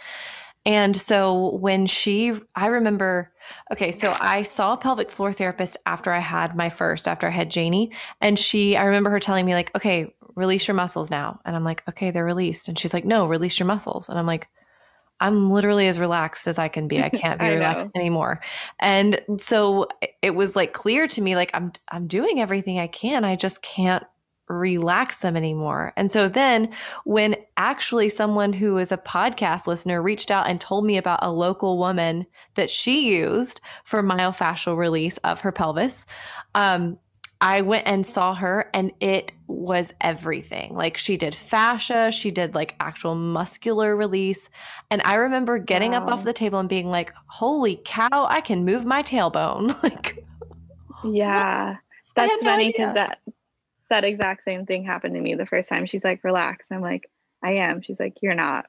And 0.66 0.96
so 0.96 1.56
when 1.56 1.86
she, 1.86 2.32
I 2.54 2.66
remember, 2.66 3.32
okay, 3.72 3.92
so 3.92 4.14
I 4.18 4.44
saw 4.44 4.72
a 4.72 4.76
pelvic 4.78 5.10
floor 5.10 5.32
therapist 5.32 5.76
after 5.84 6.12
I 6.12 6.20
had 6.20 6.56
my 6.56 6.70
first, 6.70 7.06
after 7.06 7.26
I 7.26 7.30
had 7.30 7.50
Janie. 7.50 7.92
And 8.20 8.38
she, 8.38 8.76
I 8.76 8.84
remember 8.84 9.10
her 9.10 9.20
telling 9.20 9.44
me, 9.44 9.54
like, 9.54 9.74
okay, 9.76 10.14
release 10.34 10.66
your 10.66 10.74
muscles 10.74 11.10
now. 11.10 11.40
And 11.44 11.54
I'm 11.54 11.64
like, 11.64 11.82
okay, 11.88 12.10
they're 12.10 12.24
released. 12.24 12.68
And 12.68 12.78
she's 12.78 12.94
like, 12.94 13.04
no, 13.04 13.26
release 13.26 13.58
your 13.58 13.66
muscles. 13.66 14.08
And 14.08 14.18
I'm 14.18 14.26
like, 14.26 14.48
I'm 15.20 15.50
literally 15.50 15.86
as 15.86 16.00
relaxed 16.00 16.48
as 16.48 16.58
I 16.58 16.68
can 16.68 16.88
be. 16.88 17.02
I 17.02 17.08
can't 17.10 17.38
be 17.38 17.46
I 17.46 17.54
relaxed 17.54 17.90
know. 17.94 18.00
anymore. 18.00 18.40
And 18.80 19.20
so 19.38 19.88
it 20.22 20.30
was 20.30 20.56
like 20.56 20.72
clear 20.72 21.06
to 21.08 21.20
me, 21.20 21.36
like 21.36 21.50
I'm, 21.54 21.72
I'm 21.88 22.06
doing 22.06 22.40
everything 22.40 22.78
I 22.78 22.86
can. 22.86 23.24
I 23.24 23.36
just 23.36 23.62
can't 23.62 24.04
relax 24.48 25.20
them 25.20 25.36
anymore. 25.36 25.92
And 25.96 26.10
so 26.12 26.28
then 26.28 26.70
when 27.04 27.36
actually 27.56 28.08
someone 28.08 28.52
who 28.52 28.78
is 28.78 28.92
a 28.92 28.96
podcast 28.96 29.66
listener 29.66 30.02
reached 30.02 30.30
out 30.30 30.48
and 30.48 30.60
told 30.60 30.84
me 30.84 30.96
about 30.96 31.20
a 31.22 31.32
local 31.32 31.78
woman 31.78 32.26
that 32.54 32.70
she 32.70 33.16
used 33.16 33.60
for 33.84 34.02
myofascial 34.02 34.76
release 34.76 35.16
of 35.18 35.40
her 35.42 35.52
pelvis, 35.52 36.04
um, 36.54 36.98
I 37.40 37.60
went 37.60 37.86
and 37.86 38.06
saw 38.06 38.34
her 38.34 38.70
and 38.72 38.92
it 39.00 39.32
was 39.46 39.92
everything. 40.00 40.74
Like 40.74 40.96
she 40.96 41.16
did 41.16 41.34
fascia, 41.34 42.10
she 42.10 42.30
did 42.30 42.54
like 42.54 42.74
actual 42.80 43.14
muscular 43.14 43.94
release. 43.94 44.48
And 44.90 45.02
I 45.04 45.16
remember 45.16 45.58
getting 45.58 45.92
wow. 45.92 45.98
up 45.98 46.08
off 46.08 46.24
the 46.24 46.32
table 46.32 46.58
and 46.58 46.68
being 46.68 46.88
like, 46.88 47.12
holy 47.26 47.80
cow, 47.84 48.26
I 48.30 48.40
can 48.40 48.64
move 48.64 48.86
my 48.86 49.02
tailbone. 49.02 49.74
like, 49.82 50.24
yeah. 51.04 51.76
That's 52.16 52.42
funny 52.42 52.72
because 52.72 52.94
that 52.94 53.18
that 53.94 54.04
exact 54.04 54.42
same 54.42 54.66
thing 54.66 54.84
happened 54.84 55.14
to 55.14 55.20
me 55.20 55.34
the 55.34 55.46
first 55.46 55.68
time. 55.68 55.86
She's 55.86 56.04
like, 56.04 56.24
relax. 56.24 56.66
I'm 56.70 56.80
like, 56.80 57.08
I 57.42 57.54
am. 57.54 57.82
She's 57.82 58.00
like, 58.00 58.14
you're 58.22 58.34
not. 58.34 58.66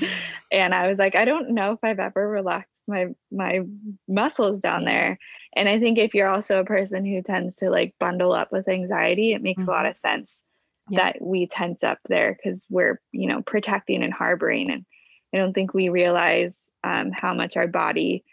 and 0.52 0.74
I 0.74 0.88
was 0.88 0.98
like, 0.98 1.16
I 1.16 1.24
don't 1.24 1.50
know 1.50 1.72
if 1.72 1.78
I've 1.82 1.98
ever 1.98 2.28
relaxed 2.28 2.72
my 2.88 3.06
my 3.30 3.60
muscles 4.08 4.60
down 4.60 4.84
there 4.84 5.18
and 5.54 5.68
i 5.68 5.78
think 5.78 5.98
if 5.98 6.14
you're 6.14 6.28
also 6.28 6.60
a 6.60 6.64
person 6.64 7.04
who 7.04 7.22
tends 7.22 7.56
to 7.56 7.70
like 7.70 7.94
bundle 8.00 8.32
up 8.32 8.50
with 8.52 8.68
anxiety 8.68 9.32
it 9.32 9.42
makes 9.42 9.62
mm-hmm. 9.62 9.70
a 9.70 9.72
lot 9.72 9.80
mm-hmm. 9.80 9.90
of 9.90 9.98
sense 9.98 10.42
yeah. 10.90 10.98
that 10.98 11.22
we 11.22 11.46
tense 11.46 11.84
up 11.84 11.98
there 12.08 12.36
because 12.36 12.64
we're 12.68 13.00
you 13.12 13.28
know 13.28 13.42
protecting 13.42 14.02
and 14.02 14.12
harboring 14.12 14.70
and 14.70 14.84
i 15.32 15.38
don't 15.38 15.52
think 15.52 15.72
we 15.72 15.88
realize 15.88 16.58
um, 16.84 17.12
how 17.12 17.32
much 17.32 17.56
our 17.56 17.68
body 17.68 18.24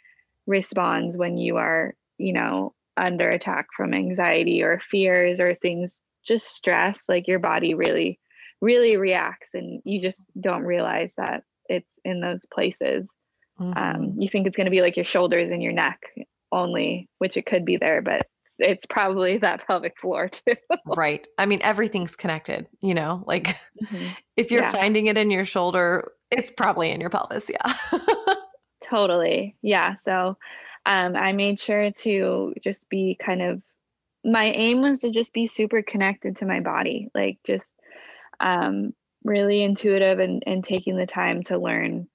responds 0.47 1.15
when 1.15 1.37
you 1.37 1.57
are 1.57 1.93
you 2.17 2.33
know 2.33 2.73
under 2.97 3.29
attack 3.29 3.67
from 3.75 3.93
anxiety 3.93 4.63
or 4.63 4.79
fears 4.79 5.39
or 5.39 5.53
things 5.53 6.03
just 6.23 6.47
stress 6.47 6.99
like 7.07 7.27
your 7.27 7.39
body 7.39 7.73
really 7.73 8.19
really 8.61 8.97
reacts 8.97 9.53
and 9.53 9.81
you 9.85 10.01
just 10.01 10.25
don't 10.39 10.63
realize 10.63 11.13
that 11.17 11.43
it's 11.67 11.99
in 12.03 12.19
those 12.19 12.45
places 12.45 13.07
um, 13.59 13.73
mm-hmm. 13.73 13.77
um, 13.77 14.15
you 14.17 14.27
think 14.27 14.47
it's 14.47 14.57
going 14.57 14.65
to 14.65 14.71
be 14.71 14.81
like 14.81 14.95
your 14.95 15.05
shoulders 15.05 15.49
and 15.51 15.63
your 15.63 15.71
neck 15.71 15.99
only 16.51 17.07
which 17.19 17.37
it 17.37 17.45
could 17.45 17.63
be 17.65 17.77
there 17.77 18.01
but 18.01 18.27
it's 18.57 18.85
probably 18.85 19.37
that 19.37 19.61
pelvic 19.67 19.97
floor 19.99 20.29
too 20.29 20.55
right 20.85 21.27
i 21.37 21.45
mean 21.45 21.61
everything's 21.63 22.15
connected 22.15 22.67
you 22.81 22.93
know 22.93 23.23
like 23.25 23.57
mm-hmm. 23.83 24.07
if 24.37 24.51
you're 24.51 24.61
yeah. 24.61 24.71
finding 24.71 25.07
it 25.07 25.17
in 25.17 25.31
your 25.31 25.45
shoulder 25.45 26.11
it's 26.31 26.51
probably 26.51 26.91
in 26.91 26.99
your 26.99 27.09
pelvis 27.09 27.49
yeah 27.49 27.73
totally 28.81 29.55
yeah 29.61 29.95
so 29.95 30.37
um, 30.85 31.15
i 31.15 31.31
made 31.31 31.59
sure 31.59 31.91
to 31.91 32.53
just 32.63 32.89
be 32.89 33.17
kind 33.23 33.41
of 33.41 33.61
my 34.23 34.45
aim 34.45 34.81
was 34.81 34.99
to 34.99 35.11
just 35.11 35.33
be 35.33 35.47
super 35.47 35.81
connected 35.81 36.37
to 36.37 36.45
my 36.45 36.59
body 36.59 37.09
like 37.13 37.37
just 37.45 37.67
um, 38.39 38.93
really 39.23 39.63
intuitive 39.63 40.19
and, 40.19 40.43
and 40.45 40.63
taking 40.63 40.97
the 40.97 41.05
time 41.05 41.43
to 41.43 41.57
learn 41.57 42.07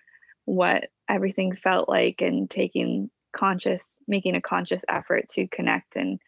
what 0.45 0.89
everything 1.09 1.55
felt 1.55 1.89
like 1.89 2.21
and 2.21 2.51
taking 2.51 3.11
conscious 3.35 3.85
making 4.07 4.37
a 4.37 4.41
conscious 4.41 4.83
effort 4.89 5.29
to 5.29 5.47
connect 5.49 5.97
and 5.97 6.21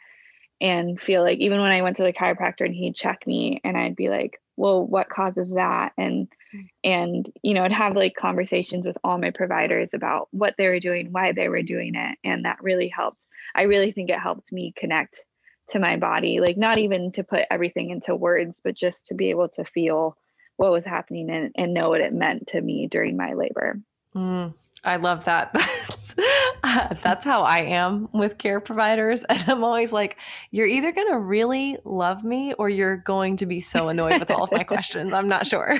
and 0.60 1.00
feel 1.00 1.22
like 1.22 1.38
even 1.38 1.60
when 1.60 1.70
I 1.70 1.82
went 1.82 1.96
to 1.96 2.02
the 2.02 2.12
chiropractor 2.12 2.64
and 2.64 2.74
he'd 2.74 2.94
check 2.94 3.26
me 3.26 3.60
and 3.62 3.76
I'd 3.76 3.94
be 3.94 4.08
like, 4.08 4.40
well, 4.56 4.86
what 4.86 5.10
causes 5.10 5.50
that? 5.50 5.92
And 5.98 6.28
mm. 6.54 6.68
and 6.82 7.30
you 7.42 7.54
know, 7.54 7.62
I'd 7.62 7.72
have 7.72 7.94
like 7.94 8.14
conversations 8.14 8.86
with 8.86 8.96
all 9.04 9.18
my 9.18 9.30
providers 9.30 9.90
about 9.92 10.28
what 10.30 10.54
they 10.56 10.68
were 10.68 10.80
doing, 10.80 11.12
why 11.12 11.32
they 11.32 11.48
were 11.48 11.62
doing 11.62 11.94
it. 11.94 12.18
And 12.24 12.44
that 12.44 12.62
really 12.62 12.88
helped. 12.88 13.26
I 13.54 13.62
really 13.62 13.92
think 13.92 14.10
it 14.10 14.18
helped 14.18 14.50
me 14.50 14.72
connect 14.76 15.22
to 15.70 15.78
my 15.78 15.96
body, 15.96 16.40
like 16.40 16.56
not 16.56 16.78
even 16.78 17.12
to 17.12 17.24
put 17.24 17.46
everything 17.50 17.90
into 17.90 18.14
words, 18.14 18.60
but 18.62 18.74
just 18.74 19.06
to 19.06 19.14
be 19.14 19.30
able 19.30 19.48
to 19.50 19.64
feel 19.64 20.16
what 20.56 20.72
was 20.72 20.84
happening 20.84 21.30
and, 21.30 21.52
and 21.56 21.74
know 21.74 21.90
what 21.90 22.00
it 22.00 22.12
meant 22.12 22.48
to 22.48 22.60
me 22.60 22.88
during 22.90 23.16
my 23.16 23.34
labor. 23.34 23.80
Mm, 24.14 24.54
I 24.84 24.96
love 24.96 25.24
that. 25.24 25.52
That's, 25.88 26.14
uh, 26.62 26.94
that's 27.02 27.24
how 27.24 27.42
I 27.42 27.58
am 27.58 28.08
with 28.12 28.38
care 28.38 28.60
providers. 28.60 29.24
And 29.28 29.44
I'm 29.48 29.64
always 29.64 29.92
like, 29.92 30.18
you're 30.50 30.66
either 30.66 30.92
going 30.92 31.08
to 31.08 31.18
really 31.18 31.78
love 31.84 32.24
me 32.24 32.54
or 32.54 32.68
you're 32.68 32.96
going 32.96 33.38
to 33.38 33.46
be 33.46 33.60
so 33.60 33.88
annoyed 33.88 34.20
with 34.20 34.30
all 34.30 34.44
of 34.44 34.52
my 34.52 34.62
questions. 34.62 35.12
I'm 35.12 35.28
not 35.28 35.46
sure. 35.46 35.78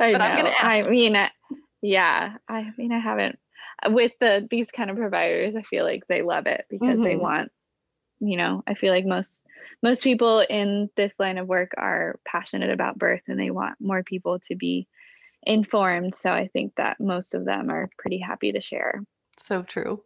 I 0.00 0.12
know. 0.12 0.18
I 0.18 0.82
mean, 0.88 1.14
uh, 1.14 1.28
yeah, 1.82 2.36
I 2.48 2.70
mean, 2.76 2.92
I 2.92 2.98
haven't 2.98 3.38
with 3.90 4.12
the 4.20 4.46
these 4.50 4.70
kind 4.70 4.90
of 4.90 4.96
providers. 4.96 5.54
I 5.56 5.62
feel 5.62 5.84
like 5.84 6.06
they 6.08 6.22
love 6.22 6.46
it 6.46 6.64
because 6.70 6.94
mm-hmm. 6.94 7.04
they 7.04 7.16
want 7.16 7.52
you 8.28 8.36
know 8.36 8.62
i 8.66 8.74
feel 8.74 8.92
like 8.92 9.04
most 9.04 9.42
most 9.82 10.02
people 10.02 10.40
in 10.40 10.88
this 10.96 11.14
line 11.18 11.38
of 11.38 11.46
work 11.46 11.72
are 11.76 12.18
passionate 12.24 12.70
about 12.70 12.98
birth 12.98 13.22
and 13.28 13.38
they 13.38 13.50
want 13.50 13.76
more 13.80 14.02
people 14.02 14.38
to 14.40 14.54
be 14.54 14.88
informed. 15.42 16.14
So 16.14 16.30
i 16.30 16.48
think 16.48 16.74
that 16.76 17.00
most 17.00 17.34
of 17.34 17.44
them 17.44 17.70
are 17.70 17.90
pretty 17.98 18.18
happy 18.18 18.52
to 18.52 18.60
share. 18.60 19.04
So 19.38 19.62
true. 19.62 20.02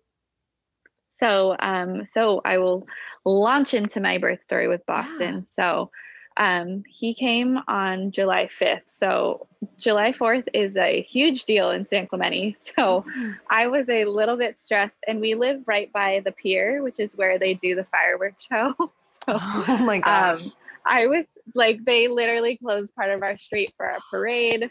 So 1.15 1.57
um 1.59 2.07
so 2.13 2.41
i 2.45 2.59
will 2.59 2.87
launch 3.25 3.75
into 3.75 4.01
my 4.01 4.19
birth 4.19 4.43
story 4.43 4.69
with 4.69 4.87
boston. 4.87 5.35
Yeah. 5.35 5.53
so 5.55 5.91
um, 6.39 6.85
he 6.89 7.15
came 7.15 7.59
on 7.67 8.13
July 8.13 8.47
5th. 8.47 8.83
So 8.87 9.49
July 9.77 10.13
4th 10.13 10.47
is 10.55 10.77
a 10.77 11.03
huge 11.03 11.45
deal 11.45 11.73
in 11.73 11.87
San 11.87 12.07
Clemente. 12.07 12.57
So 12.77 13.03
mm-hmm. 13.03 13.33
I 13.51 13.67
was 13.67 13.89
a 13.89 14.05
little 14.05 14.37
bit 14.37 14.59
stressed, 14.59 15.01
and 15.09 15.21
we 15.21 15.35
live 15.35 15.63
right 15.67 15.93
by 15.93 16.23
the 16.25 16.31
pier, 16.31 16.83
which 16.83 17.01
is 17.01 17.17
where 17.17 17.39
they 17.39 17.55
do 17.55 17.75
the 17.75 17.85
fireworks 17.85 18.45
show. 18.45 18.75
so, 18.79 18.91
oh 19.29 19.85
my 19.85 19.99
gosh. 19.99 20.43
Um, 20.43 20.53
I 20.87 21.09
was 21.09 21.27
like, 21.55 21.85
they 21.85 22.07
literally 22.07 22.57
closed 22.57 22.95
part 22.95 23.11
of 23.11 23.23
our 23.23 23.37
street 23.37 23.75
for 23.77 23.87
a 23.87 23.99
parade. 24.11 24.71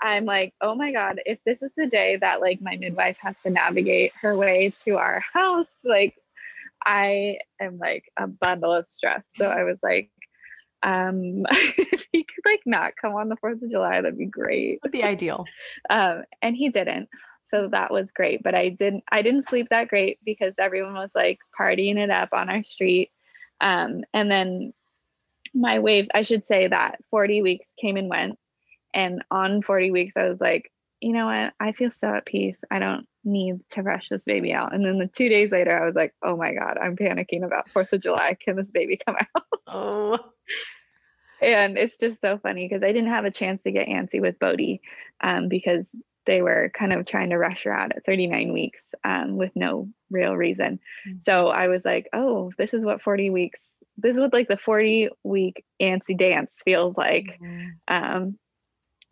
I'm 0.00 0.24
like, 0.24 0.54
oh 0.60 0.74
my 0.74 0.92
God, 0.92 1.20
if 1.26 1.38
this 1.44 1.62
is 1.62 1.70
the 1.76 1.86
day 1.86 2.16
that 2.16 2.40
like 2.40 2.60
my 2.60 2.76
midwife 2.76 3.18
has 3.20 3.36
to 3.42 3.50
navigate 3.50 4.12
her 4.22 4.34
way 4.36 4.72
to 4.84 4.96
our 4.96 5.20
house, 5.32 5.68
like 5.84 6.14
I 6.84 7.38
am 7.60 7.78
like 7.78 8.04
a 8.16 8.26
bundle 8.26 8.72
of 8.72 8.86
stress. 8.88 9.22
So 9.36 9.48
I 9.50 9.64
was 9.64 9.78
like, 9.82 10.10
um 10.82 11.44
if 11.50 12.06
he 12.12 12.24
could 12.24 12.44
like 12.44 12.62
not 12.66 12.92
come 13.00 13.14
on 13.14 13.28
the 13.28 13.36
fourth 13.36 13.62
of 13.62 13.70
july 13.70 14.00
that'd 14.00 14.18
be 14.18 14.26
great. 14.26 14.80
Be 14.90 15.02
ideal. 15.02 15.44
Um 15.90 16.24
and 16.42 16.56
he 16.56 16.68
didn't 16.68 17.08
so 17.44 17.68
that 17.68 17.92
was 17.92 18.10
great 18.10 18.42
but 18.42 18.54
i 18.54 18.68
didn't 18.68 19.04
i 19.10 19.22
didn't 19.22 19.48
sleep 19.48 19.68
that 19.70 19.88
great 19.88 20.18
because 20.24 20.56
everyone 20.58 20.94
was 20.94 21.12
like 21.14 21.38
partying 21.58 21.96
it 21.96 22.10
up 22.10 22.30
on 22.32 22.50
our 22.50 22.62
street. 22.64 23.10
Um 23.60 24.04
and 24.12 24.30
then 24.30 24.72
my 25.54 25.78
waves 25.78 26.08
i 26.14 26.22
should 26.22 26.44
say 26.44 26.68
that 26.68 26.98
40 27.10 27.42
weeks 27.42 27.72
came 27.80 27.96
and 27.96 28.08
went 28.08 28.38
and 28.92 29.22
on 29.30 29.62
40 29.62 29.90
weeks 29.90 30.16
i 30.16 30.28
was 30.28 30.40
like 30.40 30.70
you 31.00 31.12
know 31.12 31.26
what? 31.26 31.52
I 31.60 31.72
feel 31.72 31.90
so 31.90 32.14
at 32.14 32.26
peace. 32.26 32.56
I 32.70 32.78
don't 32.78 33.06
need 33.26 33.58
to 33.70 33.82
rush 33.82 34.08
this 34.08 34.24
baby 34.24 34.52
out 34.52 34.74
and 34.74 34.84
then 34.84 34.98
the 34.98 35.08
two 35.08 35.28
days 35.28 35.50
later 35.50 35.76
i 35.76 35.84
was 35.84 35.94
like 35.94 36.14
oh 36.22 36.36
my 36.36 36.54
god 36.54 36.78
i'm 36.80 36.96
panicking 36.96 37.44
about 37.44 37.68
fourth 37.70 37.92
of 37.92 38.00
july 38.00 38.36
can 38.42 38.56
this 38.56 38.70
baby 38.70 38.98
come 39.06 39.16
out 39.16 39.42
oh 39.66 40.18
and 41.40 41.76
it's 41.76 41.98
just 41.98 42.20
so 42.20 42.38
funny 42.38 42.66
because 42.66 42.82
I 42.82 42.92
didn't 42.92 43.10
have 43.10 43.24
a 43.24 43.30
chance 43.30 43.62
to 43.62 43.72
get 43.72 43.88
antsy 43.88 44.20
with 44.20 44.38
Bodhi 44.38 44.80
um, 45.20 45.48
because 45.48 45.86
they 46.24 46.42
were 46.42 46.70
kind 46.74 46.92
of 46.92 47.06
trying 47.06 47.30
to 47.30 47.38
rush 47.38 47.64
her 47.64 47.72
out 47.72 47.92
at 47.94 48.04
39 48.04 48.52
weeks 48.52 48.82
um, 49.04 49.36
with 49.36 49.52
no 49.54 49.88
real 50.10 50.34
reason. 50.36 50.80
Mm-hmm. 51.06 51.18
So 51.22 51.48
I 51.48 51.68
was 51.68 51.84
like, 51.84 52.08
oh, 52.12 52.52
this 52.58 52.74
is 52.74 52.84
what 52.84 53.02
40 53.02 53.30
weeks, 53.30 53.60
this 53.96 54.16
is 54.16 54.20
what 54.20 54.32
like 54.32 54.48
the 54.48 54.56
40 54.56 55.10
week 55.22 55.64
antsy 55.80 56.18
dance 56.18 56.60
feels 56.64 56.96
like. 56.96 57.38
Mm-hmm. 57.40 57.68
Um, 57.88 58.38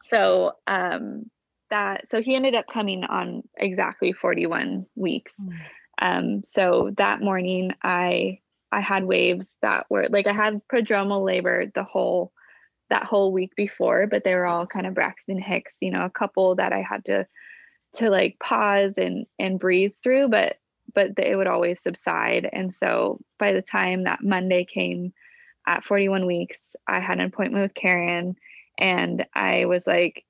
so 0.02 0.52
um, 0.66 1.30
that, 1.74 2.08
so 2.08 2.22
he 2.22 2.36
ended 2.36 2.54
up 2.54 2.66
coming 2.72 3.02
on 3.02 3.42
exactly 3.56 4.12
41 4.12 4.86
weeks. 4.94 5.34
Mm-hmm. 6.00 6.40
so 6.44 6.92
that 6.96 7.20
morning 7.20 7.72
I 7.82 8.38
I 8.70 8.80
had 8.80 9.04
waves 9.04 9.56
that 9.62 9.86
were 9.90 10.08
like 10.08 10.26
I 10.26 10.32
had 10.32 10.60
prodromal 10.72 11.24
labor 11.24 11.66
the 11.74 11.84
whole 11.84 12.32
that 12.90 13.04
whole 13.04 13.32
week 13.32 13.54
before, 13.56 14.06
but 14.06 14.24
they 14.24 14.34
were 14.34 14.46
all 14.46 14.66
kind 14.66 14.86
of 14.86 14.94
Braxton 14.94 15.38
Hicks, 15.38 15.76
you 15.80 15.90
know, 15.90 16.04
a 16.04 16.10
couple 16.10 16.56
that 16.56 16.72
I 16.72 16.82
had 16.82 17.04
to 17.06 17.26
to 17.94 18.10
like 18.10 18.36
pause 18.40 18.94
and 18.96 19.26
and 19.38 19.58
breathe 19.58 19.92
through, 20.02 20.28
but 20.28 20.56
but 20.94 21.16
they 21.16 21.34
would 21.34 21.48
always 21.48 21.82
subside. 21.82 22.48
And 22.52 22.72
so 22.72 23.20
by 23.38 23.52
the 23.52 23.62
time 23.62 24.04
that 24.04 24.22
Monday 24.22 24.64
came 24.64 25.12
at 25.66 25.82
41 25.82 26.26
weeks, 26.26 26.76
I 26.86 27.00
had 27.00 27.18
an 27.18 27.26
appointment 27.26 27.62
with 27.62 27.74
Karen 27.74 28.36
and 28.78 29.26
I 29.34 29.64
was 29.64 29.86
like, 29.86 30.24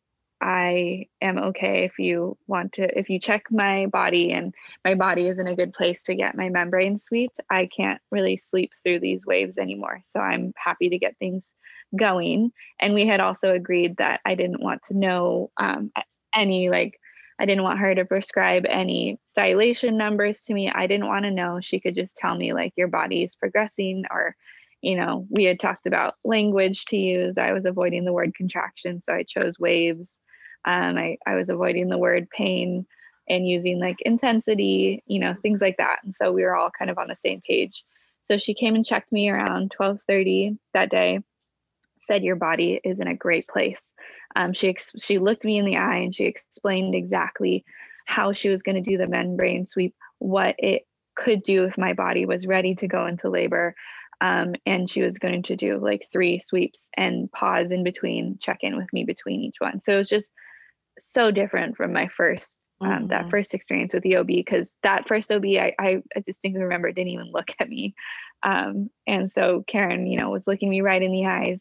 I 0.45 1.07
am 1.23 1.39
okay 1.39 1.85
if 1.85 1.99
you 1.99 2.37
want 2.47 2.75
to, 2.75 2.99
if 2.99 3.09
you 3.09 3.19
check 3.19 3.45
my 3.51 3.87
body 3.87 4.31
and 4.31 4.55
my 4.85 4.95
body 4.95 5.27
is 5.27 5.39
in 5.39 5.47
a 5.47 5.57
good 5.57 5.73
place 5.73 6.03
to 6.05 6.15
get 6.15 6.37
my 6.37 6.51
membrane 6.51 6.99
swept, 6.99 7.41
I 7.49 7.65
can't 7.75 7.99
really 8.11 8.37
sleep 8.37 8.73
through 8.83 9.01
these 9.01 9.25
waves 9.25 9.57
anymore. 9.57 10.01
So 10.05 10.21
I'm 10.21 10.53
happy 10.57 10.91
to 10.91 10.99
get 10.99 11.17
things 11.17 11.51
going. 11.99 12.53
And 12.79 12.93
we 12.93 13.07
had 13.07 13.21
also 13.21 13.55
agreed 13.55 13.97
that 13.97 14.21
I 14.27 14.35
didn't 14.35 14.63
want 14.63 14.83
to 14.85 14.99
know 14.99 15.51
um, 15.57 15.91
any, 16.35 16.69
like, 16.69 17.01
I 17.39 17.47
didn't 17.47 17.65
want 17.65 17.79
her 17.79 17.95
to 17.95 18.05
prescribe 18.05 18.67
any 18.69 19.19
dilation 19.35 19.97
numbers 19.97 20.43
to 20.43 20.53
me. 20.53 20.71
I 20.71 20.87
didn't 20.87 21.09
want 21.09 21.25
to 21.25 21.31
know. 21.31 21.61
She 21.63 21.81
could 21.81 21.95
just 21.95 22.17
tell 22.17 22.37
me, 22.37 22.53
like, 22.53 22.75
your 22.77 22.89
body 22.89 23.23
is 23.23 23.35
progressing 23.35 24.05
or 24.11 24.37
you 24.83 24.97
know, 24.97 25.27
we 25.31 25.45
had 25.45 25.59
talked 25.59 25.87
about 25.87 26.17
language 26.25 26.85
to 26.85 26.99
use. 26.99 27.39
I 27.39 27.53
was 27.53 27.65
avoiding 27.65 28.05
the 28.05 28.13
word 28.13 28.35
contraction, 28.35 29.01
so 29.01 29.15
I 29.15 29.23
chose 29.23 29.59
waves. 29.59 30.21
Um, 30.65 30.97
I, 30.97 31.19
I 31.27 31.35
was 31.35 31.51
avoiding 31.51 31.89
the 31.89 31.99
word 31.99 32.29
pain 32.31 32.87
and 33.29 33.49
using 33.49 33.79
like 33.79 34.01
intensity, 34.03 35.03
you 35.07 35.19
know, 35.19 35.35
things 35.41 35.61
like 35.61 35.77
that. 35.79 36.01
And 36.05 36.15
so 36.15 36.33
we 36.33 36.43
were 36.43 36.57
all 36.57 36.71
kind 36.71 36.91
of 36.91 36.99
on 36.99 37.09
the 37.09 37.17
same 37.17 37.41
page. 37.41 37.85
So 38.23 38.39
she 38.39 38.55
came 38.55 38.75
and 38.75 38.85
checked 38.85 39.13
me 39.13 39.29
around 39.29 39.73
12:30 39.79 40.59
that 40.73 40.91
day. 40.91 41.21
Said 42.03 42.23
your 42.23 42.37
body 42.37 42.81
is 42.85 43.01
in 43.01 43.09
a 43.09 43.17
great 43.17 43.47
place. 43.47 43.93
Um, 44.37 44.53
she 44.53 44.69
ex- 44.69 44.93
she 44.99 45.19
looked 45.19 45.45
me 45.45 45.59
in 45.59 45.65
the 45.65 45.77
eye 45.77 45.99
and 45.99 46.15
she 46.15 46.25
explained 46.25 46.95
exactly 46.95 47.65
how 48.07 48.33
she 48.33 48.51
was 48.51 48.63
going 48.63 48.83
to 48.83 48.91
do 48.91 48.99
the 48.99 49.07
membrane 49.07 49.65
sweep, 49.65 49.95
what 50.19 50.55
it 50.59 50.87
could 51.15 51.43
do 51.43 51.65
if 51.65 51.79
my 51.79 51.93
body 51.93 52.27
was 52.27 52.47
ready 52.47 52.75
to 52.75 52.89
go 52.89 53.07
into 53.07 53.31
labor, 53.31 53.75
um, 54.21 54.55
and 54.67 54.91
she 54.91 55.03
was 55.03 55.19
going 55.19 55.43
to 55.45 55.57
do 55.57 55.79
like 55.79 56.09
three 56.13 56.39
sweeps 56.39 56.89
and 56.97 57.31
pause 57.31 57.71
in 57.71 57.85
between, 57.85 58.39
check 58.41 58.59
in 58.63 58.77
with 58.77 58.93
me 58.93 59.05
between 59.05 59.41
each 59.43 59.57
one. 59.59 59.81
So 59.83 59.95
it 59.95 59.99
was 59.99 60.09
just 60.09 60.31
so 60.99 61.31
different 61.31 61.77
from 61.77 61.93
my 61.93 62.09
1st 62.19 62.57
um, 62.81 62.91
mm-hmm. 62.91 63.07
that 63.07 63.31
first 63.31 63.55
experience 63.55 63.95
with 63.95 64.03
the 64.03 64.17
OB 64.17 64.27
because 64.27 64.77
that 64.83 65.09
first 65.09 65.31
OB 65.31 65.45
I, 65.45 65.75
I, 65.79 66.03
distinctly 66.25 66.63
remember 66.63 66.91
didn't 66.93 67.13
even 67.13 67.31
look 67.33 67.51
at 67.59 67.69
me. 67.69 67.95
Um, 68.43 68.91
and 69.07 69.31
so 69.31 69.65
Karen, 69.67 70.07
you 70.07 70.19
know, 70.19 70.31
was 70.31 70.47
looking 70.47 70.69
me 70.69 70.81
right 70.81 71.03
in 71.03 71.13
the 71.13 71.27
eyes, 71.27 71.61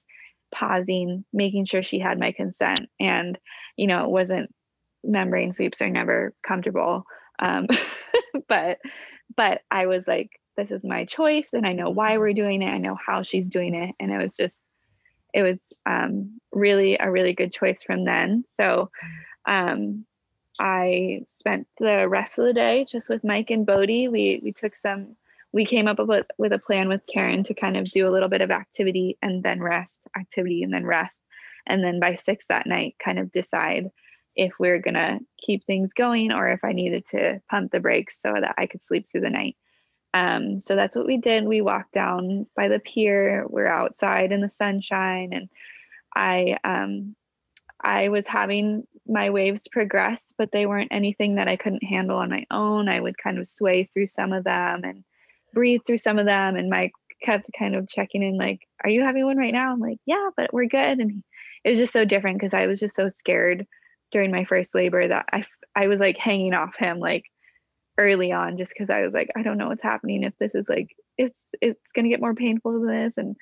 pausing, 0.54 1.24
making 1.32 1.66
sure 1.66 1.84
she 1.84 2.00
had 2.00 2.20
my 2.20 2.32
consent. 2.32 2.90
And, 3.00 3.38
you 3.78 3.88
know, 3.88 4.04
it 4.04 4.10
wasn't 4.10 4.54
membrane 5.04 5.54
sweeps 5.54 5.82
are 5.82 5.90
never 5.90 6.34
comfortable. 6.46 7.06
Um, 7.40 7.68
but 8.48 8.80
but 9.36 9.62
I 9.72 9.86
was 9.88 10.08
like, 10.08 10.32
this 10.58 10.72
is 10.72 10.84
my 10.84 11.06
choice 11.06 11.54
and 11.54 11.66
I 11.66 11.74
know 11.74 11.90
why 11.90 12.18
we're 12.18 12.34
doing 12.34 12.62
it. 12.62 12.70
I 12.70 12.78
know 12.78 12.96
how 12.96 13.24
she's 13.24 13.50
doing 13.50 13.74
it. 13.74 13.96
And 14.00 14.12
it 14.12 14.22
was 14.22 14.36
just 14.36 14.62
it 15.34 15.42
was 15.42 15.74
um, 15.86 16.40
really 16.52 16.98
a 17.00 17.12
really 17.12 17.34
good 17.34 17.52
choice 17.52 17.84
from 17.84 18.06
then. 18.06 18.46
So 18.50 18.92
um, 19.48 20.06
I 20.60 21.22
spent 21.28 21.68
the 21.80 22.08
rest 22.08 22.38
of 22.38 22.46
the 22.46 22.54
day 22.54 22.86
just 22.90 23.10
with 23.10 23.24
Mike 23.24 23.50
and 23.50 23.66
Bodie. 23.66 24.08
We 24.08 24.42
we 24.44 24.52
took 24.52 24.76
some. 24.76 25.16
We 25.52 25.66
came 25.66 25.88
up 25.88 26.00
with 26.00 26.28
with 26.38 26.54
a 26.54 26.60
plan 26.60 26.88
with 26.88 27.02
Karen 27.12 27.44
to 27.46 27.54
kind 27.54 27.78
of 27.78 27.90
do 27.92 28.08
a 28.08 28.12
little 28.12 28.30
bit 28.30 28.42
of 28.42 28.52
activity 28.52 29.18
and 29.22 29.44
then 29.44 29.62
rest, 29.62 30.00
activity 30.18 30.64
and 30.64 30.74
then 30.74 30.86
rest, 30.86 31.24
and 31.68 31.84
then 31.84 32.00
by 32.00 32.16
six 32.16 32.46
that 32.48 32.68
night, 32.68 32.96
kind 33.04 33.20
of 33.20 33.32
decide 33.32 33.90
if 34.36 34.54
we 34.60 34.70
we're 34.70 34.80
gonna 34.80 35.20
keep 35.38 35.64
things 35.66 35.94
going 35.94 36.32
or 36.32 36.50
if 36.50 36.64
I 36.64 36.72
needed 36.72 37.06
to 37.08 37.40
pump 37.50 37.72
the 37.72 37.80
brakes 37.80 38.20
so 38.22 38.34
that 38.34 38.56
I 38.58 38.66
could 38.66 38.84
sleep 38.84 39.06
through 39.08 39.22
the 39.22 39.30
night. 39.30 39.56
Um, 40.14 40.60
so 40.60 40.76
that's 40.76 40.96
what 40.96 41.08
we 41.08 41.18
did. 41.18 41.46
We 41.46 41.62
walked 41.62 41.94
down 41.94 42.46
by 42.56 42.68
the 42.68 42.80
pier. 42.80 43.46
We're 43.48 43.68
outside 43.68 44.32
in 44.32 44.42
the 44.42 44.50
sunshine, 44.50 45.34
and 45.34 45.50
I 46.16 46.58
um, 46.64 47.16
I 47.82 48.10
was 48.10 48.28
having 48.28 48.88
my 49.08 49.32
waves 49.32 49.68
progress, 49.68 50.34
but 50.38 50.52
they 50.52 50.66
weren't 50.66 50.94
anything 50.94 51.36
that 51.36 51.48
I 51.48 51.58
couldn't 51.58 51.84
handle 51.84 52.18
on 52.18 52.30
my 52.30 52.46
own. 52.52 52.88
I 52.88 53.00
would 53.00 53.18
kind 53.18 53.40
of 53.40 53.48
sway 53.48 53.84
through 53.86 54.08
some 54.08 54.32
of 54.34 54.44
them 54.44 54.84
and 54.84 55.04
breathe 55.54 55.82
through 55.86 55.98
some 55.98 56.20
of 56.20 56.26
them. 56.26 56.56
And 56.56 56.70
Mike 56.70 56.94
kept 57.24 57.50
kind 57.58 57.76
of 57.76 57.90
checking 57.90 58.24
in, 58.24 58.38
like, 58.38 58.62
"Are 58.84 58.90
you 58.90 59.04
having 59.04 59.26
one 59.26 59.38
right 59.38 59.54
now?" 59.54 59.72
I'm 59.72 59.80
like, 59.80 60.00
"Yeah, 60.06 60.30
but 60.38 60.54
we're 60.54 60.66
good." 60.66 61.00
And 61.00 61.24
it 61.64 61.70
was 61.72 61.80
just 61.80 61.94
so 61.94 62.06
different 62.06 62.38
because 62.40 62.54
I 62.54 62.68
was 62.68 62.80
just 62.80 62.96
so 62.96 63.10
scared 63.10 63.66
during 64.12 64.32
my 64.32 64.46
first 64.46 64.76
labor 64.76 65.08
that 65.08 65.26
I 65.34 65.44
I 65.76 65.88
was 65.88 66.00
like 66.00 66.18
hanging 66.18 66.54
off 66.54 66.76
him 66.78 67.00
like 67.00 67.26
early 67.98 68.32
on 68.32 68.58
just 68.58 68.72
because 68.72 68.90
I 68.90 69.02
was 69.02 69.14
like, 69.14 69.30
I 69.36 69.44
don't 69.44 69.58
know 69.58 69.68
what's 69.68 69.84
happening 69.84 70.24
if 70.24 70.34
this 70.40 70.56
is 70.56 70.66
like 70.68 70.96
it's 71.18 71.40
it's 71.62 71.92
gonna 71.94 72.10
get 72.10 72.22
more 72.22 72.34
painful 72.34 72.74
than 72.74 72.88
this 72.88 73.14
and 73.18 73.36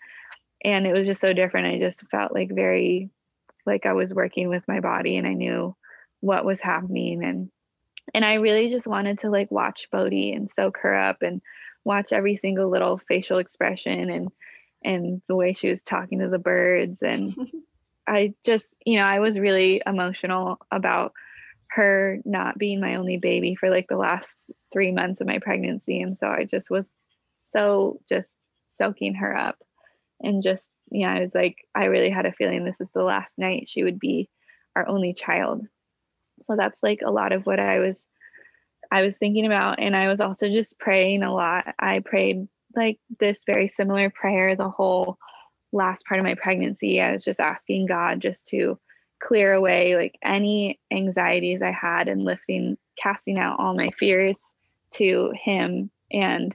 and 0.64 0.86
it 0.86 0.94
was 0.94 1.08
just 1.08 1.22
so 1.22 1.34
different. 1.34 1.68
I 1.68 1.80
just 1.80 2.04
felt 2.10 2.34
like 2.34 2.50
very 2.54 3.10
like 3.66 3.86
I 3.86 3.94
was 3.94 4.14
working 4.14 4.50
with 4.50 4.68
my 4.68 4.80
body 4.80 5.18
and 5.18 5.28
I 5.28 5.34
knew 5.34 5.76
what 6.20 6.46
was 6.46 6.60
happening 6.62 7.24
and 7.24 7.50
and 8.14 8.26
I 8.26 8.36
really 8.36 8.70
just 8.70 8.88
wanted 8.88 9.20
to 9.20 9.30
like 9.30 9.52
watch 9.52 9.88
Bodie 9.92 10.34
and 10.34 10.50
soak 10.50 10.78
her 10.82 10.96
up 10.96 11.22
and 11.22 11.42
watch 11.84 12.12
every 12.12 12.38
single 12.38 12.70
little 12.70 13.00
facial 13.08 13.40
expression 13.40 14.10
and 14.10 14.30
and 14.84 15.22
the 15.28 15.36
way 15.36 15.54
she 15.54 15.70
was 15.70 15.84
talking 15.84 16.20
to 16.20 16.28
the 16.28 16.40
birds 16.40 17.02
and 17.02 17.36
I 18.08 18.34
just 18.44 18.68
you 18.86 18.98
know 18.98 19.06
I 19.06 19.20
was 19.20 19.40
really 19.40 19.82
emotional 19.86 20.60
about 20.72 21.14
her 21.72 22.20
not 22.26 22.58
being 22.58 22.82
my 22.82 22.96
only 22.96 23.18
baby 23.18 23.56
for 23.56 23.70
like 23.70 23.88
the 23.88 23.98
last 23.98 24.36
3 24.74 24.92
months 24.92 25.22
of 25.22 25.28
my 25.28 25.40
pregnancy 25.40 26.02
and 26.02 26.18
so 26.18 26.28
I 26.28 26.46
just 26.46 26.70
was 26.70 26.90
so 27.38 28.00
just 28.10 28.30
soaking 28.70 29.16
her 29.16 29.36
up 29.36 29.58
and 30.22 30.44
just 30.44 30.72
yeah, 30.92 31.14
I 31.14 31.22
was 31.22 31.34
like, 31.34 31.56
I 31.74 31.86
really 31.86 32.10
had 32.10 32.26
a 32.26 32.34
feeling 32.34 32.66
this 32.66 32.82
is 32.82 32.90
the 32.94 33.04
last 33.04 33.38
night 33.38 33.68
she 33.68 33.84
would 33.84 34.00
be 34.00 34.30
our 34.76 34.88
only 34.88 35.14
child. 35.14 35.66
So 36.44 36.56
that's 36.58 36.82
like 36.84 37.02
a 37.04 37.12
lot 37.12 37.32
of 37.32 37.46
what 37.46 37.60
I 37.60 37.80
was 37.80 38.06
I 38.92 39.04
was 39.04 39.18
thinking 39.18 39.46
about 39.46 39.80
and 39.80 39.96
I 39.96 40.10
was 40.10 40.20
also 40.20 40.50
just 40.50 40.78
praying 40.78 41.24
a 41.24 41.34
lot. 41.34 41.74
I 41.80 42.00
prayed 42.00 42.48
like 42.76 43.00
this 43.20 43.44
very 43.46 43.68
similar 43.68 44.10
prayer 44.10 44.56
the 44.56 44.70
whole 44.70 45.18
last 45.72 46.06
part 46.06 46.20
of 46.20 46.26
my 46.26 46.36
pregnancy. 46.36 47.02
I 47.02 47.14
was 47.14 47.24
just 47.24 47.40
asking 47.40 47.86
God 47.86 48.20
just 48.20 48.48
to 48.48 48.78
clear 49.22 49.54
away 49.54 49.96
like 49.96 50.18
any 50.24 50.80
anxieties 50.92 51.62
I 51.62 51.72
had 51.72 52.08
and 52.08 52.24
lifting 52.24 52.78
casting 53.02 53.38
out 53.38 53.60
all 53.60 53.76
my 53.76 53.90
fears 54.00 54.54
to 54.96 55.32
him 55.42 55.90
and 56.12 56.54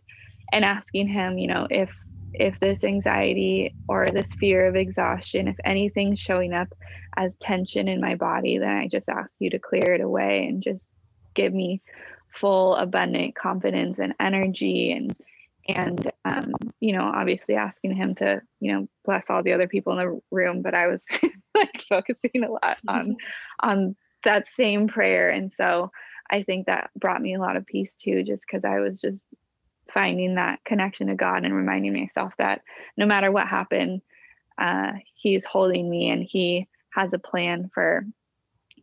and 0.53 0.65
asking 0.65 1.09
him, 1.09 1.39
you 1.39 1.49
know, 1.49 1.67
if 1.71 1.91
if 2.33 2.59
this 2.61 2.85
anxiety 2.85 3.75
or 3.89 4.07
this 4.07 4.35
fear 4.39 4.67
of 4.67 4.77
exhaustion, 4.77 5.49
if 5.49 5.57
anything's 5.65 6.19
showing 6.19 6.53
up 6.53 6.69
as 7.17 7.37
tension 7.37 7.89
in 7.89 8.01
my 8.01 8.15
body, 8.15 8.59
then 8.59 8.77
I 8.77 8.89
just 8.89 9.09
ask 9.09 9.31
you 9.39 9.51
to 9.51 9.59
clear 9.59 9.95
it 9.95 10.03
away 10.03 10.47
and 10.47 10.63
just 10.63 10.85
give 11.35 11.53
me 11.53 11.81
full, 12.35 12.77
abundant 12.77 13.35
confidence 13.35 13.99
and 13.99 14.15
energy 14.21 14.93
and 14.93 15.17
and 15.69 16.13
um, 16.25 16.53
you 16.79 16.93
know, 16.93 17.03
obviously 17.03 17.57
asking 17.57 17.97
him 17.97 18.15
to, 18.17 18.41
you 18.61 18.73
know, 18.73 18.89
bless 19.05 19.31
all 19.31 19.43
the 19.43 19.53
other 19.53 19.67
people 19.67 19.99
in 19.99 19.99
the 19.99 20.21
room, 20.31 20.63
but 20.63 20.75
I 20.75 20.87
was 20.87 21.05
like 21.61 21.85
focusing 21.89 22.45
a 22.45 22.51
lot 22.51 22.79
on 22.89 23.17
on 23.61 23.97
that 24.25 24.47
same 24.47 24.89
prayer. 24.89 25.31
And 25.31 25.53
so 25.53 25.91
I 26.31 26.43
think 26.43 26.67
that 26.67 26.91
brought 26.97 27.23
me 27.23 27.35
a 27.35 27.41
lot 27.41 27.57
of 27.57 27.67
peace 27.67 27.97
too, 27.97 28.23
just 28.23 28.45
because 28.47 28.65
I 28.65 28.81
was 28.81 29.01
just 29.01 29.21
finding 29.93 30.35
that 30.35 30.65
connection 30.65 31.07
to 31.07 31.15
God 31.15 31.45
and 31.45 31.55
reminding 31.55 31.95
myself 31.95 32.33
that 32.39 32.63
no 32.97 33.07
matter 33.07 33.31
what 33.31 33.47
happened, 33.47 34.03
uh, 34.59 34.93
He's 35.15 35.45
holding 35.45 35.89
me 35.89 36.11
and 36.11 36.23
He 36.23 36.69
has 36.91 37.13
a 37.13 37.19
plan 37.19 37.71
for 37.73 38.05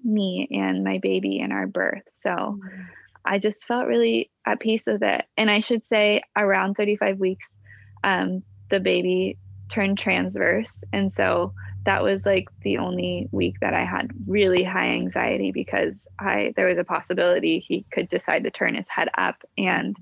me 0.04 0.48
and 0.52 0.84
my 0.84 1.00
baby 1.00 1.40
and 1.40 1.54
our 1.54 1.68
birth. 1.68 2.04
So 2.16 2.30
mm-hmm. 2.30 2.82
I 3.26 3.40
just 3.40 3.66
felt 3.66 3.88
really 3.88 4.32
at 4.46 4.60
peace 4.60 4.86
with 4.86 5.04
it. 5.04 5.26
And 5.38 5.50
I 5.50 5.62
should 5.62 5.86
say, 5.86 6.22
around 6.36 6.76
35 6.76 7.20
weeks, 7.20 7.56
um, 8.04 8.44
the 8.70 8.80
baby 8.80 9.38
turned 9.70 9.98
transverse. 9.98 10.84
And 10.92 11.12
so 11.12 11.54
that 11.86 12.04
was 12.04 12.26
like 12.26 12.50
the 12.62 12.78
only 12.78 13.28
week 13.32 13.60
that 13.62 13.74
I 13.74 13.84
had 13.84 14.12
really 14.26 14.64
high 14.64 14.90
anxiety 14.90 15.52
because 15.52 16.08
I 16.20 16.54
there 16.56 16.68
was 16.68 16.78
a 16.78 16.84
possibility 16.84 17.60
he 17.60 17.86
could 17.92 18.10
decide 18.10 18.44
to 18.44 18.52
turn 18.52 18.76
his 18.76 18.88
head 18.88 19.10
up 19.18 19.44
and 19.58 19.98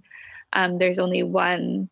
um, 0.53 0.77
there's 0.77 0.99
only 0.99 1.23
one 1.23 1.89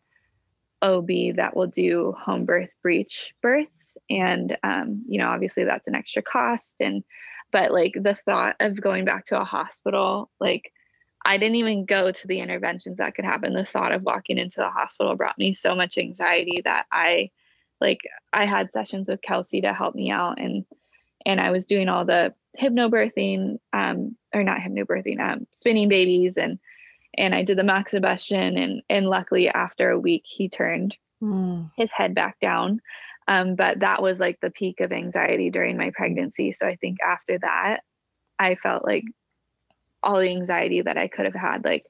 OB 0.82 1.08
that 1.36 1.54
will 1.54 1.66
do 1.66 2.14
home 2.18 2.44
birth 2.44 2.70
breech 2.82 3.34
births. 3.42 3.96
And, 4.08 4.56
um, 4.62 5.04
you 5.08 5.18
know, 5.18 5.28
obviously 5.28 5.64
that's 5.64 5.88
an 5.88 5.94
extra 5.94 6.22
cost. 6.22 6.76
And, 6.80 7.04
but 7.50 7.72
like 7.72 7.92
the 7.94 8.16
thought 8.24 8.56
of 8.60 8.80
going 8.80 9.04
back 9.04 9.26
to 9.26 9.40
a 9.40 9.44
hospital, 9.44 10.30
like 10.40 10.72
I 11.24 11.36
didn't 11.36 11.56
even 11.56 11.84
go 11.84 12.10
to 12.12 12.26
the 12.26 12.40
interventions 12.40 12.96
that 12.96 13.14
could 13.14 13.24
happen. 13.24 13.52
The 13.52 13.64
thought 13.64 13.92
of 13.92 14.02
walking 14.02 14.38
into 14.38 14.60
the 14.60 14.70
hospital 14.70 15.16
brought 15.16 15.38
me 15.38 15.52
so 15.52 15.74
much 15.74 15.98
anxiety 15.98 16.62
that 16.64 16.86
I, 16.90 17.30
like, 17.80 18.00
I 18.32 18.46
had 18.46 18.72
sessions 18.72 19.08
with 19.08 19.22
Kelsey 19.22 19.62
to 19.62 19.72
help 19.72 19.94
me 19.94 20.10
out. 20.10 20.40
And, 20.40 20.64
and 21.24 21.40
I 21.40 21.50
was 21.50 21.66
doing 21.66 21.88
all 21.88 22.04
the 22.04 22.34
hypnobirthing, 22.60 23.58
um, 23.72 24.16
or 24.34 24.42
not 24.42 24.60
hypnobirthing, 24.60 25.20
um, 25.20 25.46
spinning 25.56 25.88
babies 25.88 26.36
and, 26.36 26.58
and 27.16 27.34
I 27.34 27.42
did 27.42 27.58
the 27.58 27.62
moxibustion 27.62 28.62
and 28.62 28.82
and 28.88 29.06
luckily 29.06 29.48
after 29.48 29.90
a 29.90 29.98
week 29.98 30.22
he 30.24 30.48
turned 30.48 30.96
mm. 31.22 31.70
his 31.76 31.90
head 31.90 32.14
back 32.14 32.38
down. 32.40 32.80
Um, 33.28 33.54
but 33.54 33.80
that 33.80 34.02
was 34.02 34.18
like 34.18 34.40
the 34.40 34.50
peak 34.50 34.80
of 34.80 34.92
anxiety 34.92 35.50
during 35.50 35.76
my 35.76 35.90
pregnancy. 35.94 36.52
So 36.52 36.66
I 36.66 36.76
think 36.76 36.98
after 37.00 37.38
that, 37.38 37.80
I 38.38 38.56
felt 38.56 38.84
like 38.84 39.04
all 40.02 40.18
the 40.18 40.30
anxiety 40.30 40.82
that 40.82 40.96
I 40.96 41.08
could 41.08 41.26
have 41.26 41.34
had, 41.34 41.64
like 41.64 41.84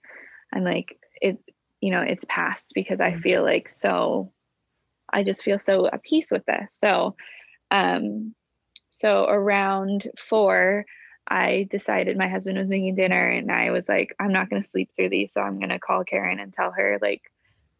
I'm 0.52 0.64
like 0.64 0.98
it's 1.20 1.42
you 1.80 1.90
know 1.90 2.02
it's 2.02 2.24
past 2.28 2.72
because 2.74 3.00
I 3.00 3.12
hmm. 3.12 3.20
feel 3.20 3.42
like 3.42 3.68
so 3.68 4.32
I 5.12 5.22
just 5.22 5.42
feel 5.42 5.58
so 5.58 5.86
at 5.86 6.02
peace 6.02 6.30
with 6.30 6.44
this. 6.46 6.76
So 6.78 7.16
um 7.70 8.34
so 8.90 9.26
around 9.28 10.08
four 10.18 10.84
I 11.30 11.68
decided 11.70 12.16
my 12.16 12.28
husband 12.28 12.58
was 12.58 12.68
making 12.68 12.96
dinner 12.96 13.28
and 13.28 13.52
I 13.52 13.70
was 13.70 13.88
like, 13.88 14.14
I'm 14.18 14.32
not 14.32 14.50
going 14.50 14.62
to 14.62 14.68
sleep 14.68 14.90
through 14.94 15.10
these. 15.10 15.32
So 15.32 15.40
I'm 15.40 15.58
going 15.58 15.70
to 15.70 15.78
call 15.78 16.02
Karen 16.02 16.40
and 16.40 16.52
tell 16.52 16.72
her 16.72 16.98
like, 17.00 17.22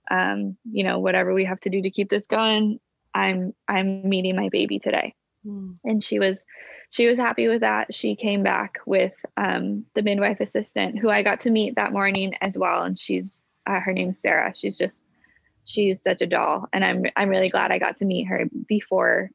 um, 0.08 0.56
you 0.70 0.84
know, 0.84 1.00
whatever 1.00 1.34
we 1.34 1.44
have 1.44 1.60
to 1.60 1.70
do 1.70 1.82
to 1.82 1.90
keep 1.90 2.08
this 2.08 2.26
going, 2.26 2.78
I'm, 3.12 3.52
I'm 3.66 4.08
meeting 4.08 4.36
my 4.36 4.50
baby 4.50 4.78
today. 4.78 5.14
Mm. 5.44 5.78
And 5.84 6.04
she 6.04 6.20
was, 6.20 6.44
she 6.90 7.08
was 7.08 7.18
happy 7.18 7.48
with 7.48 7.62
that. 7.62 7.92
She 7.92 8.14
came 8.14 8.44
back 8.44 8.78
with 8.86 9.14
um, 9.36 9.84
the 9.94 10.02
midwife 10.02 10.38
assistant 10.38 10.98
who 10.98 11.10
I 11.10 11.24
got 11.24 11.40
to 11.40 11.50
meet 11.50 11.74
that 11.74 11.92
morning 11.92 12.34
as 12.40 12.56
well. 12.56 12.84
And 12.84 12.96
she's, 12.96 13.40
uh, 13.66 13.80
her 13.80 13.92
name's 13.92 14.20
Sarah. 14.20 14.52
She's 14.54 14.78
just, 14.78 15.02
she's 15.64 16.02
such 16.02 16.22
a 16.22 16.26
doll. 16.26 16.68
And 16.72 16.84
I'm, 16.84 17.04
I'm 17.16 17.28
really 17.28 17.48
glad 17.48 17.70
I 17.70 17.78
got 17.78 17.96
to 17.96 18.04
meet 18.04 18.24
her 18.24 18.48
before 18.66 19.30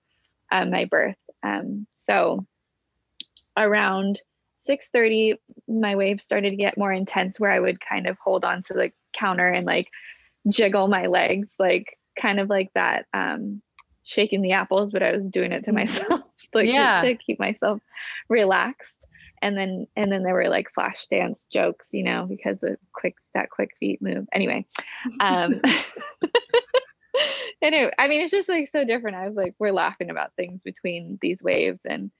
uh, 0.52 0.66
my 0.66 0.86
birth. 0.86 1.18
Um, 1.44 1.88
so 1.96 2.46
around 3.58 4.22
6:30 4.68 5.36
my 5.68 5.96
waves 5.96 6.24
started 6.24 6.52
to 6.52 6.56
get 6.56 6.78
more 6.78 6.92
intense 6.92 7.40
where 7.40 7.52
I 7.52 7.60
would 7.60 7.80
kind 7.80 8.08
of 8.08 8.18
hold 8.18 8.44
on 8.44 8.62
to 8.64 8.74
the 8.74 8.92
counter 9.14 9.48
and 9.48 9.66
like 9.66 9.90
jiggle 10.50 10.88
my 10.88 11.06
legs 11.06 11.56
like 11.60 11.98
kind 12.20 12.40
of 12.40 12.50
like 12.50 12.72
that 12.74 13.06
um 13.14 13.62
shaking 14.04 14.42
the 14.42 14.54
apples 14.54 14.92
but 14.92 15.04
I 15.04 15.16
was 15.16 15.30
doing 15.30 15.52
it 15.52 15.66
to 15.66 15.72
mm-hmm. 15.72 15.80
myself 15.80 16.22
like 16.54 16.68
yeah. 16.68 17.02
just 17.02 17.08
to 17.08 17.24
keep 17.24 17.40
myself 17.40 17.80
relaxed 18.30 19.08
and 19.42 19.58
then 19.58 19.88
and 19.96 20.12
then 20.12 20.24
there 20.24 20.34
were 20.34 20.50
like 20.50 20.68
Flashdance 20.78 21.48
jokes 21.52 21.90
you 21.92 22.04
know 22.04 22.26
because 22.28 22.62
of 22.64 22.78
quick 22.94 23.16
that 23.34 23.50
quick 23.50 23.72
feet 23.80 24.02
move. 24.02 24.28
Anyway 24.34 24.66
um 25.20 25.62
anyway 27.62 27.92
i 27.98 28.08
mean 28.08 28.22
it's 28.22 28.32
just 28.32 28.50
like 28.50 28.68
so 28.68 28.84
different. 28.84 29.18
I 29.18 29.28
was 29.28 29.38
like 29.38 29.56
we're 29.60 29.72
laughing 29.72 30.10
about 30.10 30.34
things 30.36 30.64
between 30.64 31.18
these 31.22 31.42
waves 31.42 31.80
and 31.86 32.12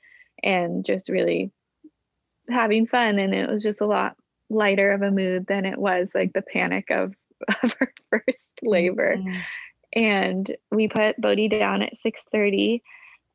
and 0.44 0.86
just 0.86 1.10
really 1.10 1.52
having 2.50 2.88
fun. 2.88 3.20
And 3.20 3.34
it 3.34 3.50
was 3.50 3.64
just 3.64 3.82
a 3.82 3.86
lot 3.86 4.16
lighter 4.50 4.92
of 4.92 5.02
a 5.02 5.12
mood 5.12 5.48
than 5.48 5.66
it 5.66 5.78
was 5.78 6.12
like 6.14 6.34
the 6.34 6.42
panic 6.42 6.92
of 6.92 7.14
of 7.64 7.76
our 7.82 7.92
first 8.10 8.50
labor. 8.62 9.16
Mm-hmm. 9.18 9.40
and 9.94 10.56
we 10.72 10.88
put 10.88 11.20
bodhi 11.20 11.50
down 11.50 11.82
at 11.82 11.98
6 11.98 12.24
30 12.32 12.84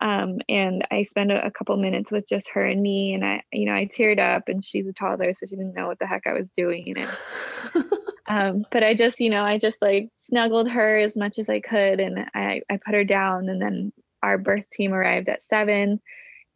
um, 0.01 0.39
and 0.49 0.87
I 0.91 1.05
spent 1.05 1.31
a, 1.31 1.45
a, 1.45 1.51
couple 1.51 1.77
minutes 1.77 2.11
with 2.11 2.27
just 2.27 2.49
her 2.51 2.65
and 2.65 2.83
me, 2.83 3.13
and 3.13 3.25
I, 3.25 3.43
you 3.53 3.67
know, 3.67 3.75
I 3.75 3.87
teared 3.87 4.19
up, 4.19 4.49
and 4.49 4.65
she's 4.65 4.87
a 4.87 4.95
toddler, 4.95 5.35
so 5.35 5.47
she 5.47 5.57
didn't 5.57 5.75
know 5.75 5.89
what 5.89 5.99
the 5.99 6.07
heck 6.07 6.27
I 6.27 6.33
was 6.33 6.49
doing, 6.57 6.95
and 6.97 7.85
um, 8.27 8.65
but 8.71 8.83
I 8.83 8.95
just, 8.95 9.21
you 9.21 9.29
know, 9.29 9.45
I 9.45 9.59
just 9.59 9.83
like 9.83 10.09
snuggled 10.23 10.71
her 10.71 10.99
as 10.99 11.17
much 11.17 11.39
as 11.39 11.49
I 11.51 11.61
could, 11.61 12.01
and 12.01 12.27
I, 12.35 12.63
I 12.71 12.79
put 12.79 12.95
her 12.95 13.05
down, 13.05 13.51
and 13.51 13.61
then 13.61 13.93
our 14.23 14.39
birth 14.39 14.69
team 14.71 14.95
arrived 14.95 15.29
at 15.29 15.45
seven, 15.51 16.01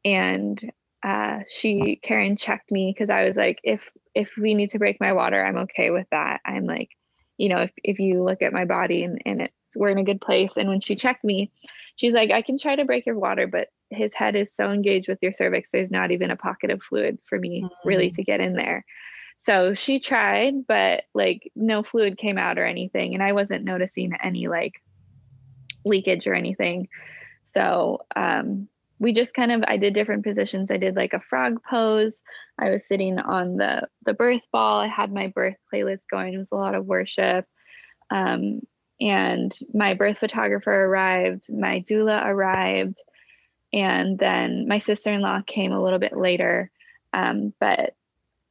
and 0.05 0.73
uh, 1.03 1.41
she 1.51 2.01
Karen 2.03 2.39
checked 2.39 2.71
me 2.71 2.95
because 2.97 3.11
I 3.11 3.25
was 3.25 3.37
like, 3.37 3.59
if 3.63 3.81
if 4.15 4.31
we 4.41 4.55
need 4.55 4.71
to 4.71 4.79
break 4.79 5.01
my 5.01 5.13
water, 5.13 5.45
I'm 5.45 5.59
okay 5.59 5.91
with 5.91 6.07
that. 6.13 6.41
I'm 6.47 6.65
like, 6.65 6.91
you 7.37 7.51
know, 7.51 7.59
if 7.59 7.73
if 7.83 7.99
you 7.99 8.25
look 8.25 8.41
at 8.41 8.55
my 8.55 8.65
body 8.65 9.05
and 9.05 9.21
and 9.27 9.43
it's 9.43 9.55
we're 9.77 9.91
in 9.91 9.99
a 9.99 10.05
good 10.05 10.23
place, 10.23 10.57
and 10.57 10.71
when 10.71 10.81
she 10.81 10.95
checked 10.95 11.25
me 11.25 11.51
she's 11.97 12.15
like, 12.15 12.31
I 12.31 12.43
can 12.43 12.59
try 12.59 12.77
to 12.77 12.85
break 12.85 13.07
your 13.07 13.19
water, 13.19 13.47
but 13.47 13.69
his 13.91 14.15
head 14.15 14.37
is 14.37 14.55
so 14.55 14.71
engaged 14.71 15.09
with 15.09 15.19
your 15.23 15.33
cervix, 15.33 15.69
there's 15.73 15.91
not 15.91 16.11
even 16.11 16.31
a 16.31 16.37
pocket 16.37 16.71
of 16.71 16.83
fluid 16.83 17.19
for 17.27 17.39
me 17.39 17.63
mm-hmm. 17.63 17.89
really 17.89 18.11
to 18.11 18.25
get 18.25 18.41
in 18.41 18.55
there. 18.55 18.85
So 19.41 19.75
she 19.75 20.01
tried, 20.01 20.67
but 20.67 21.05
like 21.15 21.53
no 21.55 21.83
fluid 21.83 22.17
came 22.17 22.39
out 22.39 22.59
or 22.59 22.65
anything. 22.65 23.15
And 23.15 23.23
I 23.23 23.33
wasn't 23.33 23.65
noticing 23.65 24.13
any 24.23 24.49
like 24.49 24.73
leakage 25.85 26.27
or 26.27 26.35
anything. 26.35 26.89
So 27.53 28.01
um, 28.17 28.69
we 28.99 29.13
just 29.13 29.35
kind 29.35 29.53
of 29.53 29.63
I 29.69 29.77
did 29.77 29.93
different 29.93 30.25
positions. 30.25 30.71
I 30.71 30.79
did 30.79 30.97
like 30.97 31.13
a 31.13 31.21
frog 31.21 31.61
pose. 31.69 32.23
I 32.59 32.71
was 32.71 32.89
sitting 32.89 33.19
on 33.19 33.59
the 33.59 33.87
the 34.07 34.15
birth 34.15 34.43
ball. 34.51 34.81
I 34.81 34.89
had 34.89 35.13
my 35.13 35.27
birth 35.27 35.57
playlist 35.73 36.09
going. 36.11 36.33
It 36.33 36.39
was 36.39 36.53
a 36.53 36.57
lot 36.57 36.75
of 36.75 36.87
worship. 36.87 37.47
Um, 38.11 38.61
and 39.01 39.53
my 39.73 39.95
birth 39.95 40.19
photographer 40.19 40.73
arrived, 40.73 41.53
my 41.53 41.81
doula 41.81 42.25
arrived, 42.25 43.01
and 43.73 44.19
then 44.19 44.69
my 44.69 44.79
sister 44.79 45.13
in 45.13 45.21
law 45.21 45.41
came 45.47 45.73
a 45.73 45.83
little 45.83 45.99
bit 45.99 46.17
later. 46.17 46.71
Um, 47.13 47.53
but 47.61 47.95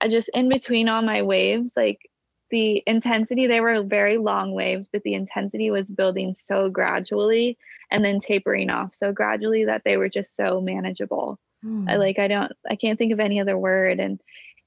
I 0.02 0.10
just 0.10 0.30
in 0.34 0.50
between 0.50 0.90
all 0.90 1.02
my 1.02 1.22
waves, 1.22 1.74
like 1.78 2.10
the 2.52 2.84
intensity, 2.86 3.48
they 3.48 3.62
were 3.62 3.84
very 3.84 4.18
long 4.18 4.52
waves, 4.52 4.90
but 4.92 5.02
the 5.04 5.14
intensity 5.14 5.72
was 5.72 5.90
building 5.90 6.36
so 6.36 6.70
gradually 6.70 7.58
and 7.90 8.04
then 8.04 8.20
tapering 8.20 8.70
off 8.70 8.94
so 8.94 9.12
gradually 9.12 9.66
that 9.66 9.84
they 9.86 9.98
were 9.98 10.10
just 10.10 10.36
so 10.36 10.60
manageable. 10.60 11.40
Mm. 11.64 11.90
I 11.90 11.96
like 11.96 12.20
I 12.20 12.28
don't 12.28 12.52
I 12.70 12.76
can't 12.76 13.00
think 13.00 13.14
of 13.14 13.20
any 13.20 13.40
other 13.40 13.58
word 13.58 14.00
and 14.00 14.20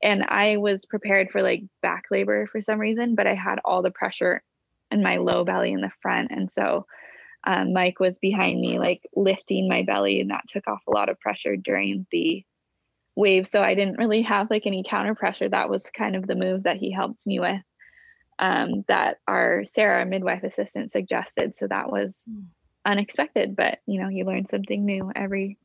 and 0.02 0.24
I 0.24 0.56
was 0.56 0.84
prepared 0.84 1.30
for 1.30 1.42
like 1.42 1.64
back 1.82 2.04
labor 2.10 2.46
for 2.46 2.60
some 2.60 2.78
reason, 2.78 3.14
but 3.14 3.26
I 3.26 3.34
had 3.34 3.60
all 3.64 3.82
the 3.82 3.90
pressure 3.90 4.42
and 4.90 5.02
my 5.02 5.16
low 5.16 5.44
belly 5.44 5.72
in 5.72 5.80
the 5.80 5.90
front. 6.00 6.30
And 6.30 6.50
so 6.52 6.86
um, 7.46 7.72
Mike 7.72 8.00
was 8.00 8.18
behind 8.18 8.60
me, 8.60 8.78
like 8.78 9.02
lifting 9.14 9.68
my 9.68 9.82
belly, 9.82 10.20
and 10.20 10.30
that 10.30 10.48
took 10.48 10.66
off 10.66 10.82
a 10.86 10.92
lot 10.92 11.08
of 11.08 11.20
pressure 11.20 11.56
during 11.56 12.06
the 12.10 12.44
wave. 13.14 13.46
So 13.48 13.62
I 13.62 13.74
didn't 13.74 13.98
really 13.98 14.22
have 14.22 14.50
like 14.50 14.66
any 14.66 14.84
counter 14.86 15.14
pressure. 15.14 15.48
That 15.48 15.70
was 15.70 15.82
kind 15.96 16.16
of 16.16 16.26
the 16.26 16.34
move 16.34 16.64
that 16.64 16.76
he 16.76 16.90
helped 16.90 17.26
me 17.26 17.40
with. 17.40 17.62
Um, 18.38 18.84
that 18.88 19.18
our 19.26 19.64
Sarah 19.64 20.04
midwife 20.04 20.42
assistant 20.42 20.92
suggested. 20.92 21.56
So 21.56 21.68
that 21.68 21.90
was 21.90 22.20
hmm. 22.28 22.42
unexpected, 22.84 23.56
but 23.56 23.78
you 23.86 24.00
know, 24.00 24.08
you 24.08 24.24
learn 24.24 24.46
something 24.46 24.84
new 24.84 25.10
every 25.16 25.56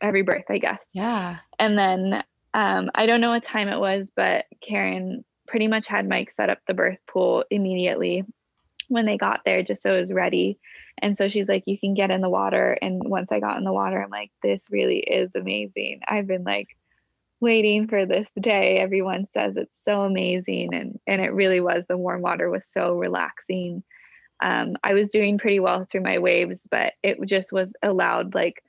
every 0.00 0.22
birth, 0.22 0.46
I 0.48 0.58
guess. 0.58 0.80
Yeah. 0.92 1.36
And 1.58 1.78
then 1.78 2.24
um, 2.54 2.90
I 2.94 3.06
don't 3.06 3.20
know 3.20 3.30
what 3.30 3.44
time 3.44 3.68
it 3.68 3.78
was, 3.78 4.10
but 4.14 4.46
Karen 4.60 5.24
pretty 5.46 5.68
much 5.68 5.86
had 5.86 6.08
Mike 6.08 6.30
set 6.30 6.50
up 6.50 6.58
the 6.66 6.74
birth 6.74 6.98
pool 7.06 7.44
immediately 7.50 8.24
when 8.88 9.06
they 9.06 9.16
got 9.16 9.40
there 9.44 9.62
just 9.62 9.82
so 9.82 9.94
it 9.94 10.00
was 10.00 10.12
ready. 10.12 10.58
And 10.98 11.16
so 11.16 11.28
she's 11.28 11.48
like, 11.48 11.64
you 11.66 11.78
can 11.78 11.94
get 11.94 12.10
in 12.10 12.20
the 12.20 12.30
water. 12.30 12.76
And 12.80 13.02
once 13.04 13.30
I 13.30 13.40
got 13.40 13.58
in 13.58 13.64
the 13.64 13.72
water, 13.72 14.02
I'm 14.02 14.10
like, 14.10 14.30
this 14.42 14.62
really 14.70 14.98
is 14.98 15.30
amazing. 15.34 16.00
I've 16.06 16.26
been 16.26 16.44
like 16.44 16.68
waiting 17.40 17.86
for 17.86 18.06
this 18.06 18.28
day. 18.40 18.78
Everyone 18.78 19.26
says 19.34 19.56
it's 19.56 19.74
so 19.84 20.02
amazing. 20.02 20.74
And 20.74 20.98
and 21.06 21.20
it 21.20 21.32
really 21.32 21.60
was. 21.60 21.84
The 21.86 21.98
warm 21.98 22.22
water 22.22 22.48
was 22.48 22.66
so 22.66 22.94
relaxing. 22.94 23.82
Um, 24.42 24.76
I 24.82 24.94
was 24.94 25.10
doing 25.10 25.38
pretty 25.38 25.60
well 25.60 25.84
through 25.84 26.02
my 26.02 26.18
waves, 26.18 26.66
but 26.70 26.94
it 27.02 27.18
just 27.26 27.52
was 27.52 27.72
allowed 27.82 28.34
like 28.34 28.62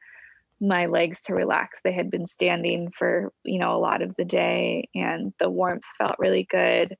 my 0.60 0.88
legs 0.88 1.22
to 1.24 1.36
relax. 1.36 1.80
They 1.84 1.92
had 1.92 2.10
been 2.10 2.28
standing 2.28 2.92
for, 2.98 3.32
you 3.44 3.60
know, 3.60 3.76
a 3.76 3.80
lot 3.80 4.02
of 4.02 4.16
the 4.16 4.26
day 4.26 4.90
and 4.96 5.34
the 5.40 5.50
warmth 5.50 5.86
felt 5.98 6.16
really 6.20 6.48
good 6.50 6.98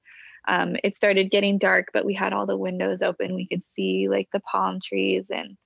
um, 0.48 0.78
it 0.84 0.96
started 0.96 1.30
getting 1.30 1.58
dark, 1.58 1.90
but 1.94 2.06
we 2.06 2.14
had 2.14 2.34
all 2.34 2.46
the 2.46 2.58
windows 2.58 3.02
open. 3.02 3.36
We 3.36 3.48
could 3.48 3.64
see 3.64 4.08
like 4.10 4.30
the 4.32 4.40
palm 4.40 4.80
trees 4.82 5.26
and 5.30 5.58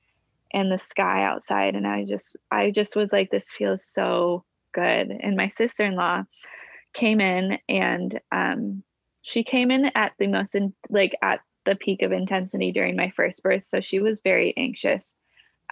and 0.53 0.71
the 0.71 0.77
sky 0.77 1.23
outside. 1.23 1.75
And 1.75 1.87
I 1.87 2.03
just 2.03 2.35
I 2.49 2.71
just 2.71 2.95
was 2.95 3.13
like, 3.13 3.29
this 3.29 3.51
feels 3.51 3.83
so 3.85 4.43
good. 4.73 5.11
And 5.11 5.37
my 5.37 5.47
sister-in-law 5.47 6.23
came 6.93 7.21
in 7.21 7.57
and 7.69 8.19
um, 8.31 8.83
she 9.21 9.43
came 9.43 9.71
in 9.71 9.85
at 9.95 10.13
the 10.19 10.27
most 10.27 10.55
in, 10.55 10.73
like 10.89 11.15
at 11.21 11.41
the 11.65 11.75
peak 11.75 12.01
of 12.01 12.11
intensity 12.11 12.71
during 12.71 12.95
my 12.95 13.11
first 13.15 13.43
birth. 13.43 13.65
So 13.67 13.81
she 13.81 13.99
was 13.99 14.19
very 14.23 14.53
anxious 14.57 15.05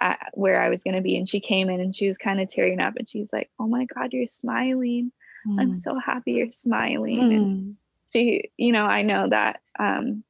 at 0.00 0.18
where 0.34 0.62
I 0.62 0.70
was 0.70 0.82
going 0.82 0.94
to 0.94 1.02
be. 1.02 1.16
And 1.16 1.28
she 1.28 1.40
came 1.40 1.68
in 1.68 1.80
and 1.80 1.94
she 1.94 2.08
was 2.08 2.16
kind 2.16 2.40
of 2.40 2.48
tearing 2.48 2.80
up 2.80 2.94
and 2.96 3.08
she's 3.08 3.28
like, 3.32 3.50
Oh 3.58 3.66
my 3.66 3.86
God, 3.86 4.12
you're 4.12 4.28
smiling. 4.28 5.12
Mm. 5.46 5.60
I'm 5.60 5.76
so 5.76 5.98
happy 5.98 6.32
you're 6.32 6.52
smiling. 6.52 7.18
Mm. 7.18 7.34
And 7.34 7.76
she, 8.12 8.50
you 8.56 8.72
know, 8.72 8.84
I 8.84 9.02
know 9.02 9.28
that 9.28 9.60
um, 9.78 10.24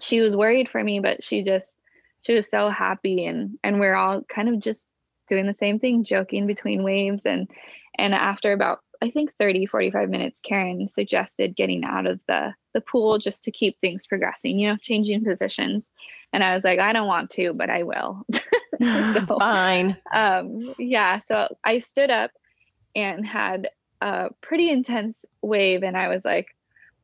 she 0.00 0.20
was 0.20 0.36
worried 0.36 0.68
for 0.68 0.82
me, 0.82 1.00
but 1.00 1.22
she 1.22 1.42
just, 1.42 1.66
she 2.22 2.34
was 2.34 2.48
so 2.50 2.68
happy 2.68 3.24
and, 3.24 3.58
and 3.62 3.80
we're 3.80 3.94
all 3.94 4.22
kind 4.22 4.48
of 4.48 4.60
just 4.60 4.88
doing 5.28 5.46
the 5.46 5.54
same 5.54 5.78
thing, 5.78 6.04
joking 6.04 6.46
between 6.46 6.82
waves. 6.82 7.24
And, 7.24 7.48
and 7.96 8.14
after 8.14 8.52
about, 8.52 8.80
I 9.00 9.10
think 9.10 9.32
30, 9.38 9.66
45 9.66 10.08
minutes, 10.08 10.40
Karen 10.40 10.88
suggested 10.88 11.54
getting 11.54 11.84
out 11.84 12.06
of 12.06 12.20
the, 12.26 12.54
the 12.74 12.80
pool 12.80 13.18
just 13.18 13.44
to 13.44 13.52
keep 13.52 13.78
things 13.80 14.06
progressing, 14.06 14.58
you 14.58 14.68
know, 14.68 14.76
changing 14.76 15.24
positions. 15.24 15.90
And 16.32 16.42
I 16.42 16.54
was 16.54 16.64
like, 16.64 16.80
I 16.80 16.92
don't 16.92 17.06
want 17.06 17.30
to, 17.30 17.52
but 17.52 17.70
I 17.70 17.84
will. 17.84 18.24
so, 18.82 19.38
Fine. 19.38 19.96
Um, 20.12 20.74
yeah. 20.78 21.20
So 21.26 21.56
I 21.64 21.78
stood 21.78 22.10
up 22.10 22.30
and 22.94 23.26
had 23.26 23.68
a 24.00 24.30
pretty 24.40 24.70
intense 24.70 25.24
wave. 25.42 25.82
And 25.82 25.96
I 25.96 26.08
was 26.08 26.24
like, 26.24 26.54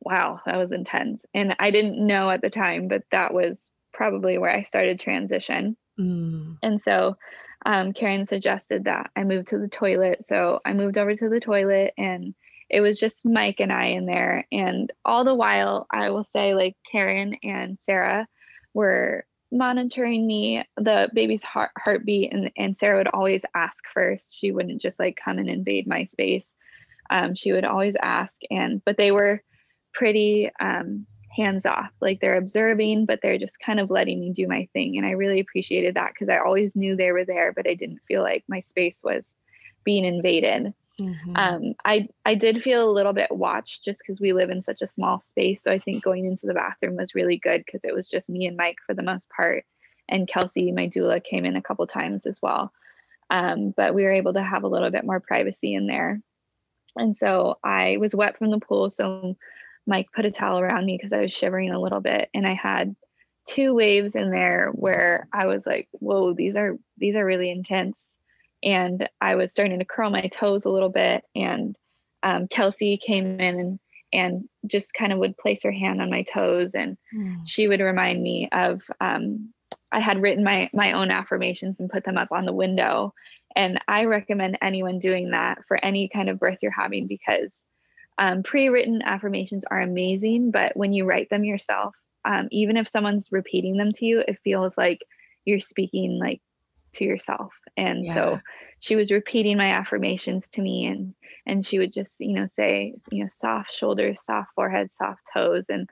wow, 0.05 0.39
that 0.45 0.57
was 0.57 0.71
intense. 0.71 1.21
And 1.33 1.55
I 1.59 1.71
didn't 1.71 2.05
know 2.05 2.29
at 2.29 2.41
the 2.41 2.49
time, 2.49 2.87
but 2.87 3.03
that 3.11 3.33
was 3.33 3.71
probably 3.93 4.37
where 4.37 4.51
I 4.51 4.63
started 4.63 4.99
transition. 4.99 5.75
Mm. 5.99 6.57
And 6.61 6.81
so 6.81 7.17
um, 7.65 7.93
Karen 7.93 8.27
suggested 8.27 8.83
that 8.83 9.09
I 9.15 9.23
move 9.23 9.45
to 9.45 9.57
the 9.57 9.67
toilet. 9.67 10.25
So 10.25 10.59
I 10.65 10.73
moved 10.73 10.97
over 10.97 11.15
to 11.15 11.29
the 11.29 11.39
toilet 11.39 11.93
and 11.97 12.35
it 12.69 12.81
was 12.81 12.99
just 12.99 13.25
Mike 13.25 13.59
and 13.59 13.71
I 13.71 13.85
in 13.87 14.05
there. 14.05 14.45
And 14.51 14.91
all 15.03 15.23
the 15.23 15.35
while, 15.35 15.87
I 15.91 16.09
will 16.09 16.23
say, 16.23 16.53
like 16.53 16.75
Karen 16.91 17.35
and 17.43 17.77
Sarah 17.83 18.27
were 18.73 19.25
monitoring 19.51 20.27
me, 20.27 20.63
the 20.75 21.09
baby's 21.13 21.43
heart, 21.43 21.71
heartbeat, 21.77 22.33
and, 22.33 22.51
and 22.57 22.75
Sarah 22.75 22.97
would 22.97 23.07
always 23.07 23.43
ask 23.55 23.83
first. 23.93 24.35
She 24.35 24.51
wouldn't 24.51 24.81
just 24.81 24.99
like 24.99 25.17
come 25.23 25.37
and 25.37 25.49
invade 25.49 25.87
my 25.87 26.05
space. 26.05 26.45
Um, 27.09 27.35
she 27.35 27.53
would 27.53 27.65
always 27.65 27.95
ask. 28.01 28.41
And, 28.49 28.83
but 28.83 28.97
they 28.97 29.11
were, 29.11 29.43
pretty 29.95 30.51
um, 30.59 31.05
hands 31.35 31.65
off. 31.65 31.91
Like 32.01 32.19
they're 32.21 32.37
observing, 32.37 33.05
but 33.05 33.19
they're 33.21 33.37
just 33.37 33.59
kind 33.59 33.79
of 33.79 33.89
letting 33.89 34.19
me 34.19 34.31
do 34.31 34.47
my 34.47 34.67
thing. 34.73 34.97
And 34.97 35.05
I 35.05 35.11
really 35.11 35.39
appreciated 35.39 35.95
that 35.95 36.11
because 36.13 36.29
I 36.29 36.37
always 36.37 36.75
knew 36.75 36.95
they 36.95 37.11
were 37.11 37.25
there, 37.25 37.51
but 37.53 37.67
I 37.67 37.73
didn't 37.73 38.01
feel 38.07 38.21
like 38.21 38.43
my 38.47 38.61
space 38.61 39.01
was 39.03 39.33
being 39.83 40.05
invaded. 40.05 40.73
Mm-hmm. 40.99 41.35
Um, 41.35 41.73
I 41.83 42.07
I 42.23 42.35
did 42.35 42.63
feel 42.63 42.89
a 42.89 42.91
little 42.91 43.11
bit 43.11 43.29
watched 43.29 43.83
just 43.83 43.99
because 43.99 44.21
we 44.21 44.31
live 44.31 44.49
in 44.49 44.61
such 44.61 44.81
a 44.81 44.87
small 44.87 45.19
space. 45.19 45.63
So 45.63 45.71
I 45.71 45.79
think 45.79 46.03
going 46.03 46.25
into 46.25 46.47
the 46.47 46.53
bathroom 46.53 46.95
was 46.95 47.15
really 47.15 47.37
good 47.37 47.63
because 47.65 47.83
it 47.83 47.93
was 47.93 48.07
just 48.07 48.29
me 48.29 48.45
and 48.45 48.55
Mike 48.55 48.77
for 48.85 48.93
the 48.93 49.03
most 49.03 49.29
part, 49.29 49.65
and 50.07 50.27
Kelsey, 50.27 50.71
my 50.71 50.87
doula, 50.87 51.21
came 51.21 51.45
in 51.45 51.57
a 51.57 51.61
couple 51.61 51.85
times 51.85 52.25
as 52.25 52.39
well. 52.41 52.71
Um, 53.29 53.73
but 53.75 53.93
we 53.93 54.03
were 54.03 54.13
able 54.13 54.33
to 54.33 54.43
have 54.43 54.63
a 54.63 54.69
little 54.69 54.91
bit 54.91 55.03
more 55.03 55.19
privacy 55.19 55.73
in 55.73 55.87
there. 55.87 56.21
And 56.95 57.17
so 57.17 57.57
I 57.61 57.97
was 57.97 58.15
wet 58.15 58.37
from 58.37 58.51
the 58.51 58.59
pool, 58.59 58.89
so 58.89 59.35
Mike 59.87 60.07
put 60.13 60.25
a 60.25 60.31
towel 60.31 60.59
around 60.59 60.85
me 60.85 60.97
because 60.97 61.13
I 61.13 61.21
was 61.21 61.31
shivering 61.31 61.71
a 61.71 61.79
little 61.79 62.01
bit 62.01 62.29
and 62.33 62.47
I 62.47 62.53
had 62.53 62.95
two 63.47 63.73
waves 63.73 64.15
in 64.15 64.31
there 64.31 64.71
where 64.73 65.27
I 65.31 65.45
was 65.45 65.65
like, 65.65 65.87
whoa, 65.91 66.33
these 66.33 66.55
are 66.55 66.77
these 66.97 67.15
are 67.15 67.25
really 67.25 67.51
intense. 67.51 67.99
And 68.63 69.07
I 69.21 69.35
was 69.35 69.51
starting 69.51 69.79
to 69.79 69.85
curl 69.85 70.09
my 70.09 70.27
toes 70.27 70.65
a 70.65 70.71
little 70.71 70.89
bit. 70.89 71.23
And 71.35 71.75
um, 72.23 72.47
Kelsey 72.47 72.97
came 72.97 73.39
in 73.39 73.59
and 73.59 73.79
and 74.13 74.49
just 74.65 74.93
kind 74.93 75.11
of 75.11 75.19
would 75.19 75.37
place 75.37 75.63
her 75.63 75.71
hand 75.71 76.01
on 76.01 76.09
my 76.09 76.23
toes 76.23 76.73
and 76.73 76.97
mm. 77.13 77.37
she 77.45 77.67
would 77.67 77.81
remind 77.81 78.23
me 78.23 78.47
of 78.51 78.81
um, 79.01 79.51
I 79.91 79.99
had 79.99 80.21
written 80.21 80.43
my 80.43 80.69
my 80.73 80.93
own 80.93 81.11
affirmations 81.11 81.79
and 81.79 81.89
put 81.89 82.05
them 82.05 82.17
up 82.17 82.31
on 82.31 82.45
the 82.45 82.53
window. 82.53 83.13
And 83.55 83.79
I 83.87 84.05
recommend 84.05 84.57
anyone 84.61 84.99
doing 84.99 85.31
that 85.31 85.59
for 85.67 85.83
any 85.83 86.09
kind 86.09 86.29
of 86.29 86.39
birth 86.39 86.59
you're 86.61 86.71
having 86.71 87.07
because 87.07 87.63
um, 88.17 88.43
pre-written 88.43 89.01
affirmations 89.03 89.65
are 89.69 89.81
amazing, 89.81 90.51
but 90.51 90.75
when 90.75 90.93
you 90.93 91.05
write 91.05 91.29
them 91.29 91.43
yourself, 91.43 91.95
um, 92.23 92.47
even 92.51 92.77
if 92.77 92.87
someone's 92.87 93.31
repeating 93.31 93.77
them 93.77 93.91
to 93.93 94.05
you, 94.05 94.23
it 94.27 94.39
feels 94.43 94.77
like 94.77 94.99
you're 95.43 95.59
speaking 95.59 96.17
like 96.19 96.41
to 96.93 97.03
yourself. 97.03 97.53
And 97.77 98.05
yeah. 98.05 98.13
so 98.13 98.39
she 98.79 98.95
was 98.95 99.11
repeating 99.11 99.57
my 99.57 99.71
affirmations 99.71 100.49
to 100.51 100.61
me 100.61 100.85
and 100.85 101.13
and 101.45 101.63
she 101.63 101.77
would 101.77 101.93
just, 101.93 102.15
you 102.19 102.33
know, 102.33 102.47
say, 102.47 102.95
you 103.11 103.21
know, 103.21 103.29
soft 103.31 103.71
shoulders, 103.71 104.23
soft 104.23 104.49
forehead, 104.55 104.89
soft 104.97 105.21
toes. 105.31 105.65
And 105.69 105.87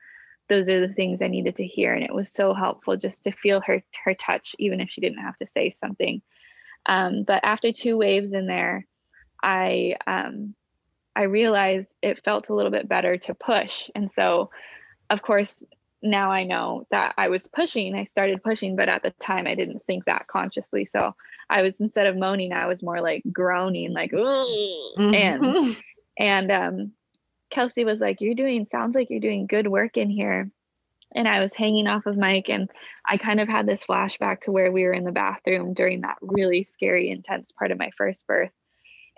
those 0.49 0.67
are 0.67 0.79
the 0.79 0.93
things 0.93 1.21
I 1.21 1.27
needed 1.27 1.57
to 1.57 1.67
hear. 1.67 1.93
And 1.93 2.03
it 2.03 2.13
was 2.13 2.31
so 2.31 2.55
helpful 2.55 2.97
just 2.97 3.23
to 3.25 3.31
feel 3.31 3.61
her 3.61 3.83
her 4.03 4.15
touch, 4.15 4.55
even 4.57 4.81
if 4.81 4.89
she 4.89 5.01
didn't 5.01 5.19
have 5.19 5.35
to 5.37 5.47
say 5.47 5.69
something. 5.69 6.21
Um, 6.87 7.23
but 7.23 7.41
after 7.43 7.71
two 7.71 7.97
waves 7.97 8.33
in 8.33 8.47
there, 8.47 8.87
I 9.43 9.95
um, 10.07 10.55
I 11.15 11.23
realized 11.23 11.93
it 12.01 12.23
felt 12.23 12.49
a 12.49 12.55
little 12.55 12.71
bit 12.71 12.89
better 12.89 13.17
to 13.17 13.35
push. 13.35 13.89
And 13.95 14.11
so, 14.11 14.49
of 15.09 15.21
course, 15.21 15.63
now 16.01 16.31
I 16.31 16.43
know 16.43 16.85
that 16.91 17.13
I 17.17 17.29
was 17.29 17.47
pushing. 17.47 17.95
I 17.95 18.05
started 18.05 18.43
pushing, 18.43 18.75
but 18.75 18.89
at 18.89 19.03
the 19.03 19.11
time 19.11 19.47
I 19.47 19.55
didn't 19.55 19.85
think 19.85 20.05
that 20.05 20.27
consciously. 20.27 20.85
So 20.85 21.15
I 21.49 21.61
was 21.61 21.79
instead 21.79 22.07
of 22.07 22.17
moaning, 22.17 22.51
I 22.51 22.67
was 22.67 22.83
more 22.83 23.01
like 23.01 23.23
groaning, 23.31 23.93
like 23.93 24.11
mm-hmm. 24.11 25.13
and 25.13 25.75
and 26.19 26.51
um, 26.51 26.91
Kelsey 27.49 27.85
was 27.85 28.01
like, 28.01 28.19
You're 28.19 28.35
doing, 28.35 28.65
sounds 28.65 28.95
like 28.95 29.09
you're 29.09 29.19
doing 29.19 29.47
good 29.47 29.67
work 29.67 29.97
in 29.97 30.09
here. 30.09 30.49
And 31.15 31.27
I 31.27 31.41
was 31.41 31.53
hanging 31.53 31.87
off 31.87 32.07
of 32.07 32.17
Mike, 32.17 32.49
and 32.49 32.71
I 33.07 33.17
kind 33.17 33.39
of 33.39 33.47
had 33.47 33.67
this 33.67 33.85
flashback 33.85 34.41
to 34.41 34.51
where 34.51 34.71
we 34.71 34.83
were 34.83 34.93
in 34.93 35.03
the 35.03 35.11
bathroom 35.11 35.75
during 35.75 36.01
that 36.01 36.17
really 36.21 36.67
scary, 36.73 37.09
intense 37.09 37.51
part 37.51 37.69
of 37.69 37.77
my 37.77 37.91
first 37.95 38.25
birth, 38.25 38.51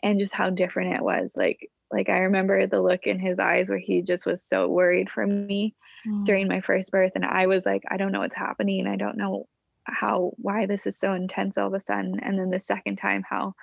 and 0.04 0.20
just 0.20 0.34
how 0.34 0.50
different 0.50 0.94
it 0.94 1.02
was. 1.02 1.32
Like, 1.38 1.70
like 1.92 2.10
I 2.10 2.20
remember 2.20 2.68
the 2.68 2.82
look 2.82 3.08
in 3.08 3.20
his 3.20 3.40
eyes 3.40 3.70
where 3.70 3.80
he 3.80 4.02
just 4.02 4.26
was 4.26 4.44
so 4.44 4.68
worried 4.68 5.10
for 5.10 5.26
me 5.26 5.76
mm. 6.08 6.26
during 6.26 6.48
my 6.48 6.62
first 6.62 6.92
birth, 6.92 7.14
and 7.16 7.26
I 7.26 7.48
was 7.48 7.66
like, 7.66 7.84
I 7.90 7.98
don't 7.98 8.12
know 8.12 8.22
what's 8.22 8.36
happening. 8.36 8.88
I 8.88 8.96
don't 8.96 9.18
know 9.18 9.48
how 9.84 10.34
why 10.38 10.66
this 10.66 10.88
is 10.88 10.98
so 10.98 11.14
intense 11.14 11.58
all 11.58 11.68
of 11.68 11.74
a 11.74 11.84
sudden. 11.86 12.20
And 12.20 12.40
then 12.40 12.50
the 12.50 12.62
second 12.68 12.98
time, 12.98 13.24
how 13.28 13.54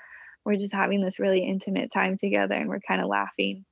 we're 0.45 0.57
just 0.57 0.73
having 0.73 1.03
this 1.03 1.19
really 1.19 1.45
intimate 1.45 1.93
time 1.93 2.17
together, 2.17 2.55
and 2.55 2.69
we're 2.69 2.81
kind 2.81 3.01
of 3.01 3.09
laughing 3.09 3.65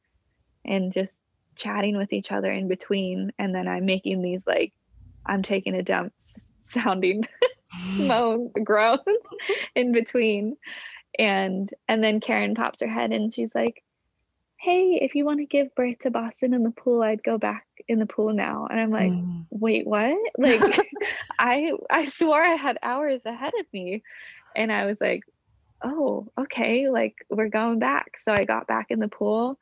and 0.65 0.93
just 0.93 1.13
chatting 1.57 1.97
with 1.97 2.13
each 2.13 2.33
other 2.33 2.51
in 2.51 2.69
between 2.69 3.33
and 3.39 3.55
then 3.55 3.69
i'm 3.69 3.85
making 3.85 4.23
these 4.23 4.41
like 4.47 4.73
i'm 5.27 5.43
taking 5.43 5.75
a 5.75 5.83
dump 5.83 6.13
sounding 6.65 7.23
moan 7.99 8.51
groans 8.65 9.01
in 9.75 9.93
between 9.93 10.57
and 11.19 11.71
and 11.89 12.03
then 12.03 12.21
karen 12.21 12.55
pops 12.55 12.81
her 12.81 12.89
head 12.89 13.13
and 13.13 13.33
she's 13.33 13.51
like 13.55 13.83
hey 14.61 14.99
if 15.01 15.15
you 15.15 15.25
want 15.25 15.39
to 15.39 15.47
give 15.47 15.75
birth 15.75 15.99
to 16.01 16.11
boston 16.11 16.53
in 16.53 16.63
the 16.63 16.71
pool 16.71 17.03
i'd 17.03 17.23
go 17.23 17.39
back 17.39 17.67
in 17.91 17.99
the 17.99 18.07
pool 18.07 18.33
now. 18.33 18.69
And 18.71 18.79
i'm 18.79 18.91
like 18.91 19.11
mm. 19.11 19.45
wait 19.51 19.87
what? 19.87 20.17
Like 20.39 20.89
i 21.39 21.73
i 21.91 22.05
swore 22.05 22.41
i 22.41 22.55
had 22.55 22.79
hours 22.83 23.23
ahead 23.27 23.53
of 23.59 23.67
me. 23.73 24.03
And 24.55 24.71
i 24.71 24.87
was 24.87 25.01
like 25.01 25.23
oh 25.83 26.29
okay 26.39 26.89
like 26.89 27.17
we're 27.29 27.49
going 27.49 27.81
back. 27.81 28.13
So 28.21 28.33
i 28.33 28.45
got 28.45 28.69
back 28.69 28.87
in 28.91 29.01
the 29.01 29.09
pool. 29.09 29.59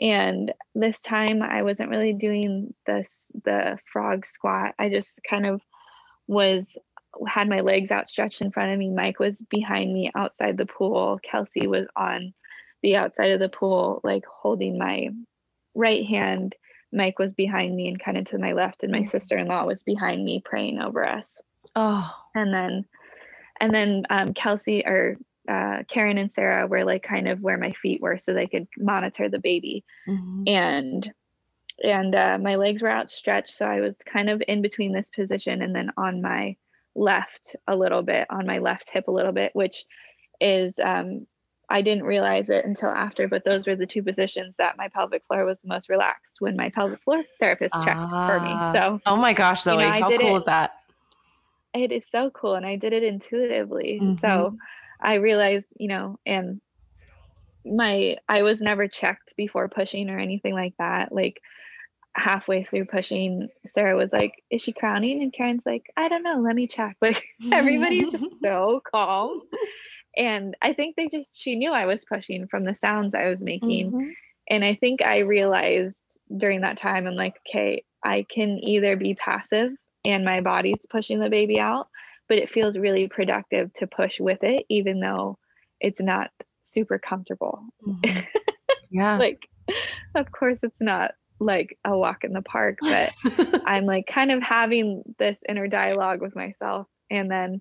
And 0.00 0.52
this 0.74 1.00
time 1.02 1.42
i 1.42 1.62
wasn't 1.62 1.90
really 1.90 2.14
doing 2.14 2.72
this 2.86 3.30
the 3.44 3.78
frog 3.92 4.24
squat. 4.24 4.74
I 4.78 4.88
just 4.88 5.20
kind 5.28 5.46
of 5.46 5.60
was 6.26 6.78
had 7.26 7.48
my 7.48 7.60
legs 7.60 7.90
outstretched 7.90 8.40
in 8.40 8.50
front 8.50 8.72
of 8.72 8.78
me. 8.78 8.88
Mike 8.88 9.18
was 9.18 9.42
behind 9.50 9.92
me 9.92 10.10
outside 10.14 10.56
the 10.56 10.66
pool. 10.66 11.18
Kelsey 11.22 11.66
was 11.66 11.86
on 11.96 12.32
the 12.82 12.96
outside 12.96 13.30
of 13.30 13.40
the 13.40 13.48
pool 13.48 14.00
like 14.04 14.24
holding 14.26 14.78
my 14.78 15.08
right 15.74 16.06
hand 16.06 16.54
mike 16.92 17.18
was 17.18 17.32
behind 17.32 17.74
me 17.74 17.88
and 17.88 18.02
kind 18.02 18.16
of 18.16 18.24
to 18.24 18.38
my 18.38 18.52
left 18.52 18.82
and 18.82 18.92
my 18.92 19.00
mm. 19.00 19.08
sister-in-law 19.08 19.64
was 19.64 19.82
behind 19.82 20.24
me 20.24 20.42
praying 20.44 20.80
over 20.80 21.04
us 21.06 21.38
oh 21.76 22.10
and 22.34 22.52
then 22.52 22.84
and 23.60 23.74
then 23.74 24.04
um, 24.10 24.32
kelsey 24.34 24.84
or 24.86 25.16
uh, 25.48 25.82
Karen 25.88 26.18
and 26.18 26.30
Sarah 26.30 26.66
were 26.66 26.84
like 26.84 27.02
kind 27.02 27.26
of 27.26 27.40
where 27.40 27.56
my 27.56 27.72
feet 27.72 28.02
were 28.02 28.18
so 28.18 28.34
they 28.34 28.46
could 28.46 28.68
monitor 28.76 29.28
the 29.28 29.38
baby. 29.38 29.84
Mm-hmm. 30.06 30.44
And 30.46 31.12
and 31.82 32.14
uh, 32.14 32.38
my 32.38 32.56
legs 32.56 32.82
were 32.82 32.90
outstretched, 32.90 33.54
so 33.54 33.64
I 33.64 33.80
was 33.80 33.96
kind 33.98 34.28
of 34.28 34.42
in 34.46 34.62
between 34.62 34.92
this 34.92 35.08
position 35.08 35.62
and 35.62 35.74
then 35.74 35.92
on 35.96 36.20
my 36.20 36.56
left 36.94 37.54
a 37.68 37.76
little 37.76 38.02
bit, 38.02 38.26
on 38.30 38.46
my 38.46 38.58
left 38.58 38.90
hip 38.90 39.08
a 39.08 39.12
little 39.12 39.32
bit, 39.32 39.54
which 39.54 39.84
is 40.40 40.78
um, 40.80 41.26
I 41.70 41.82
didn't 41.82 42.04
realize 42.04 42.48
it 42.48 42.64
until 42.64 42.90
after, 42.90 43.28
but 43.28 43.44
those 43.44 43.66
were 43.66 43.76
the 43.76 43.86
two 43.86 44.02
positions 44.02 44.56
that 44.56 44.78
my 44.78 44.88
pelvic 44.88 45.22
floor 45.26 45.44
was 45.44 45.60
the 45.60 45.68
most 45.68 45.88
relaxed 45.88 46.40
when 46.40 46.56
my 46.56 46.70
pelvic 46.70 47.02
floor 47.02 47.22
therapist 47.38 47.74
checked 47.84 48.00
ah. 48.00 48.28
for 48.28 48.40
me. 48.40 48.50
Ah. 48.50 48.72
So, 48.72 49.00
oh 49.04 49.16
my 49.16 49.34
gosh, 49.34 49.62
Zoe, 49.62 49.82
you 49.82 49.88
know, 49.88 49.92
how 49.92 50.08
cool 50.08 50.34
it, 50.34 50.38
is 50.38 50.44
that? 50.44 50.72
It 51.74 51.92
is 51.92 52.04
so 52.10 52.30
cool, 52.30 52.54
and 52.54 52.64
I 52.64 52.76
did 52.76 52.92
it 52.92 53.02
intuitively. 53.02 54.00
Mm-hmm. 54.02 54.24
So 54.24 54.56
I 55.00 55.14
realized, 55.14 55.66
you 55.76 55.88
know, 55.88 56.18
and 56.24 56.60
my 57.64 58.16
I 58.28 58.42
was 58.42 58.60
never 58.60 58.88
checked 58.88 59.34
before 59.36 59.68
pushing 59.68 60.10
or 60.10 60.18
anything 60.18 60.54
like 60.54 60.74
that. 60.78 61.12
Like 61.12 61.42
halfway 62.14 62.64
through 62.64 62.86
pushing, 62.86 63.48
Sarah 63.66 63.96
was 63.96 64.12
like, 64.12 64.42
"Is 64.50 64.62
she 64.62 64.72
crowning?" 64.72 65.22
And 65.22 65.32
Karen's 65.32 65.66
like, 65.66 65.90
"I 65.96 66.08
don't 66.08 66.22
know. 66.22 66.40
Let 66.40 66.56
me 66.56 66.66
check." 66.66 66.96
Like 67.02 67.24
everybody's 67.52 68.10
just 68.10 68.40
so 68.40 68.82
calm. 68.90 69.42
And 70.18 70.56
I 70.60 70.72
think 70.72 70.96
they 70.96 71.08
just 71.08 71.38
she 71.38 71.54
knew 71.54 71.70
I 71.70 71.86
was 71.86 72.04
pushing 72.04 72.48
from 72.48 72.64
the 72.64 72.74
sounds 72.74 73.14
I 73.14 73.28
was 73.28 73.42
making. 73.42 73.92
Mm-hmm. 73.92 74.10
And 74.50 74.64
I 74.64 74.74
think 74.74 75.00
I 75.02 75.18
realized 75.18 76.18
during 76.36 76.62
that 76.62 76.78
time, 76.78 77.06
I'm 77.06 77.14
like, 77.14 77.36
okay, 77.48 77.84
I 78.04 78.26
can 78.34 78.58
either 78.62 78.96
be 78.96 79.14
passive 79.14 79.70
and 80.04 80.24
my 80.24 80.40
body's 80.40 80.86
pushing 80.90 81.20
the 81.20 81.30
baby 81.30 81.60
out, 81.60 81.88
but 82.28 82.38
it 82.38 82.50
feels 82.50 82.76
really 82.76 83.08
productive 83.08 83.72
to 83.74 83.86
push 83.86 84.18
with 84.18 84.42
it, 84.42 84.64
even 84.68 85.00
though 85.00 85.38
it's 85.80 86.00
not 86.00 86.30
super 86.64 86.98
comfortable. 86.98 87.62
Mm-hmm. 87.86 88.20
Yeah. 88.90 89.18
like, 89.18 89.46
of 90.14 90.32
course, 90.32 90.60
it's 90.62 90.80
not 90.80 91.12
like 91.40 91.78
a 91.84 91.94
walk 91.94 92.24
in 92.24 92.32
the 92.32 92.40
park, 92.40 92.78
but 92.80 93.12
I'm 93.66 93.84
like 93.84 94.06
kind 94.06 94.30
of 94.30 94.42
having 94.42 95.02
this 95.18 95.36
inner 95.46 95.68
dialogue 95.68 96.22
with 96.22 96.34
myself. 96.34 96.86
And 97.10 97.30
then 97.30 97.60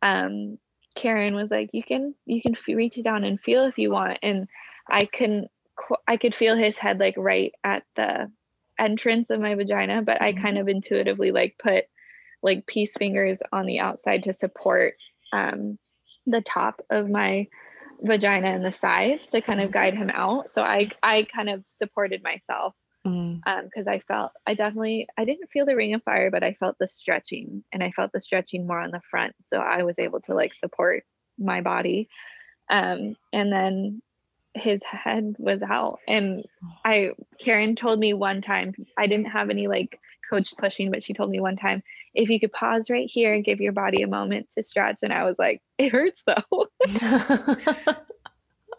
um, 0.00 0.58
Karen 1.00 1.34
was 1.34 1.50
like, 1.50 1.70
"You 1.72 1.82
can 1.82 2.14
you 2.26 2.42
can 2.42 2.54
reach 2.68 2.98
it 2.98 3.04
down 3.04 3.24
and 3.24 3.40
feel 3.40 3.64
if 3.64 3.78
you 3.78 3.90
want." 3.90 4.18
And 4.22 4.48
I 4.88 5.06
couldn't. 5.06 5.48
I 6.06 6.18
could 6.18 6.34
feel 6.34 6.56
his 6.56 6.76
head 6.76 7.00
like 7.00 7.14
right 7.16 7.52
at 7.64 7.84
the 7.96 8.30
entrance 8.78 9.30
of 9.30 9.40
my 9.40 9.54
vagina, 9.54 10.02
but 10.02 10.20
I 10.20 10.32
kind 10.32 10.56
mm-hmm. 10.56 10.58
of 10.58 10.68
intuitively 10.68 11.32
like 11.32 11.56
put 11.58 11.84
like 12.42 12.66
peace 12.66 12.94
fingers 12.96 13.40
on 13.50 13.66
the 13.66 13.80
outside 13.80 14.24
to 14.24 14.34
support 14.34 14.94
um, 15.32 15.78
the 16.26 16.42
top 16.42 16.82
of 16.90 17.08
my 17.08 17.46
vagina 18.02 18.48
and 18.48 18.64
the 18.64 18.72
sides 18.72 19.28
to 19.30 19.40
kind 19.40 19.60
of 19.60 19.72
guide 19.72 19.94
him 19.94 20.10
out. 20.10 20.50
So 20.50 20.62
I 20.62 20.90
I 21.02 21.26
kind 21.34 21.48
of 21.48 21.64
supported 21.68 22.22
myself 22.22 22.74
because 23.02 23.14
mm. 23.14 23.86
um, 23.86 23.88
I 23.88 24.00
felt 24.00 24.32
I 24.46 24.54
definitely 24.54 25.08
I 25.16 25.24
didn't 25.24 25.50
feel 25.50 25.66
the 25.66 25.76
ring 25.76 25.94
of 25.94 26.02
fire, 26.02 26.30
but 26.30 26.42
I 26.42 26.54
felt 26.54 26.76
the 26.78 26.88
stretching 26.88 27.64
and 27.72 27.82
I 27.82 27.90
felt 27.92 28.12
the 28.12 28.20
stretching 28.20 28.66
more 28.66 28.80
on 28.80 28.90
the 28.90 29.00
front. 29.10 29.34
So 29.46 29.58
I 29.58 29.82
was 29.84 29.98
able 29.98 30.20
to 30.22 30.34
like 30.34 30.54
support 30.54 31.04
my 31.38 31.60
body. 31.60 32.08
Um, 32.68 33.16
and 33.32 33.52
then 33.52 34.02
his 34.54 34.82
head 34.82 35.36
was 35.38 35.62
out 35.62 36.00
and 36.06 36.44
I 36.84 37.12
Karen 37.38 37.76
told 37.76 37.98
me 37.98 38.12
one 38.12 38.42
time 38.42 38.74
I 38.98 39.06
didn't 39.06 39.30
have 39.30 39.50
any 39.50 39.66
like 39.66 39.98
coach 40.28 40.54
pushing, 40.56 40.90
but 40.90 41.02
she 41.02 41.12
told 41.12 41.30
me 41.30 41.40
one 41.40 41.56
time, 41.56 41.82
if 42.14 42.28
you 42.28 42.38
could 42.38 42.52
pause 42.52 42.88
right 42.88 43.10
here 43.10 43.34
and 43.34 43.44
give 43.44 43.60
your 43.60 43.72
body 43.72 44.02
a 44.02 44.06
moment 44.06 44.48
to 44.56 44.62
stretch. 44.62 44.98
And 45.02 45.12
I 45.12 45.24
was 45.24 45.36
like, 45.38 45.60
it 45.76 45.90
hurts 45.90 46.22
though. 46.24 46.68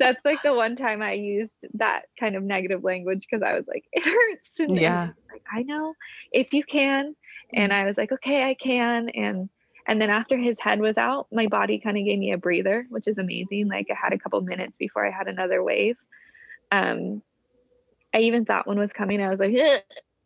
That's 0.02 0.26
like 0.26 0.42
the 0.44 0.54
one 0.54 0.76
time 0.76 1.02
I 1.02 1.14
used 1.14 1.66
that 1.76 2.06
kind 2.20 2.36
of 2.36 2.44
negative 2.44 2.84
language 2.84 3.28
because 3.30 3.44
I 3.44 3.54
was 3.54 3.66
like, 3.68 3.86
it 3.92 4.04
hurts. 4.04 4.60
And 4.60 4.76
yeah. 4.76 5.10
Like, 5.32 5.44
I 5.52 5.64
know 5.64 5.94
if 6.32 6.54
you 6.54 6.64
can. 6.64 7.16
And 7.54 7.72
I 7.72 7.86
was 7.86 7.98
like, 7.98 8.12
okay, 8.12 8.50
I 8.50 8.54
can. 8.54 9.10
And 9.10 9.50
and 9.88 10.02
then 10.02 10.10
after 10.10 10.38
his 10.38 10.60
head 10.60 10.80
was 10.80 10.98
out, 10.98 11.28
my 11.32 11.48
body 11.48 11.80
kind 11.80 11.98
of 11.98 12.06
gave 12.06 12.20
me 12.20 12.32
a 12.32 12.38
breather, 12.38 12.86
which 12.90 13.08
is 13.08 13.18
amazing. 13.18 13.68
Like 13.68 13.88
I 13.90 13.96
had 13.96 14.14
a 14.14 14.18
couple 14.18 14.42
minutes 14.42 14.78
before 14.78 15.06
I 15.06 15.12
had 15.12 15.28
another 15.28 15.64
wave. 15.64 15.98
Um, 16.72 17.22
I 18.14 18.20
even 18.20 18.46
thought 18.46 18.68
one 18.68 18.80
was 18.80 18.94
coming. 18.94 19.22
I 19.22 19.30
was 19.30 19.40
like, 19.40 19.56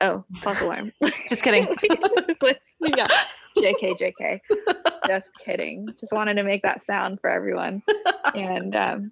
Oh, 0.01 0.25
false 0.35 0.61
alarm. 0.61 0.91
Just 1.29 1.43
kidding. 1.43 1.67
yeah. 2.81 3.07
JK, 3.57 3.97
JK. 3.97 4.39
Just 5.07 5.31
kidding. 5.39 5.87
Just 5.99 6.11
wanted 6.11 6.35
to 6.35 6.43
make 6.43 6.63
that 6.63 6.85
sound 6.85 7.21
for 7.21 7.29
everyone. 7.29 7.81
And 8.33 8.75
um, 8.75 9.11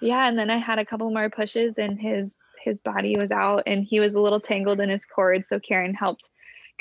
yeah, 0.00 0.28
and 0.28 0.38
then 0.38 0.50
I 0.50 0.58
had 0.58 0.78
a 0.78 0.86
couple 0.86 1.10
more 1.10 1.30
pushes, 1.30 1.74
and 1.78 1.98
his 2.00 2.30
his 2.68 2.80
body 2.80 3.16
was 3.16 3.30
out 3.30 3.62
and 3.66 3.84
he 3.84 4.00
was 4.00 4.14
a 4.14 4.20
little 4.20 4.40
tangled 4.40 4.80
in 4.80 4.88
his 4.88 5.06
cord. 5.06 5.46
So 5.46 5.58
Karen 5.58 5.94
helped 5.94 6.30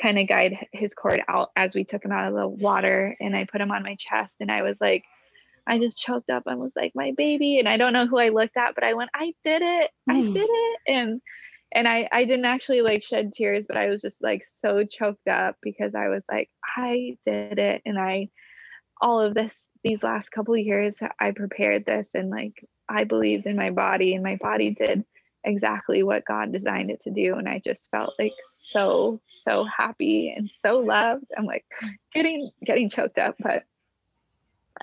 kind 0.01 0.20
of 0.20 0.28
guide 0.28 0.68
his 0.72 0.93
cord 0.93 1.22
out 1.28 1.51
as 1.55 1.74
we 1.74 1.84
took 1.84 2.03
him 2.03 2.11
out 2.11 2.28
of 2.28 2.36
the 2.36 2.47
water. 2.47 3.15
And 3.20 3.36
I 3.36 3.45
put 3.45 3.61
him 3.61 3.72
on 3.72 3.84
my 3.84 3.95
chest 3.95 4.38
and 4.39 4.51
I 4.51 4.61
was 4.61 4.76
like, 4.80 5.03
I 5.65 5.80
just 5.80 5.99
choked 5.99 6.30
up 6.30 6.43
and 6.45 6.59
was 6.59 6.72
like, 6.76 6.93
my 6.95 7.13
baby. 7.18 7.59
And 7.59 7.68
I 7.68 7.78
don't 7.78 7.93
know 7.93 8.07
who 8.07 8.18
I 8.18 8.30
looked 8.30 8.57
at, 8.57 8.76
but 8.76 8.84
I 8.84 8.93
went, 8.93 9.09
I 9.13 9.34
did 9.43 9.61
it. 9.61 9.91
I 10.09 10.22
did 10.22 10.49
it. 10.49 10.80
And 10.88 11.22
and 11.74 11.86
I, 11.86 12.07
I 12.13 12.24
didn't 12.24 12.45
actually 12.45 12.82
like 12.82 13.03
shed 13.03 13.34
tears, 13.34 13.68
but 13.68 13.76
I 13.76 13.89
was 13.89 14.01
just 14.01 14.24
like 14.24 14.45
so 14.45 14.86
choked 14.86 15.28
up 15.28 15.57
because 15.61 15.95
I 15.95 16.07
was 16.07 16.24
like, 16.32 16.49
I 16.78 17.18
did 17.26 17.59
it. 17.59 17.82
And 17.86 17.99
I, 17.99 18.30
all 19.01 19.20
of 19.20 19.34
this, 19.34 19.68
these 19.84 20.01
last 20.01 20.30
couple 20.30 20.55
years, 20.55 20.97
I 21.20 21.32
prepared 21.32 21.86
this 21.86 22.07
and 22.13 22.30
like 22.30 22.63
I 22.89 23.03
believed 23.03 23.45
in 23.45 23.55
my 23.55 23.71
body 23.71 24.13
and 24.13 24.23
my 24.23 24.38
body 24.38 24.71
did 24.71 25.03
exactly 25.43 26.03
what 26.03 26.25
God 26.25 26.51
designed 26.51 26.91
it 26.91 27.01
to 27.01 27.11
do. 27.11 27.35
And 27.35 27.47
I 27.47 27.59
just 27.59 27.89
felt 27.91 28.13
like 28.19 28.33
so, 28.63 29.21
so 29.27 29.65
happy 29.65 30.33
and 30.35 30.49
so 30.61 30.79
loved. 30.79 31.25
I'm 31.38 31.45
like 31.45 31.65
getting, 32.13 32.51
getting 32.63 32.89
choked 32.89 33.17
up, 33.17 33.35
but, 33.39 33.63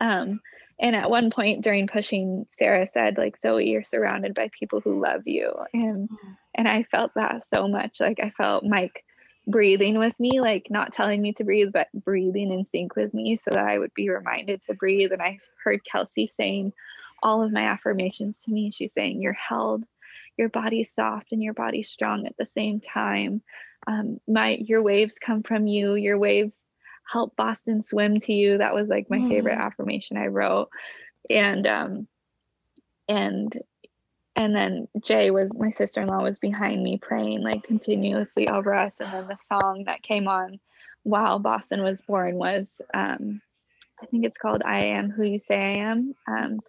um, 0.00 0.40
and 0.78 0.96
at 0.96 1.10
one 1.10 1.30
point 1.30 1.62
during 1.62 1.86
pushing 1.86 2.46
sarah 2.58 2.86
said 2.92 3.16
like 3.16 3.40
zoe 3.40 3.68
you're 3.68 3.84
surrounded 3.84 4.34
by 4.34 4.50
people 4.58 4.80
who 4.80 5.00
love 5.00 5.22
you 5.26 5.52
and 5.72 6.08
mm-hmm. 6.08 6.32
and 6.54 6.68
i 6.68 6.82
felt 6.84 7.12
that 7.14 7.46
so 7.48 7.68
much 7.68 8.00
like 8.00 8.18
i 8.20 8.30
felt 8.30 8.64
mike 8.64 9.04
breathing 9.46 9.98
with 9.98 10.18
me 10.18 10.40
like 10.40 10.66
not 10.70 10.92
telling 10.92 11.20
me 11.20 11.32
to 11.32 11.44
breathe 11.44 11.70
but 11.72 11.88
breathing 11.92 12.52
in 12.52 12.64
sync 12.64 12.96
with 12.96 13.12
me 13.12 13.36
so 13.36 13.50
that 13.50 13.66
i 13.66 13.78
would 13.78 13.92
be 13.94 14.08
reminded 14.08 14.62
to 14.62 14.74
breathe 14.74 15.12
and 15.12 15.22
i 15.22 15.38
heard 15.62 15.84
kelsey 15.84 16.26
saying 16.26 16.72
all 17.24 17.42
of 17.42 17.52
my 17.52 17.62
affirmations 17.62 18.42
to 18.42 18.52
me 18.52 18.70
she's 18.70 18.92
saying 18.92 19.20
you're 19.20 19.32
held 19.32 19.82
your 20.36 20.48
body's 20.48 20.92
soft 20.92 21.32
and 21.32 21.42
your 21.42 21.54
body's 21.54 21.88
strong 21.88 22.26
at 22.26 22.36
the 22.36 22.46
same 22.46 22.80
time 22.80 23.42
um, 23.86 24.20
my 24.28 24.50
your 24.50 24.82
waves 24.82 25.18
come 25.18 25.42
from 25.42 25.66
you 25.66 25.94
your 25.94 26.18
waves 26.18 26.60
help 27.06 27.36
Boston 27.36 27.82
swim 27.82 28.18
to 28.20 28.32
you. 28.32 28.58
That 28.58 28.74
was 28.74 28.88
like 28.88 29.10
my 29.10 29.18
mm. 29.18 29.28
favorite 29.28 29.58
affirmation 29.58 30.16
I 30.16 30.26
wrote. 30.26 30.68
And 31.30 31.66
um 31.66 32.08
and 33.08 33.56
and 34.36 34.54
then 34.54 34.88
Jay 35.02 35.30
was 35.30 35.50
my 35.56 35.70
sister-in-law 35.70 36.22
was 36.22 36.38
behind 36.38 36.82
me 36.82 36.98
praying 36.98 37.42
like 37.42 37.62
continuously 37.62 38.48
over 38.48 38.74
us. 38.74 38.96
And 38.98 39.12
then 39.12 39.28
the 39.28 39.36
song 39.36 39.84
that 39.86 40.02
came 40.02 40.28
on 40.28 40.58
while 41.02 41.38
Boston 41.38 41.82
was 41.82 42.00
born 42.00 42.36
was 42.36 42.80
um 42.92 43.40
I 44.02 44.06
think 44.06 44.24
it's 44.24 44.38
called 44.38 44.62
I 44.64 44.86
am 44.86 45.10
who 45.10 45.22
you 45.22 45.38
say 45.38 45.56
I 45.56 45.90
am. 45.90 46.14
Um 46.26 46.60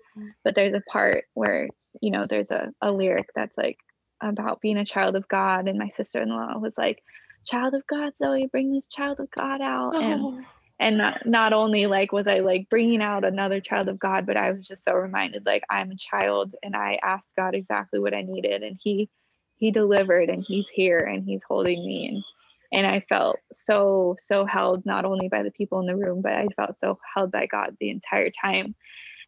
but 0.43 0.55
there's 0.55 0.73
a 0.73 0.83
part 0.91 1.25
where, 1.33 1.67
you 2.01 2.11
know, 2.11 2.25
there's 2.27 2.51
a, 2.51 2.71
a 2.81 2.91
lyric 2.91 3.29
that's 3.35 3.57
like 3.57 3.77
about 4.21 4.61
being 4.61 4.77
a 4.77 4.85
child 4.85 5.15
of 5.15 5.27
God. 5.27 5.67
And 5.67 5.77
my 5.77 5.89
sister-in-law 5.89 6.57
was 6.59 6.77
like, 6.77 7.03
child 7.45 7.73
of 7.73 7.85
God, 7.87 8.13
Zoe, 8.17 8.47
bring 8.47 8.73
this 8.73 8.87
child 8.87 9.19
of 9.19 9.29
God 9.31 9.61
out. 9.61 9.95
Oh. 9.95 9.99
And 9.99 10.45
and 10.77 10.97
not, 10.97 11.25
not 11.25 11.53
only 11.53 11.87
like 11.87 12.11
was 12.11 12.27
I 12.27 12.39
like 12.39 12.69
bringing 12.69 13.01
out 13.01 13.23
another 13.23 13.61
child 13.61 13.87
of 13.87 13.97
God, 13.97 14.25
but 14.25 14.35
I 14.35 14.51
was 14.51 14.67
just 14.67 14.83
so 14.83 14.93
reminded 14.93 15.45
like 15.45 15.63
I'm 15.69 15.91
a 15.91 15.95
child 15.95 16.53
and 16.63 16.75
I 16.75 16.99
asked 17.01 17.33
God 17.35 17.55
exactly 17.55 17.99
what 17.99 18.13
I 18.13 18.23
needed 18.23 18.61
and 18.61 18.77
he 18.81 19.09
he 19.57 19.71
delivered 19.71 20.29
and 20.29 20.43
he's 20.45 20.67
here 20.67 20.99
and 20.99 21.23
he's 21.23 21.43
holding 21.47 21.85
me 21.85 22.07
and 22.07 22.23
and 22.71 22.85
I 22.85 23.01
felt 23.07 23.39
so 23.53 24.15
so 24.19 24.45
held 24.45 24.85
not 24.85 25.05
only 25.05 25.27
by 25.27 25.43
the 25.43 25.51
people 25.51 25.79
in 25.79 25.85
the 25.85 25.95
room 25.95 26.21
but 26.21 26.33
I 26.33 26.47
felt 26.55 26.79
so 26.79 26.99
held 27.15 27.31
by 27.31 27.45
God 27.45 27.75
the 27.79 27.89
entire 27.89 28.29
time. 28.29 28.75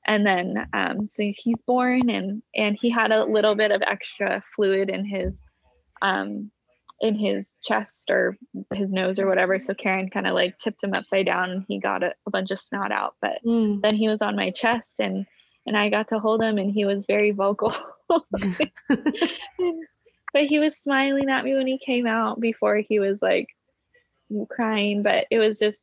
And 0.05 0.25
then 0.25 0.67
um 0.73 1.07
so 1.09 1.23
he's 1.35 1.61
born 1.61 2.09
and 2.09 2.41
and 2.55 2.77
he 2.79 2.89
had 2.89 3.11
a 3.11 3.25
little 3.25 3.55
bit 3.55 3.71
of 3.71 3.81
extra 3.81 4.43
fluid 4.55 4.89
in 4.89 5.05
his 5.05 5.33
um 6.01 6.51
in 6.99 7.15
his 7.15 7.53
chest 7.63 8.09
or 8.09 8.37
his 8.73 8.91
nose 8.91 9.19
or 9.19 9.27
whatever. 9.27 9.59
So 9.59 9.73
Karen 9.73 10.09
kind 10.09 10.25
of 10.25 10.33
like 10.33 10.57
tipped 10.57 10.83
him 10.83 10.93
upside 10.93 11.27
down 11.27 11.51
and 11.51 11.65
he 11.67 11.79
got 11.79 12.03
a, 12.03 12.13
a 12.25 12.31
bunch 12.31 12.51
of 12.51 12.59
snot 12.59 12.91
out. 12.91 13.15
But 13.21 13.39
mm. 13.45 13.81
then 13.81 13.95
he 13.95 14.09
was 14.09 14.21
on 14.21 14.35
my 14.35 14.51
chest 14.51 14.99
and 14.99 15.25
and 15.65 15.77
I 15.77 15.89
got 15.89 16.07
to 16.09 16.19
hold 16.19 16.41
him 16.41 16.57
and 16.57 16.71
he 16.71 16.85
was 16.85 17.05
very 17.05 17.31
vocal. 17.31 17.75
but 20.37 20.45
he 20.45 20.59
was 20.59 20.77
smiling 20.77 21.31
at 21.31 21.43
me 21.43 21.55
when 21.55 21.65
he 21.65 21.79
came 21.79 22.05
out 22.05 22.39
before 22.39 22.75
he 22.75 22.99
was 22.99 23.19
like 23.23 23.47
crying. 24.49 25.01
But 25.01 25.25
it 25.31 25.39
was 25.39 25.57
just 25.57 25.79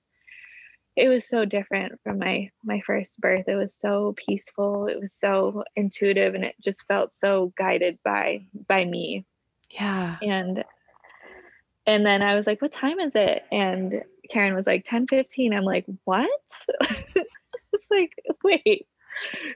it 0.94 1.08
was 1.08 1.28
so 1.28 1.44
different 1.44 1.98
from 2.04 2.20
my 2.20 2.52
my 2.62 2.80
first 2.86 3.20
birth. 3.20 3.48
It 3.48 3.56
was 3.56 3.74
so 3.76 4.14
peaceful. 4.16 4.86
It 4.86 5.00
was 5.00 5.10
so 5.20 5.64
intuitive 5.74 6.36
and 6.36 6.44
it 6.44 6.54
just 6.62 6.86
felt 6.86 7.12
so 7.12 7.52
guided 7.58 7.98
by 8.04 8.46
by 8.68 8.84
me. 8.84 9.26
Yeah. 9.70 10.18
And 10.22 10.62
and 11.84 12.06
then 12.06 12.22
I 12.22 12.36
was 12.36 12.46
like, 12.46 12.62
what 12.62 12.70
time 12.70 13.00
is 13.00 13.16
it? 13.16 13.42
And 13.50 14.04
Karen 14.30 14.54
was 14.54 14.68
like, 14.68 14.84
10 14.84 15.08
15. 15.08 15.52
I'm 15.52 15.64
like, 15.64 15.84
what? 16.04 16.30
it's 17.72 17.86
like, 17.90 18.12
wait, 18.44 18.86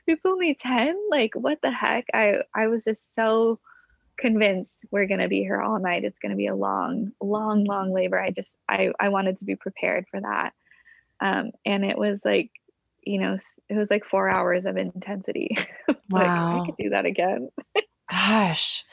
it's 0.09 0.27
only 0.27 0.57
10? 0.57 0.99
Like, 1.09 1.37
what 1.37 1.63
the 1.63 1.71
heck? 1.71 2.07
I, 2.13 2.39
I 2.53 2.67
was 2.67 2.83
just 2.83 3.15
so 3.15 3.61
convinced 4.19 4.85
we're 4.91 5.07
going 5.07 5.21
to 5.21 5.29
be 5.29 5.41
here 5.41 5.61
all 5.61 5.79
night. 5.79 6.05
It's 6.05 6.19
going 6.19 6.31
to 6.31 6.37
be 6.37 6.49
a 6.49 6.55
long, 6.55 7.13
long, 7.21 7.65
long 7.65 7.93
labor. 7.93 8.21
I 8.21 8.31
just, 8.31 8.57
I, 8.69 8.91
I 9.01 9.09
wanted 9.09 9.39
to 9.39 9.45
be 9.45 9.57
prepared 9.57 10.07
for 10.11 10.21
that. 10.21 10.53
Um, 11.21 11.53
and 11.65 11.85
it 11.85 11.97
was 11.97 12.21
like, 12.25 12.51
you 13.03 13.19
know, 13.19 13.39
it 13.69 13.77
was 13.77 13.89
like 13.91 14.05
four 14.05 14.29
hours 14.29 14.65
of 14.67 14.77
intensity. 14.77 15.57
wow. 15.89 15.95
like, 16.11 16.29
I 16.29 16.67
could 16.67 16.77
do 16.83 16.91
that 16.91 17.07
again. 17.07 17.49
Gosh, 18.11 18.85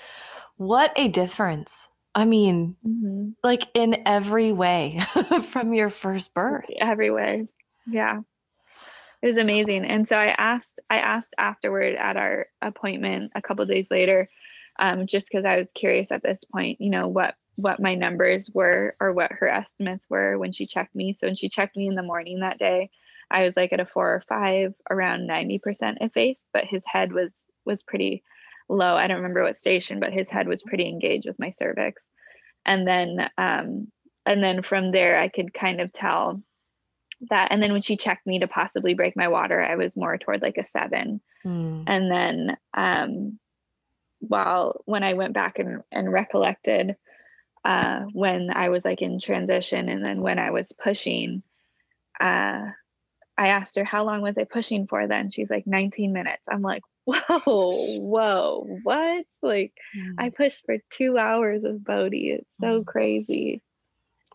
what 0.58 0.94
a 0.96 1.08
difference. 1.08 1.90
I 2.14 2.26
mean, 2.26 2.78
mm-hmm. 2.86 3.32
like 3.44 3.68
in 3.74 4.02
every 4.06 4.54
way 4.54 5.02
from 5.50 5.74
your 5.74 5.90
first 5.90 6.34
birth. 6.34 6.66
Every 6.80 7.12
way. 7.12 7.48
Yeah. 7.88 8.22
It 9.22 9.34
was 9.34 9.42
amazing. 9.42 9.86
And 9.86 10.08
so 10.08 10.16
I 10.16 10.28
asked 10.28 10.80
I 10.90 11.00
asked 11.00 11.34
afterward 11.38 11.96
at 11.96 12.16
our 12.16 12.48
appointment 12.62 13.32
a 13.36 13.42
couple 13.42 13.66
days 13.66 13.88
later 13.90 14.30
um, 14.80 15.08
just 15.08 15.28
because 15.30 15.46
I 15.46 15.58
was 15.58 15.72
curious 15.72 16.12
at 16.12 16.24
this 16.24 16.44
point, 16.44 16.82
you 16.82 16.90
know, 16.90 17.08
what 17.08 17.36
what 17.58 17.80
my 17.80 17.96
numbers 17.96 18.50
were 18.54 18.96
or 19.00 19.14
what 19.14 19.32
her 19.32 19.48
estimates 19.48 20.06
were 20.10 20.38
when 20.38 20.52
she 20.52 20.68
checked 20.68 20.94
me. 20.94 21.14
So 21.14 21.28
when 21.28 21.38
she 21.38 21.48
checked 21.48 21.78
me 21.78 21.88
in 21.88 21.96
the 21.96 22.04
morning 22.04 22.42
that 22.42 22.60
day, 22.60 22.90
I 23.32 23.44
was 23.44 23.56
like 23.56 23.72
at 23.72 23.80
a 23.80 23.86
4 23.86 24.16
or 24.16 24.24
5, 24.28 24.74
around 24.92 25.30
90% 25.30 25.98
effaced, 26.02 26.50
but 26.54 26.66
his 26.66 26.84
head 26.86 27.14
was 27.14 27.46
was 27.66 27.82
pretty 27.82 28.24
low. 28.70 28.96
I 28.96 29.08
don't 29.08 29.18
remember 29.18 29.44
what 29.44 29.58
station, 29.58 30.00
but 30.00 30.14
his 30.14 30.30
head 30.30 30.48
was 30.48 30.64
pretty 30.64 30.88
engaged 30.88 31.28
with 31.28 31.40
my 31.40 31.52
cervix. 31.52 32.04
And 32.66 32.88
then, 32.88 33.30
um, 33.38 33.88
and 34.26 34.44
then 34.44 34.62
from 34.62 34.92
there, 34.92 35.20
I 35.20 35.28
could 35.28 35.54
kind 35.54 35.82
of 35.82 35.92
tell 35.94 36.42
that. 37.30 37.52
And 37.52 37.62
then 37.62 37.74
when 37.74 37.84
she 37.84 37.98
checked 37.98 38.26
me 38.26 38.40
to 38.40 38.48
possibly 38.48 38.94
break 38.96 39.16
my 39.16 39.28
water, 39.28 39.62
I 39.62 39.76
was 39.76 39.96
more 39.96 40.18
toward 40.18 40.42
like 40.42 40.58
a 40.58 40.64
seven. 40.64 41.22
Mm. 41.46 41.84
And 41.88 42.12
then, 42.12 42.58
um, 42.74 43.40
while 44.28 44.82
when 44.86 45.04
I 45.04 45.14
went 45.14 45.34
back 45.34 45.60
and, 45.60 45.82
and 45.92 46.12
recollected, 46.12 46.96
uh, 47.64 48.02
when 48.14 48.52
I 48.54 48.70
was 48.70 48.86
like 48.86 49.02
in 49.02 49.20
transition 49.20 49.90
and 49.90 50.06
then 50.06 50.22
when 50.22 50.40
I 50.40 50.52
was 50.52 50.72
pushing, 50.72 51.44
uh, 52.20 52.62
I 53.38 53.48
asked 53.50 53.76
her, 53.76 53.84
how 53.84 54.06
long 54.06 54.22
was 54.22 54.38
I 54.38 54.46
pushing 54.46 54.88
for 54.88 55.08
then? 55.08 55.32
She's 55.32 55.50
like 55.50 55.68
19 55.68 56.14
minutes. 56.14 56.44
I'm 56.50 56.62
like, 56.62 56.84
whoa, 57.06 58.00
whoa, 58.00 58.80
what? 58.84 59.26
Like 59.42 59.74
mm. 59.98 60.14
I 60.18 60.30
pushed 60.30 60.66
for 60.66 60.78
two 60.90 61.18
hours 61.18 61.64
of 61.64 61.84
Bodhi. 61.84 62.30
It's 62.30 62.50
so 62.62 62.82
mm. 62.82 62.86
crazy. 62.86 63.62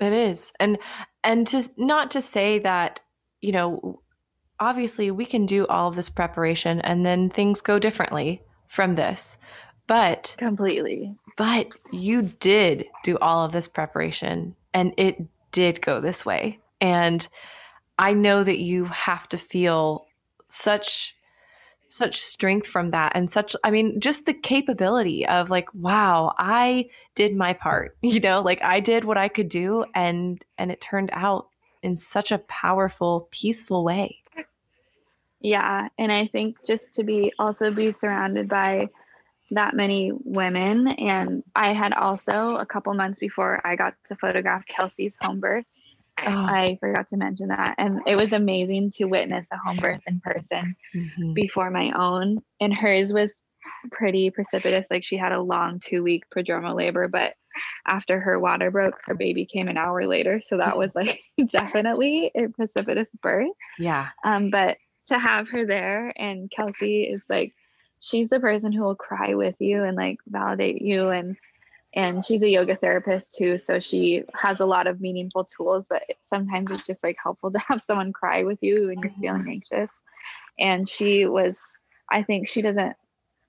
It 0.00 0.12
is. 0.12 0.52
And 0.58 0.78
and 1.22 1.46
to 1.48 1.68
not 1.76 2.10
to 2.12 2.22
say 2.22 2.58
that, 2.60 3.00
you 3.40 3.52
know, 3.52 4.02
obviously 4.58 5.10
we 5.10 5.26
can 5.26 5.46
do 5.46 5.66
all 5.66 5.88
of 5.88 5.96
this 5.96 6.10
preparation 6.10 6.80
and 6.80 7.04
then 7.04 7.30
things 7.30 7.60
go 7.60 7.78
differently 7.78 8.42
from 8.68 8.94
this. 8.94 9.38
But 9.90 10.36
completely. 10.38 11.16
But 11.36 11.72
you 11.90 12.22
did 12.22 12.86
do 13.02 13.18
all 13.18 13.44
of 13.44 13.50
this 13.50 13.66
preparation 13.66 14.54
and 14.72 14.94
it 14.96 15.20
did 15.50 15.82
go 15.82 16.00
this 16.00 16.24
way. 16.24 16.60
And 16.80 17.26
I 17.98 18.12
know 18.12 18.44
that 18.44 18.60
you 18.60 18.84
have 18.84 19.28
to 19.30 19.36
feel 19.36 20.06
such 20.46 21.16
such 21.88 22.20
strength 22.20 22.68
from 22.68 22.92
that 22.92 23.10
and 23.16 23.28
such 23.28 23.56
i 23.64 23.70
mean 23.70 23.98
just 23.98 24.24
the 24.24 24.32
capability 24.32 25.26
of 25.26 25.50
like 25.50 25.68
wow 25.74 26.32
i 26.38 26.88
did 27.16 27.34
my 27.34 27.52
part 27.52 27.96
you 28.02 28.20
know 28.20 28.40
like 28.40 28.62
i 28.62 28.78
did 28.78 29.04
what 29.04 29.18
i 29.18 29.26
could 29.26 29.48
do 29.48 29.84
and 29.92 30.44
and 30.56 30.70
it 30.70 30.80
turned 30.80 31.10
out 31.12 31.48
in 31.82 31.96
such 31.96 32.30
a 32.30 32.38
powerful 32.38 33.26
peaceful 33.32 33.82
way 33.82 34.22
yeah 35.40 35.88
and 35.98 36.12
i 36.12 36.28
think 36.28 36.56
just 36.64 36.94
to 36.94 37.02
be 37.02 37.32
also 37.40 37.72
be 37.72 37.90
surrounded 37.90 38.48
by 38.48 38.88
that 39.52 39.74
many 39.74 40.12
women 40.24 40.88
and 40.88 41.42
i 41.54 41.72
had 41.72 41.92
also 41.92 42.56
a 42.56 42.66
couple 42.66 42.92
months 42.94 43.18
before 43.18 43.60
i 43.64 43.76
got 43.76 43.94
to 44.06 44.14
photograph 44.16 44.64
kelsey's 44.66 45.16
home 45.20 45.40
birth 45.40 45.64
Oh. 46.26 46.44
I 46.44 46.76
forgot 46.80 47.08
to 47.08 47.16
mention 47.16 47.48
that. 47.48 47.76
And 47.78 48.00
it 48.06 48.16
was 48.16 48.32
amazing 48.32 48.90
to 48.96 49.06
witness 49.06 49.46
a 49.52 49.56
home 49.56 49.76
birth 49.76 50.02
in 50.06 50.20
person 50.20 50.76
mm-hmm. 50.94 51.32
before 51.32 51.70
my 51.70 51.92
own. 51.92 52.42
And 52.60 52.74
hers 52.74 53.12
was 53.12 53.40
pretty 53.90 54.30
precipitous. 54.30 54.86
Like 54.90 55.04
she 55.04 55.16
had 55.16 55.32
a 55.32 55.40
long 55.40 55.80
two 55.80 56.02
week 56.02 56.24
prodromal 56.34 56.76
labor, 56.76 57.08
but 57.08 57.34
after 57.86 58.20
her 58.20 58.38
water 58.38 58.70
broke, 58.70 58.94
her 59.04 59.14
baby 59.14 59.46
came 59.46 59.68
an 59.68 59.76
hour 59.76 60.06
later. 60.06 60.40
So 60.40 60.58
that 60.58 60.76
was 60.76 60.90
like 60.94 61.20
definitely 61.48 62.30
a 62.34 62.48
precipitous 62.48 63.08
birth. 63.22 63.48
Yeah. 63.78 64.08
Um, 64.24 64.50
but 64.50 64.78
to 65.06 65.18
have 65.18 65.48
her 65.50 65.66
there 65.66 66.12
and 66.16 66.50
Kelsey 66.50 67.02
is 67.04 67.22
like, 67.28 67.54
she's 68.00 68.28
the 68.28 68.40
person 68.40 68.72
who 68.72 68.82
will 68.82 68.96
cry 68.96 69.34
with 69.34 69.54
you 69.58 69.84
and 69.84 69.96
like 69.96 70.18
validate 70.26 70.82
you 70.82 71.10
and 71.10 71.36
and 71.94 72.24
she's 72.24 72.42
a 72.42 72.48
yoga 72.48 72.76
therapist 72.76 73.36
too 73.36 73.58
so 73.58 73.78
she 73.78 74.22
has 74.34 74.60
a 74.60 74.66
lot 74.66 74.86
of 74.86 75.00
meaningful 75.00 75.44
tools 75.44 75.86
but 75.88 76.02
sometimes 76.20 76.70
it's 76.70 76.86
just 76.86 77.04
like 77.04 77.16
helpful 77.22 77.50
to 77.50 77.58
have 77.58 77.82
someone 77.82 78.12
cry 78.12 78.42
with 78.42 78.58
you 78.62 78.88
when 78.88 78.98
you're 79.00 79.12
feeling 79.20 79.42
mm-hmm. 79.42 79.50
anxious 79.50 79.92
and 80.58 80.88
she 80.88 81.26
was 81.26 81.60
i 82.10 82.22
think 82.22 82.48
she 82.48 82.62
doesn't 82.62 82.96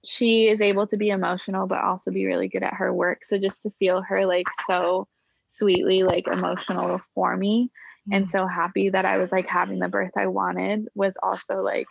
she 0.03 0.47
is 0.47 0.61
able 0.61 0.87
to 0.87 0.97
be 0.97 1.09
emotional 1.09 1.67
but 1.67 1.83
also 1.83 2.11
be 2.11 2.25
really 2.25 2.47
good 2.47 2.63
at 2.63 2.73
her 2.73 2.91
work 2.91 3.23
so 3.23 3.37
just 3.37 3.61
to 3.61 3.71
feel 3.71 4.01
her 4.01 4.25
like 4.25 4.47
so 4.67 5.07
sweetly 5.51 6.03
like 6.03 6.27
emotional 6.27 6.99
for 7.13 7.37
me 7.37 7.65
mm-hmm. 7.65 8.13
and 8.13 8.29
so 8.29 8.47
happy 8.47 8.89
that 8.89 9.05
i 9.05 9.17
was 9.17 9.31
like 9.31 9.47
having 9.47 9.79
the 9.79 9.87
birth 9.87 10.11
i 10.17 10.25
wanted 10.25 10.87
was 10.95 11.15
also 11.21 11.57
like 11.57 11.87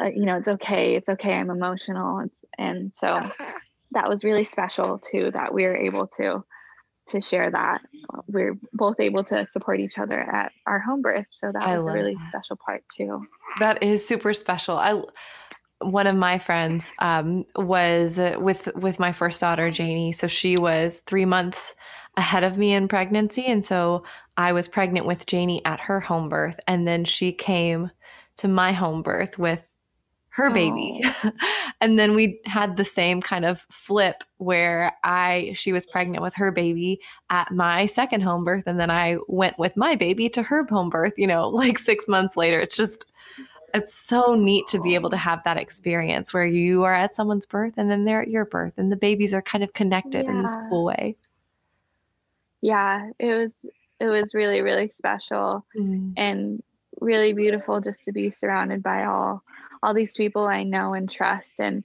uh, 0.00 0.10
you 0.14 0.24
know 0.24 0.36
it's 0.36 0.48
okay 0.48 0.96
it's 0.96 1.08
okay 1.08 1.34
i'm 1.34 1.50
emotional 1.50 2.20
it's, 2.20 2.44
and 2.58 2.92
so 2.94 3.20
that 3.92 4.08
was 4.08 4.24
really 4.24 4.44
special 4.44 4.98
too 4.98 5.30
that 5.32 5.52
we 5.52 5.64
were 5.64 5.76
able 5.76 6.06
to 6.06 6.44
to 7.06 7.20
share 7.20 7.50
that 7.50 7.82
we're 8.28 8.58
both 8.72 8.98
able 8.98 9.22
to 9.22 9.46
support 9.46 9.78
each 9.78 9.98
other 9.98 10.18
at 10.18 10.52
our 10.66 10.78
home 10.78 11.02
birth 11.02 11.26
so 11.32 11.52
that 11.52 11.62
I 11.62 11.76
was 11.76 11.86
a 11.86 11.92
really 11.92 12.14
that. 12.14 12.26
special 12.26 12.56
part 12.56 12.82
too 12.96 13.26
that 13.58 13.82
is 13.82 14.06
super 14.06 14.32
special 14.32 14.76
i 14.76 15.02
one 15.84 16.06
of 16.06 16.16
my 16.16 16.38
friends 16.38 16.92
um, 16.98 17.44
was 17.56 18.18
with 18.38 18.74
with 18.74 18.98
my 18.98 19.12
first 19.12 19.40
daughter 19.40 19.70
Janie. 19.70 20.12
So 20.12 20.26
she 20.26 20.56
was 20.56 21.02
three 21.06 21.24
months 21.24 21.74
ahead 22.16 22.44
of 22.44 22.56
me 22.56 22.72
in 22.72 22.88
pregnancy, 22.88 23.44
and 23.46 23.64
so 23.64 24.04
I 24.36 24.52
was 24.52 24.68
pregnant 24.68 25.06
with 25.06 25.26
Janie 25.26 25.64
at 25.64 25.80
her 25.80 26.00
home 26.00 26.28
birth, 26.28 26.58
and 26.66 26.86
then 26.86 27.04
she 27.04 27.32
came 27.32 27.90
to 28.38 28.48
my 28.48 28.72
home 28.72 29.02
birth 29.02 29.38
with 29.38 29.62
her 30.34 30.50
baby. 30.50 31.00
Oh. 31.04 31.30
and 31.80 31.96
then 31.96 32.14
we 32.14 32.40
had 32.44 32.76
the 32.76 32.84
same 32.84 33.22
kind 33.22 33.44
of 33.44 33.64
flip 33.70 34.24
where 34.38 34.92
I 35.04 35.52
she 35.54 35.72
was 35.72 35.86
pregnant 35.86 36.24
with 36.24 36.34
her 36.34 36.50
baby 36.50 37.00
at 37.30 37.52
my 37.52 37.86
second 37.86 38.22
home 38.22 38.42
birth 38.42 38.64
and 38.66 38.80
then 38.80 38.90
I 38.90 39.18
went 39.28 39.60
with 39.60 39.76
my 39.76 39.94
baby 39.94 40.28
to 40.30 40.42
her 40.42 40.66
home 40.68 40.90
birth, 40.90 41.12
you 41.16 41.28
know, 41.28 41.48
like 41.50 41.78
6 41.78 42.08
months 42.08 42.36
later. 42.36 42.58
It's 42.58 42.76
just 42.76 43.06
it's 43.74 43.94
so 43.94 44.34
neat 44.34 44.66
to 44.68 44.80
be 44.80 44.96
able 44.96 45.10
to 45.10 45.16
have 45.16 45.42
that 45.44 45.56
experience 45.56 46.34
where 46.34 46.46
you 46.46 46.82
are 46.82 46.94
at 46.94 47.14
someone's 47.14 47.46
birth 47.46 47.74
and 47.76 47.88
then 47.88 48.04
they're 48.04 48.22
at 48.22 48.28
your 48.28 48.44
birth 48.44 48.74
and 48.76 48.90
the 48.90 48.96
babies 48.96 49.34
are 49.34 49.42
kind 49.42 49.62
of 49.62 49.72
connected 49.72 50.24
yeah. 50.24 50.32
in 50.32 50.42
this 50.42 50.56
cool 50.68 50.84
way. 50.84 51.16
Yeah, 52.60 53.10
it 53.20 53.34
was 53.34 53.50
it 54.00 54.06
was 54.06 54.34
really 54.34 54.62
really 54.62 54.90
special 54.98 55.64
mm. 55.76 56.12
and 56.16 56.60
really 57.00 57.32
beautiful 57.32 57.80
just 57.80 58.04
to 58.06 58.12
be 58.12 58.32
surrounded 58.32 58.82
by 58.82 59.04
all 59.04 59.44
all 59.84 59.94
these 59.94 60.12
people 60.16 60.46
I 60.46 60.62
know 60.62 60.94
and 60.94 61.10
trust 61.10 61.52
and 61.58 61.84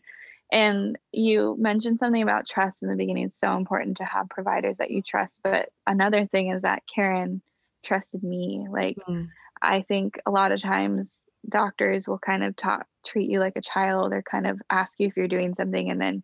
and 0.52 0.98
you 1.12 1.56
mentioned 1.60 2.00
something 2.00 2.24
about 2.24 2.48
trust 2.48 2.78
in 2.82 2.88
the 2.88 2.96
beginning. 2.96 3.26
It's 3.26 3.40
so 3.40 3.56
important 3.56 3.98
to 3.98 4.06
have 4.06 4.30
providers 4.30 4.78
that 4.80 4.90
you 4.90 5.04
trust. 5.04 5.36
But 5.44 5.70
another 5.86 6.26
thing 6.26 6.50
is 6.50 6.64
that 6.64 6.82
Karen 6.94 7.44
trusted 7.86 8.24
me. 8.24 8.66
Like, 8.68 8.98
mm. 9.08 9.28
I 9.62 9.84
think 9.84 10.16
a 10.26 10.32
lot 10.32 10.52
of 10.52 10.60
times 10.60 11.08
doctors 11.48 12.08
will 12.08 12.18
kind 12.18 12.44
of 12.44 12.56
talk 12.56 12.88
treat 13.06 13.30
you 13.30 13.40
like 13.40 13.58
a 13.58 13.62
child 13.62 14.12
or 14.12 14.24
kind 14.24 14.48
of 14.48 14.60
ask 14.70 14.92
you 14.98 15.08
if 15.08 15.16
you're 15.16 15.28
doing 15.28 15.54
something 15.56 15.90
and 15.90 16.02
then 16.02 16.24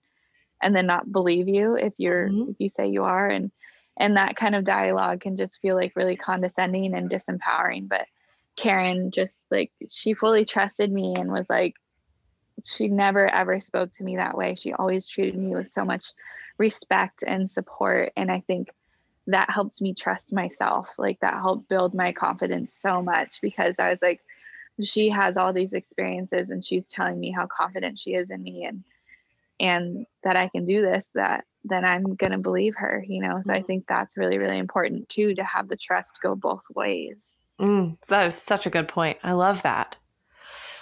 and 0.62 0.76
then 0.76 0.86
not 0.86 1.10
believe 1.10 1.48
you 1.48 1.76
if 1.76 1.94
you're 1.98 2.28
mm-hmm. 2.28 2.52
if 2.52 2.56
you 2.60 2.70
say 2.76 2.90
you 2.90 3.04
are 3.04 3.28
and 3.28 3.50
and 3.98 4.18
that 4.18 4.36
kind 4.36 4.56
of 4.56 4.66
dialogue 4.66 5.22
can 5.22 5.38
just 5.38 5.58
feel 5.62 5.76
like 5.76 5.96
really 5.96 6.18
condescending 6.18 6.94
and 6.94 7.10
disempowering 7.10 7.88
but 7.88 8.06
karen 8.56 9.12
just 9.12 9.38
like 9.51 9.72
she 9.89 10.14
fully 10.14 10.45
trusted 10.45 10.91
me 10.91 11.16
and 11.16 11.32
was 11.32 11.45
like 11.49 11.76
she 12.64 12.88
never 12.88 13.28
ever 13.28 13.60
spoke 13.60 13.93
to 13.93 14.03
me 14.03 14.16
that 14.16 14.38
way. 14.38 14.56
She 14.56 14.74
always 14.74 15.08
treated 15.08 15.38
me 15.38 15.53
with 15.53 15.72
so 15.74 15.86
much 15.86 16.03
respect 16.58 17.22
and 17.26 17.51
support 17.51 18.14
and 18.16 18.32
i 18.32 18.41
think 18.47 18.70
that 19.28 19.49
helped 19.49 19.82
me 19.82 19.95
trust 19.95 20.32
myself. 20.32 20.88
Like 20.99 21.20
that 21.22 21.34
helped 21.34 21.68
build 21.68 21.95
my 21.95 22.14
confidence 22.14 22.72
so 22.82 23.01
much 23.01 23.39
because 23.41 23.76
i 23.80 23.89
was 23.89 23.99
like 24.01 24.22
she 24.84 25.10
has 25.10 25.38
all 25.38 25.53
these 25.53 25.74
experiences 25.74 26.49
and 26.49 26.66
she's 26.66 26.84
telling 26.91 27.20
me 27.20 27.32
how 27.32 27.47
confident 27.47 27.97
she 27.97 28.12
is 28.12 28.30
in 28.30 28.41
me 28.41 28.66
and 28.66 28.84
and 29.58 30.06
that 30.24 30.36
I 30.36 30.49
can 30.49 30.66
do 30.66 30.82
this 30.82 31.06
that 31.14 31.45
then 31.64 31.86
I'm 31.86 32.16
going 32.16 32.34
to 32.34 32.38
believe 32.38 32.76
her 32.78 33.03
you 33.08 33.22
know? 33.22 33.41
So 33.45 33.51
I 33.51 33.58
mm-hmm. 33.58 33.66
think 33.68 33.86
that's 33.88 34.18
really 34.18 34.38
really 34.38 34.58
important 34.58 35.10
too 35.10 35.36
to 35.36 35.43
have 35.43 35.68
the 35.68 35.78
trust 35.78 36.12
go 36.22 36.36
both 36.36 36.64
ways 36.74 37.18
mm, 37.60 37.97
that 38.08 38.26
is 38.26 38.36
such 38.36 38.66
a 38.66 38.70
good 38.70 38.88
point 38.88 39.18
I 39.24 39.34
love 39.34 39.62
that 39.64 39.97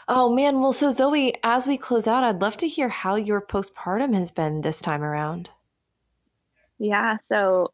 oh 0.08 0.34
man 0.34 0.60
well 0.60 0.74
so 0.74 0.92
Zoe 0.92 1.36
as 1.44 1.68
we 1.68 1.78
close 1.78 2.08
out 2.08 2.24
I'd 2.24 2.42
love 2.42 2.58
to 2.58 2.68
hear 2.68 2.90
how 2.90 3.16
your 3.16 3.42
postpartum 3.42 4.14
has 4.14 4.32
been 4.32 4.62
this 4.62 4.82
time 4.82 5.04
around 5.04 5.50
yeah 6.80 7.18
so 7.30 7.72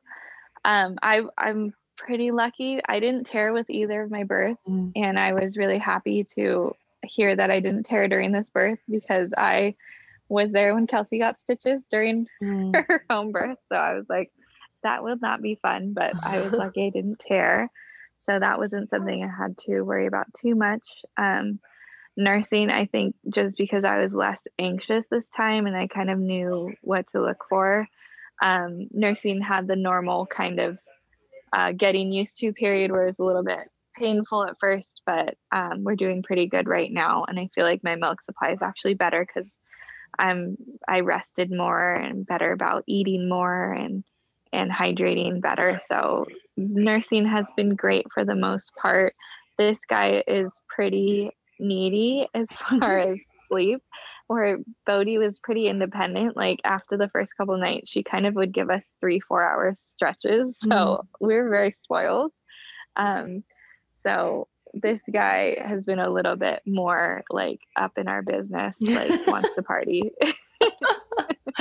um 0.66 0.97
I 1.02 1.24
I'm 1.38 1.74
pretty 2.00 2.32
lucky. 2.32 2.80
I 2.88 3.00
didn't 3.00 3.28
tear 3.28 3.54
with 3.54 3.70
either 3.70 4.02
of 4.02 4.10
my 4.10 4.24
births, 4.24 4.60
mm. 4.68 4.91
and 4.95 5.20
I 5.20 5.34
was 5.34 5.58
really 5.58 5.78
happy 5.78 6.26
to 6.36 6.76
hear 7.04 7.36
that 7.36 7.52
I 7.52 7.60
didn't 7.60 7.86
tear 7.86 8.08
during 8.08 8.32
this 8.32 8.50
birth 8.50 8.80
because 8.89 9.30
I 9.38 9.76
was 10.30 10.52
there 10.52 10.74
when 10.74 10.88
Kelsey 10.88 11.20
got 11.20 11.38
stitches 11.43 11.82
during 11.91 12.28
mm. 12.41 12.76
her 12.88 13.06
home 13.10 13.32
birth. 13.32 13.58
So 13.70 13.76
I 13.76 13.93
was 13.93 14.06
like, 14.10 14.32
that 14.82 15.04
will 15.04 15.18
not 15.22 15.41
be 15.41 15.60
fun, 15.62 15.93
but 15.93 16.14
I 16.24 16.39
was 16.39 16.52
lucky 16.54 16.88
I 16.88 16.89
didn't 16.89 17.20
tear. 17.20 17.70
So 18.30 18.38
that 18.38 18.60
wasn't 18.60 18.92
something 18.92 19.24
I 19.24 19.44
had 19.44 19.58
to 19.66 19.82
worry 19.82 20.06
about 20.06 20.28
too 20.40 20.54
much. 20.54 20.84
Um, 21.18 21.60
nursing, 22.16 22.70
I 22.70 22.86
think 22.86 23.16
just 23.34 23.58
because 23.58 23.84
I 23.84 23.98
was 23.98 24.14
less 24.14 24.38
anxious 24.60 25.04
this 25.10 25.26
time 25.36 25.66
and 25.66 25.76
I 25.76 25.88
kind 25.88 26.12
of 26.12 26.20
knew 26.20 26.72
what 26.82 27.08
to 27.12 27.22
look 27.22 27.44
for. 27.50 27.88
Um, 28.42 28.88
nursing 28.92 29.42
had 29.42 29.68
the 29.68 29.76
normal 29.76 30.28
kind 30.28 30.60
of 30.60 30.78
uh, 31.52 31.72
getting 31.72 32.12
used 32.12 32.38
to 32.40 32.54
period 32.54 32.92
where 32.92 33.04
it 33.04 33.08
was 33.08 33.20
a 33.20 33.24
little 33.24 33.44
bit 33.44 33.68
painful 33.98 34.46
at 34.46 34.60
first, 34.60 35.02
but 35.08 35.36
um, 35.52 35.84
we're 35.84 35.96
doing 35.96 36.22
pretty 36.22 36.46
good 36.46 36.68
right 36.68 36.92
now. 36.92 37.26
And 37.28 37.40
I 37.40 37.50
feel 37.56 37.64
like 37.64 37.84
my 37.84 37.96
milk 37.96 38.20
supply 38.26 38.52
is 38.52 38.62
actually 38.62 38.94
better 38.94 39.26
because 39.26 39.50
I'm 40.20 40.56
I 40.88 41.00
rested 41.00 41.52
more 41.52 41.94
and 41.96 42.28
better 42.28 42.52
about 42.52 42.84
eating 42.88 43.28
more 43.28 43.74
and 43.74 44.04
and 44.52 44.72
hydrating 44.72 45.42
better. 45.42 45.82
So 45.92 46.26
nursing 46.60 47.26
has 47.26 47.45
been 47.55 47.76
great 47.76 48.05
for 48.14 48.24
the 48.24 48.36
most 48.36 48.72
part. 48.76 49.16
This 49.57 49.78
guy 49.89 50.24
is 50.28 50.49
pretty 50.68 51.32
needy 51.60 52.28
as 52.34 52.47
far 52.80 52.99
as 52.99 53.18
sleep 53.47 53.82
where 54.30 54.60
Bodhi 54.86 55.18
was 55.18 55.39
pretty 55.39 55.68
independent. 55.68 56.38
Like 56.38 56.60
after 56.64 56.97
the 56.97 57.10
first 57.10 57.32
couple 57.36 57.57
nights, 57.57 57.89
she 57.89 58.03
kind 58.03 58.28
of 58.28 58.36
would 58.36 58.53
give 58.53 58.70
us 58.70 58.84
three, 58.99 59.20
four 59.20 59.43
hours 59.43 59.80
stretches. 59.95 60.55
So 60.62 60.70
mm. 60.70 61.03
we 61.20 61.34
are 61.34 61.49
very 61.49 61.76
spoiled. 61.84 62.32
Um, 62.95 63.43
so 64.05 64.47
this 64.76 64.99
guy 65.12 65.57
has 65.66 65.86
been 65.86 65.97
a 65.97 66.12
little 66.12 66.36
bit 66.36 66.62
more 66.68 67.24
like 67.32 67.60
up 67.76 67.97
in 67.97 68.07
our 68.07 68.22
business, 68.22 68.80
like 68.80 69.10
wants 69.28 69.49
to 69.55 69.64
party. 69.64 70.12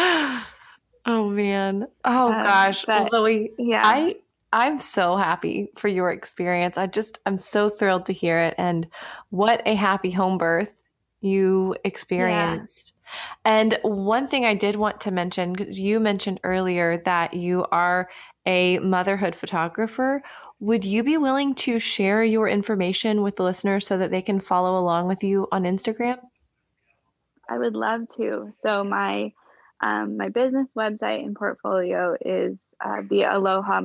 oh 1.07 1.31
man. 1.31 1.87
Oh 2.05 2.33
um, 2.33 2.43
gosh. 2.43 2.85
But, 2.85 3.11
Zoe, 3.11 3.53
yeah. 3.59 3.83
I 3.83 4.17
I'm 4.53 4.79
so 4.79 5.17
happy 5.17 5.71
for 5.77 5.89
your 5.89 6.11
experience. 6.11 6.79
I 6.79 6.87
just 6.87 7.19
I'm 7.27 7.37
so 7.37 7.69
thrilled 7.69 8.07
to 8.07 8.13
hear 8.13 8.39
it 8.39 8.55
and 8.57 8.87
what 9.31 9.63
a 9.67 9.75
happy 9.75 10.11
home 10.11 10.39
birth 10.39 10.73
you 11.21 11.77
experienced. 11.85 12.93
Yeah. 12.95 12.99
And 13.45 13.79
one 13.83 14.29
thing 14.29 14.45
I 14.45 14.55
did 14.55 14.77
want 14.77 15.01
to 15.03 15.11
mention, 15.11 15.53
because 15.53 15.79
you 15.81 15.99
mentioned 16.01 16.41
earlier 16.45 17.03
that 17.05 17.35
you 17.35 17.65
are 17.73 18.09
a 18.47 18.79
motherhood 18.79 19.37
photographer. 19.37 20.23
Would 20.61 20.85
you 20.85 21.05
be 21.05 21.17
willing 21.17 21.55
to 21.57 21.79
share 21.79 22.25
your 22.25 22.49
information 22.49 23.23
with 23.23 23.37
the 23.37 23.45
listeners 23.45 23.87
so 23.87 23.99
that 23.99 24.11
they 24.11 24.23
can 24.23 24.41
follow 24.41 24.79
along 24.79 25.07
with 25.07 25.23
you 25.23 25.47
on 25.53 25.65
Instagram? 25.65 26.19
I 27.49 27.59
would 27.59 27.75
love 27.75 28.03
to. 28.17 28.53
So 28.61 28.83
my 28.83 29.33
um, 29.81 30.17
my 30.17 30.29
business 30.29 30.69
website 30.77 31.25
and 31.25 31.37
portfolio 31.37 32.17
is 32.21 32.59
uh, 32.85 33.03
the 33.09 33.25
aloha 33.25 33.81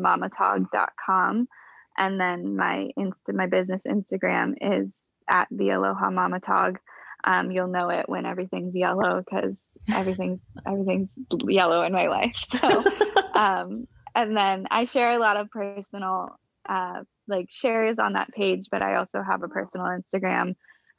and 1.95 2.19
then 2.19 2.55
my 2.55 2.89
insta 2.97 3.33
my 3.33 3.47
business 3.47 3.81
Instagram 3.87 4.55
is 4.61 4.89
at 5.29 5.47
the 5.51 5.69
aloha 5.69 6.09
mamatog 6.09 6.77
um, 7.23 7.51
you'll 7.51 7.67
know 7.67 7.89
it 7.89 8.07
when 8.09 8.25
everything's 8.25 8.75
yellow 8.75 9.23
because 9.23 9.55
everything's 9.91 10.39
everything's 10.65 11.09
yellow 11.47 11.83
in 11.83 11.93
my 11.93 12.07
life. 12.07 12.35
So, 12.49 12.83
um, 13.33 13.87
and 14.15 14.35
then 14.35 14.67
I 14.69 14.85
share 14.85 15.13
a 15.13 15.19
lot 15.19 15.37
of 15.37 15.49
personal 15.49 16.37
uh, 16.67 17.03
like 17.27 17.49
shares 17.49 17.97
on 17.99 18.13
that 18.13 18.31
page, 18.31 18.67
but 18.71 18.81
I 18.81 18.95
also 18.95 19.21
have 19.21 19.43
a 19.43 19.47
personal 19.47 19.87
Instagram 19.87 20.55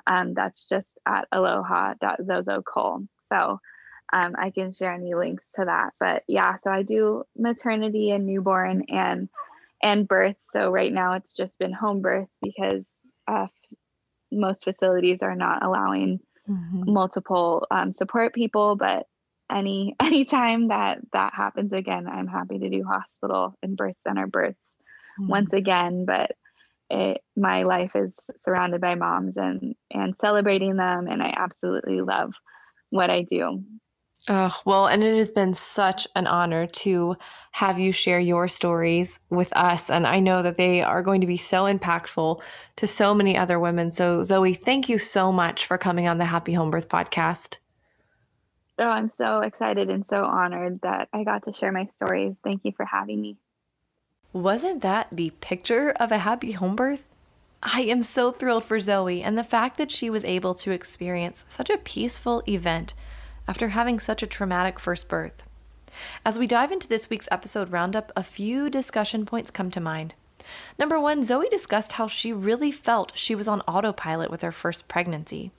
um, 0.06 0.34
that's 0.34 0.64
just 0.68 0.88
at 1.06 1.28
aloha.zozocole. 1.32 3.06
So 3.32 3.60
um, 4.14 4.36
I 4.38 4.50
can 4.50 4.72
share 4.72 4.92
any 4.92 5.14
links 5.14 5.44
to 5.56 5.64
that. 5.64 5.92
But 5.98 6.22
yeah, 6.28 6.56
so 6.62 6.70
I 6.70 6.82
do 6.82 7.24
maternity 7.36 8.12
and 8.12 8.26
newborn 8.26 8.84
and 8.88 9.28
and 9.82 10.06
birth. 10.06 10.36
So 10.40 10.70
right 10.70 10.92
now 10.92 11.14
it's 11.14 11.32
just 11.32 11.58
been 11.58 11.72
home 11.72 12.00
birth 12.00 12.28
because 12.40 12.84
uh, 13.26 13.48
most 14.30 14.62
facilities 14.62 15.20
are 15.22 15.34
not 15.34 15.64
allowing 15.64 16.20
mm-hmm. 16.48 16.92
multiple 16.92 17.66
um, 17.72 17.92
support 17.92 18.32
people. 18.32 18.76
But 18.76 19.06
any 19.50 19.96
anytime 20.00 20.68
that 20.68 21.00
that 21.12 21.34
happens 21.34 21.72
again, 21.72 22.06
I'm 22.06 22.28
happy 22.28 22.60
to 22.60 22.70
do 22.70 22.84
hospital 22.84 23.58
and 23.64 23.76
birth 23.76 23.96
center 24.06 24.28
births 24.28 24.60
mm-hmm. 25.20 25.28
once 25.28 25.52
again. 25.52 26.04
But 26.04 26.36
it, 26.88 27.20
my 27.36 27.64
life 27.64 27.96
is 27.96 28.12
surrounded 28.42 28.80
by 28.80 28.94
moms 28.94 29.36
and 29.36 29.74
and 29.90 30.14
celebrating 30.20 30.76
them, 30.76 31.08
and 31.08 31.20
I 31.20 31.34
absolutely 31.36 32.00
love 32.00 32.32
what 32.90 33.10
I 33.10 33.22
do. 33.22 33.64
Oh, 34.26 34.58
well, 34.64 34.86
and 34.86 35.04
it 35.04 35.16
has 35.16 35.30
been 35.30 35.52
such 35.52 36.08
an 36.16 36.26
honor 36.26 36.66
to 36.66 37.16
have 37.52 37.78
you 37.78 37.92
share 37.92 38.18
your 38.18 38.48
stories 38.48 39.20
with 39.28 39.54
us. 39.54 39.90
And 39.90 40.06
I 40.06 40.18
know 40.18 40.40
that 40.42 40.56
they 40.56 40.80
are 40.82 41.02
going 41.02 41.20
to 41.20 41.26
be 41.26 41.36
so 41.36 41.64
impactful 41.64 42.40
to 42.76 42.86
so 42.86 43.12
many 43.12 43.36
other 43.36 43.60
women. 43.60 43.90
So, 43.90 44.22
Zoe, 44.22 44.54
thank 44.54 44.88
you 44.88 44.98
so 44.98 45.30
much 45.30 45.66
for 45.66 45.76
coming 45.76 46.08
on 46.08 46.16
the 46.16 46.24
Happy 46.24 46.54
Home 46.54 46.70
Birth 46.70 46.88
podcast. 46.88 47.58
Oh, 48.78 48.84
I'm 48.84 49.08
so 49.08 49.40
excited 49.40 49.90
and 49.90 50.06
so 50.08 50.24
honored 50.24 50.80
that 50.82 51.08
I 51.12 51.22
got 51.22 51.44
to 51.44 51.52
share 51.52 51.70
my 51.70 51.84
stories. 51.84 52.34
Thank 52.42 52.62
you 52.64 52.72
for 52.76 52.86
having 52.86 53.20
me. 53.20 53.36
Wasn't 54.32 54.80
that 54.82 55.08
the 55.12 55.30
picture 55.40 55.90
of 55.90 56.10
a 56.10 56.18
happy 56.18 56.52
home 56.52 56.74
birth? 56.74 57.08
I 57.62 57.82
am 57.82 58.02
so 58.02 58.32
thrilled 58.32 58.64
for 58.64 58.80
Zoe 58.80 59.22
and 59.22 59.38
the 59.38 59.44
fact 59.44 59.76
that 59.78 59.90
she 59.90 60.10
was 60.10 60.24
able 60.24 60.54
to 60.56 60.72
experience 60.72 61.44
such 61.46 61.70
a 61.70 61.78
peaceful 61.78 62.42
event 62.48 62.94
after 63.46 63.68
having 63.68 64.00
such 64.00 64.22
a 64.22 64.26
traumatic 64.26 64.78
first 64.78 65.08
birth. 65.08 65.42
As 66.24 66.38
we 66.38 66.46
dive 66.46 66.72
into 66.72 66.88
this 66.88 67.08
week's 67.08 67.28
episode 67.30 67.70
roundup, 67.70 68.10
a 68.16 68.22
few 68.22 68.68
discussion 68.68 69.26
points 69.26 69.50
come 69.50 69.70
to 69.70 69.80
mind. 69.80 70.14
Number 70.78 71.00
one, 71.00 71.22
Zoe 71.22 71.48
discussed 71.48 71.92
how 71.92 72.08
she 72.08 72.32
really 72.32 72.72
felt 72.72 73.16
she 73.16 73.34
was 73.34 73.48
on 73.48 73.60
autopilot 73.62 74.30
with 74.30 74.42
her 74.42 74.52
first 74.52 74.88
pregnancy. 74.88 75.52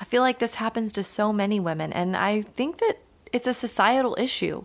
I 0.00 0.04
feel 0.04 0.22
like 0.22 0.38
this 0.38 0.56
happens 0.56 0.92
to 0.92 1.02
so 1.02 1.32
many 1.32 1.60
women, 1.60 1.92
and 1.92 2.16
I 2.16 2.42
think 2.42 2.78
that 2.78 2.98
it's 3.32 3.46
a 3.46 3.54
societal 3.54 4.16
issue, 4.18 4.64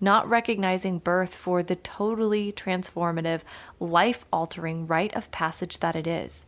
not 0.00 0.28
recognizing 0.28 0.98
birth 0.98 1.34
for 1.34 1.62
the 1.62 1.76
totally 1.76 2.52
transformative, 2.52 3.40
life 3.78 4.24
altering 4.32 4.86
rite 4.86 5.14
of 5.14 5.30
passage 5.30 5.78
that 5.78 5.96
it 5.96 6.06
is. 6.06 6.44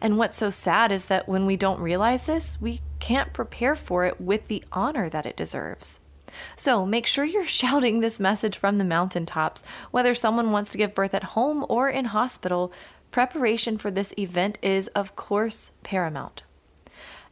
And 0.00 0.18
what's 0.18 0.36
so 0.36 0.50
sad 0.50 0.92
is 0.92 1.06
that 1.06 1.28
when 1.28 1.46
we 1.46 1.56
don't 1.56 1.80
realize 1.80 2.26
this, 2.26 2.60
we 2.60 2.80
can't 2.98 3.32
prepare 3.32 3.74
for 3.74 4.04
it 4.04 4.20
with 4.20 4.48
the 4.48 4.64
honor 4.72 5.08
that 5.08 5.26
it 5.26 5.36
deserves. 5.36 6.00
So 6.56 6.84
make 6.84 7.06
sure 7.06 7.24
you're 7.24 7.44
shouting 7.60 8.00
this 8.00 8.20
message 8.20 8.58
from 8.58 8.78
the 8.78 8.84
mountaintops. 8.84 9.62
Whether 9.90 10.14
someone 10.14 10.52
wants 10.52 10.72
to 10.72 10.78
give 10.78 10.94
birth 10.94 11.14
at 11.14 11.24
home 11.24 11.64
or 11.68 11.88
in 11.88 12.06
hospital, 12.06 12.72
preparation 13.10 13.78
for 13.78 13.90
this 13.90 14.12
event 14.18 14.58
is, 14.62 14.88
of 14.88 15.16
course, 15.16 15.70
paramount. 15.82 16.42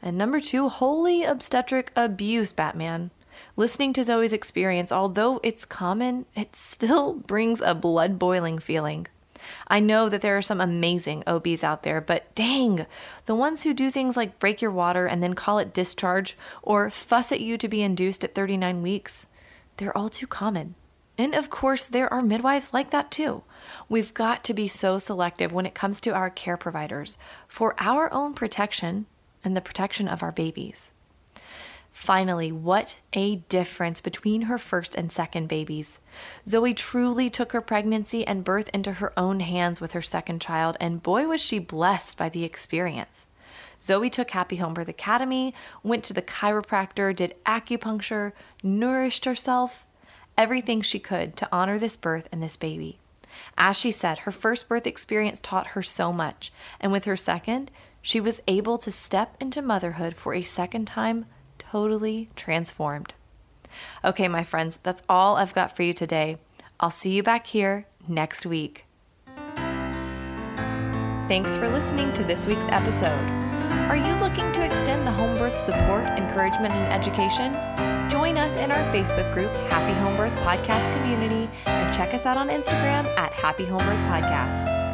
And 0.00 0.18
number 0.18 0.40
two, 0.40 0.68
holy 0.68 1.24
obstetric 1.24 1.90
abuse, 1.96 2.52
Batman. 2.52 3.10
Listening 3.56 3.92
to 3.94 4.04
Zoe's 4.04 4.32
experience, 4.32 4.92
although 4.92 5.40
it's 5.42 5.64
common, 5.64 6.26
it 6.34 6.54
still 6.54 7.14
brings 7.26 7.60
a 7.60 7.74
blood 7.74 8.18
boiling 8.18 8.58
feeling. 8.58 9.06
I 9.68 9.80
know 9.80 10.08
that 10.08 10.20
there 10.20 10.36
are 10.36 10.42
some 10.42 10.60
amazing 10.60 11.22
OBs 11.26 11.62
out 11.64 11.82
there, 11.82 12.00
but 12.00 12.34
dang, 12.34 12.86
the 13.26 13.34
ones 13.34 13.62
who 13.62 13.74
do 13.74 13.90
things 13.90 14.16
like 14.16 14.38
break 14.38 14.62
your 14.62 14.70
water 14.70 15.06
and 15.06 15.22
then 15.22 15.34
call 15.34 15.58
it 15.58 15.74
discharge 15.74 16.36
or 16.62 16.90
fuss 16.90 17.32
at 17.32 17.40
you 17.40 17.58
to 17.58 17.68
be 17.68 17.82
induced 17.82 18.24
at 18.24 18.34
39 18.34 18.82
weeks, 18.82 19.26
they're 19.76 19.96
all 19.96 20.08
too 20.08 20.26
common. 20.26 20.74
And 21.16 21.34
of 21.34 21.50
course, 21.50 21.86
there 21.86 22.12
are 22.12 22.22
midwives 22.22 22.72
like 22.72 22.90
that 22.90 23.10
too. 23.10 23.42
We've 23.88 24.14
got 24.14 24.42
to 24.44 24.54
be 24.54 24.66
so 24.66 24.98
selective 24.98 25.52
when 25.52 25.66
it 25.66 25.74
comes 25.74 26.00
to 26.02 26.10
our 26.10 26.30
care 26.30 26.56
providers 26.56 27.18
for 27.46 27.74
our 27.78 28.12
own 28.12 28.34
protection 28.34 29.06
and 29.44 29.56
the 29.56 29.60
protection 29.60 30.08
of 30.08 30.22
our 30.22 30.32
babies. 30.32 30.93
Finally, 31.94 32.50
what 32.50 32.98
a 33.12 33.36
difference 33.36 34.00
between 34.00 34.42
her 34.42 34.58
first 34.58 34.96
and 34.96 35.12
second 35.12 35.46
babies. 35.46 36.00
Zoe 36.46 36.74
truly 36.74 37.30
took 37.30 37.52
her 37.52 37.60
pregnancy 37.60 38.26
and 38.26 38.44
birth 38.44 38.68
into 38.74 38.94
her 38.94 39.18
own 39.18 39.38
hands 39.38 39.80
with 39.80 39.92
her 39.92 40.02
second 40.02 40.40
child, 40.40 40.76
and 40.80 41.04
boy, 41.04 41.26
was 41.26 41.40
she 41.40 41.60
blessed 41.60 42.18
by 42.18 42.28
the 42.28 42.42
experience. 42.44 43.26
Zoe 43.80 44.10
took 44.10 44.30
Happy 44.30 44.56
Home 44.56 44.74
Birth 44.74 44.88
Academy, 44.88 45.54
went 45.84 46.02
to 46.04 46.12
the 46.12 46.20
chiropractor, 46.20 47.14
did 47.14 47.36
acupuncture, 47.46 48.32
nourished 48.62 49.24
herself, 49.24 49.86
everything 50.36 50.82
she 50.82 50.98
could 50.98 51.36
to 51.36 51.48
honor 51.52 51.78
this 51.78 51.96
birth 51.96 52.28
and 52.32 52.42
this 52.42 52.56
baby. 52.56 52.98
As 53.56 53.76
she 53.76 53.92
said, 53.92 54.18
her 54.18 54.32
first 54.32 54.68
birth 54.68 54.86
experience 54.86 55.38
taught 55.40 55.68
her 55.68 55.82
so 55.82 56.12
much, 56.12 56.52
and 56.80 56.90
with 56.90 57.04
her 57.04 57.16
second, 57.16 57.70
she 58.02 58.20
was 58.20 58.42
able 58.48 58.78
to 58.78 58.90
step 58.90 59.36
into 59.40 59.62
motherhood 59.62 60.16
for 60.16 60.34
a 60.34 60.42
second 60.42 60.86
time 60.86 61.26
totally 61.74 62.28
transformed. 62.36 63.14
Okay, 64.04 64.28
my 64.28 64.44
friends, 64.44 64.78
that's 64.84 65.02
all 65.08 65.34
I've 65.34 65.52
got 65.52 65.74
for 65.74 65.82
you 65.82 65.92
today. 65.92 66.38
I'll 66.78 66.92
see 66.92 67.10
you 67.10 67.22
back 67.24 67.48
here 67.48 67.88
next 68.06 68.46
week. 68.46 68.84
Thanks 71.26 71.56
for 71.56 71.68
listening 71.68 72.12
to 72.12 72.22
this 72.22 72.46
week's 72.46 72.68
episode. 72.68 73.28
Are 73.90 73.96
you 73.96 74.14
looking 74.14 74.52
to 74.52 74.64
extend 74.64 75.04
the 75.04 75.10
home 75.10 75.36
birth 75.36 75.58
support, 75.58 76.06
encouragement, 76.06 76.74
and 76.74 76.92
education? 76.92 77.54
Join 78.08 78.38
us 78.38 78.56
in 78.56 78.70
our 78.70 78.84
Facebook 78.92 79.34
group, 79.34 79.50
Happy 79.68 79.98
Home 79.98 80.16
Birth 80.16 80.34
Podcast 80.44 80.96
Community, 80.96 81.50
and 81.66 81.92
check 81.92 82.14
us 82.14 82.24
out 82.24 82.36
on 82.36 82.50
Instagram 82.50 83.06
at 83.18 83.32
Happy 83.32 83.64
Home 83.64 83.84
Birth 83.84 83.98
Podcast. 84.06 84.93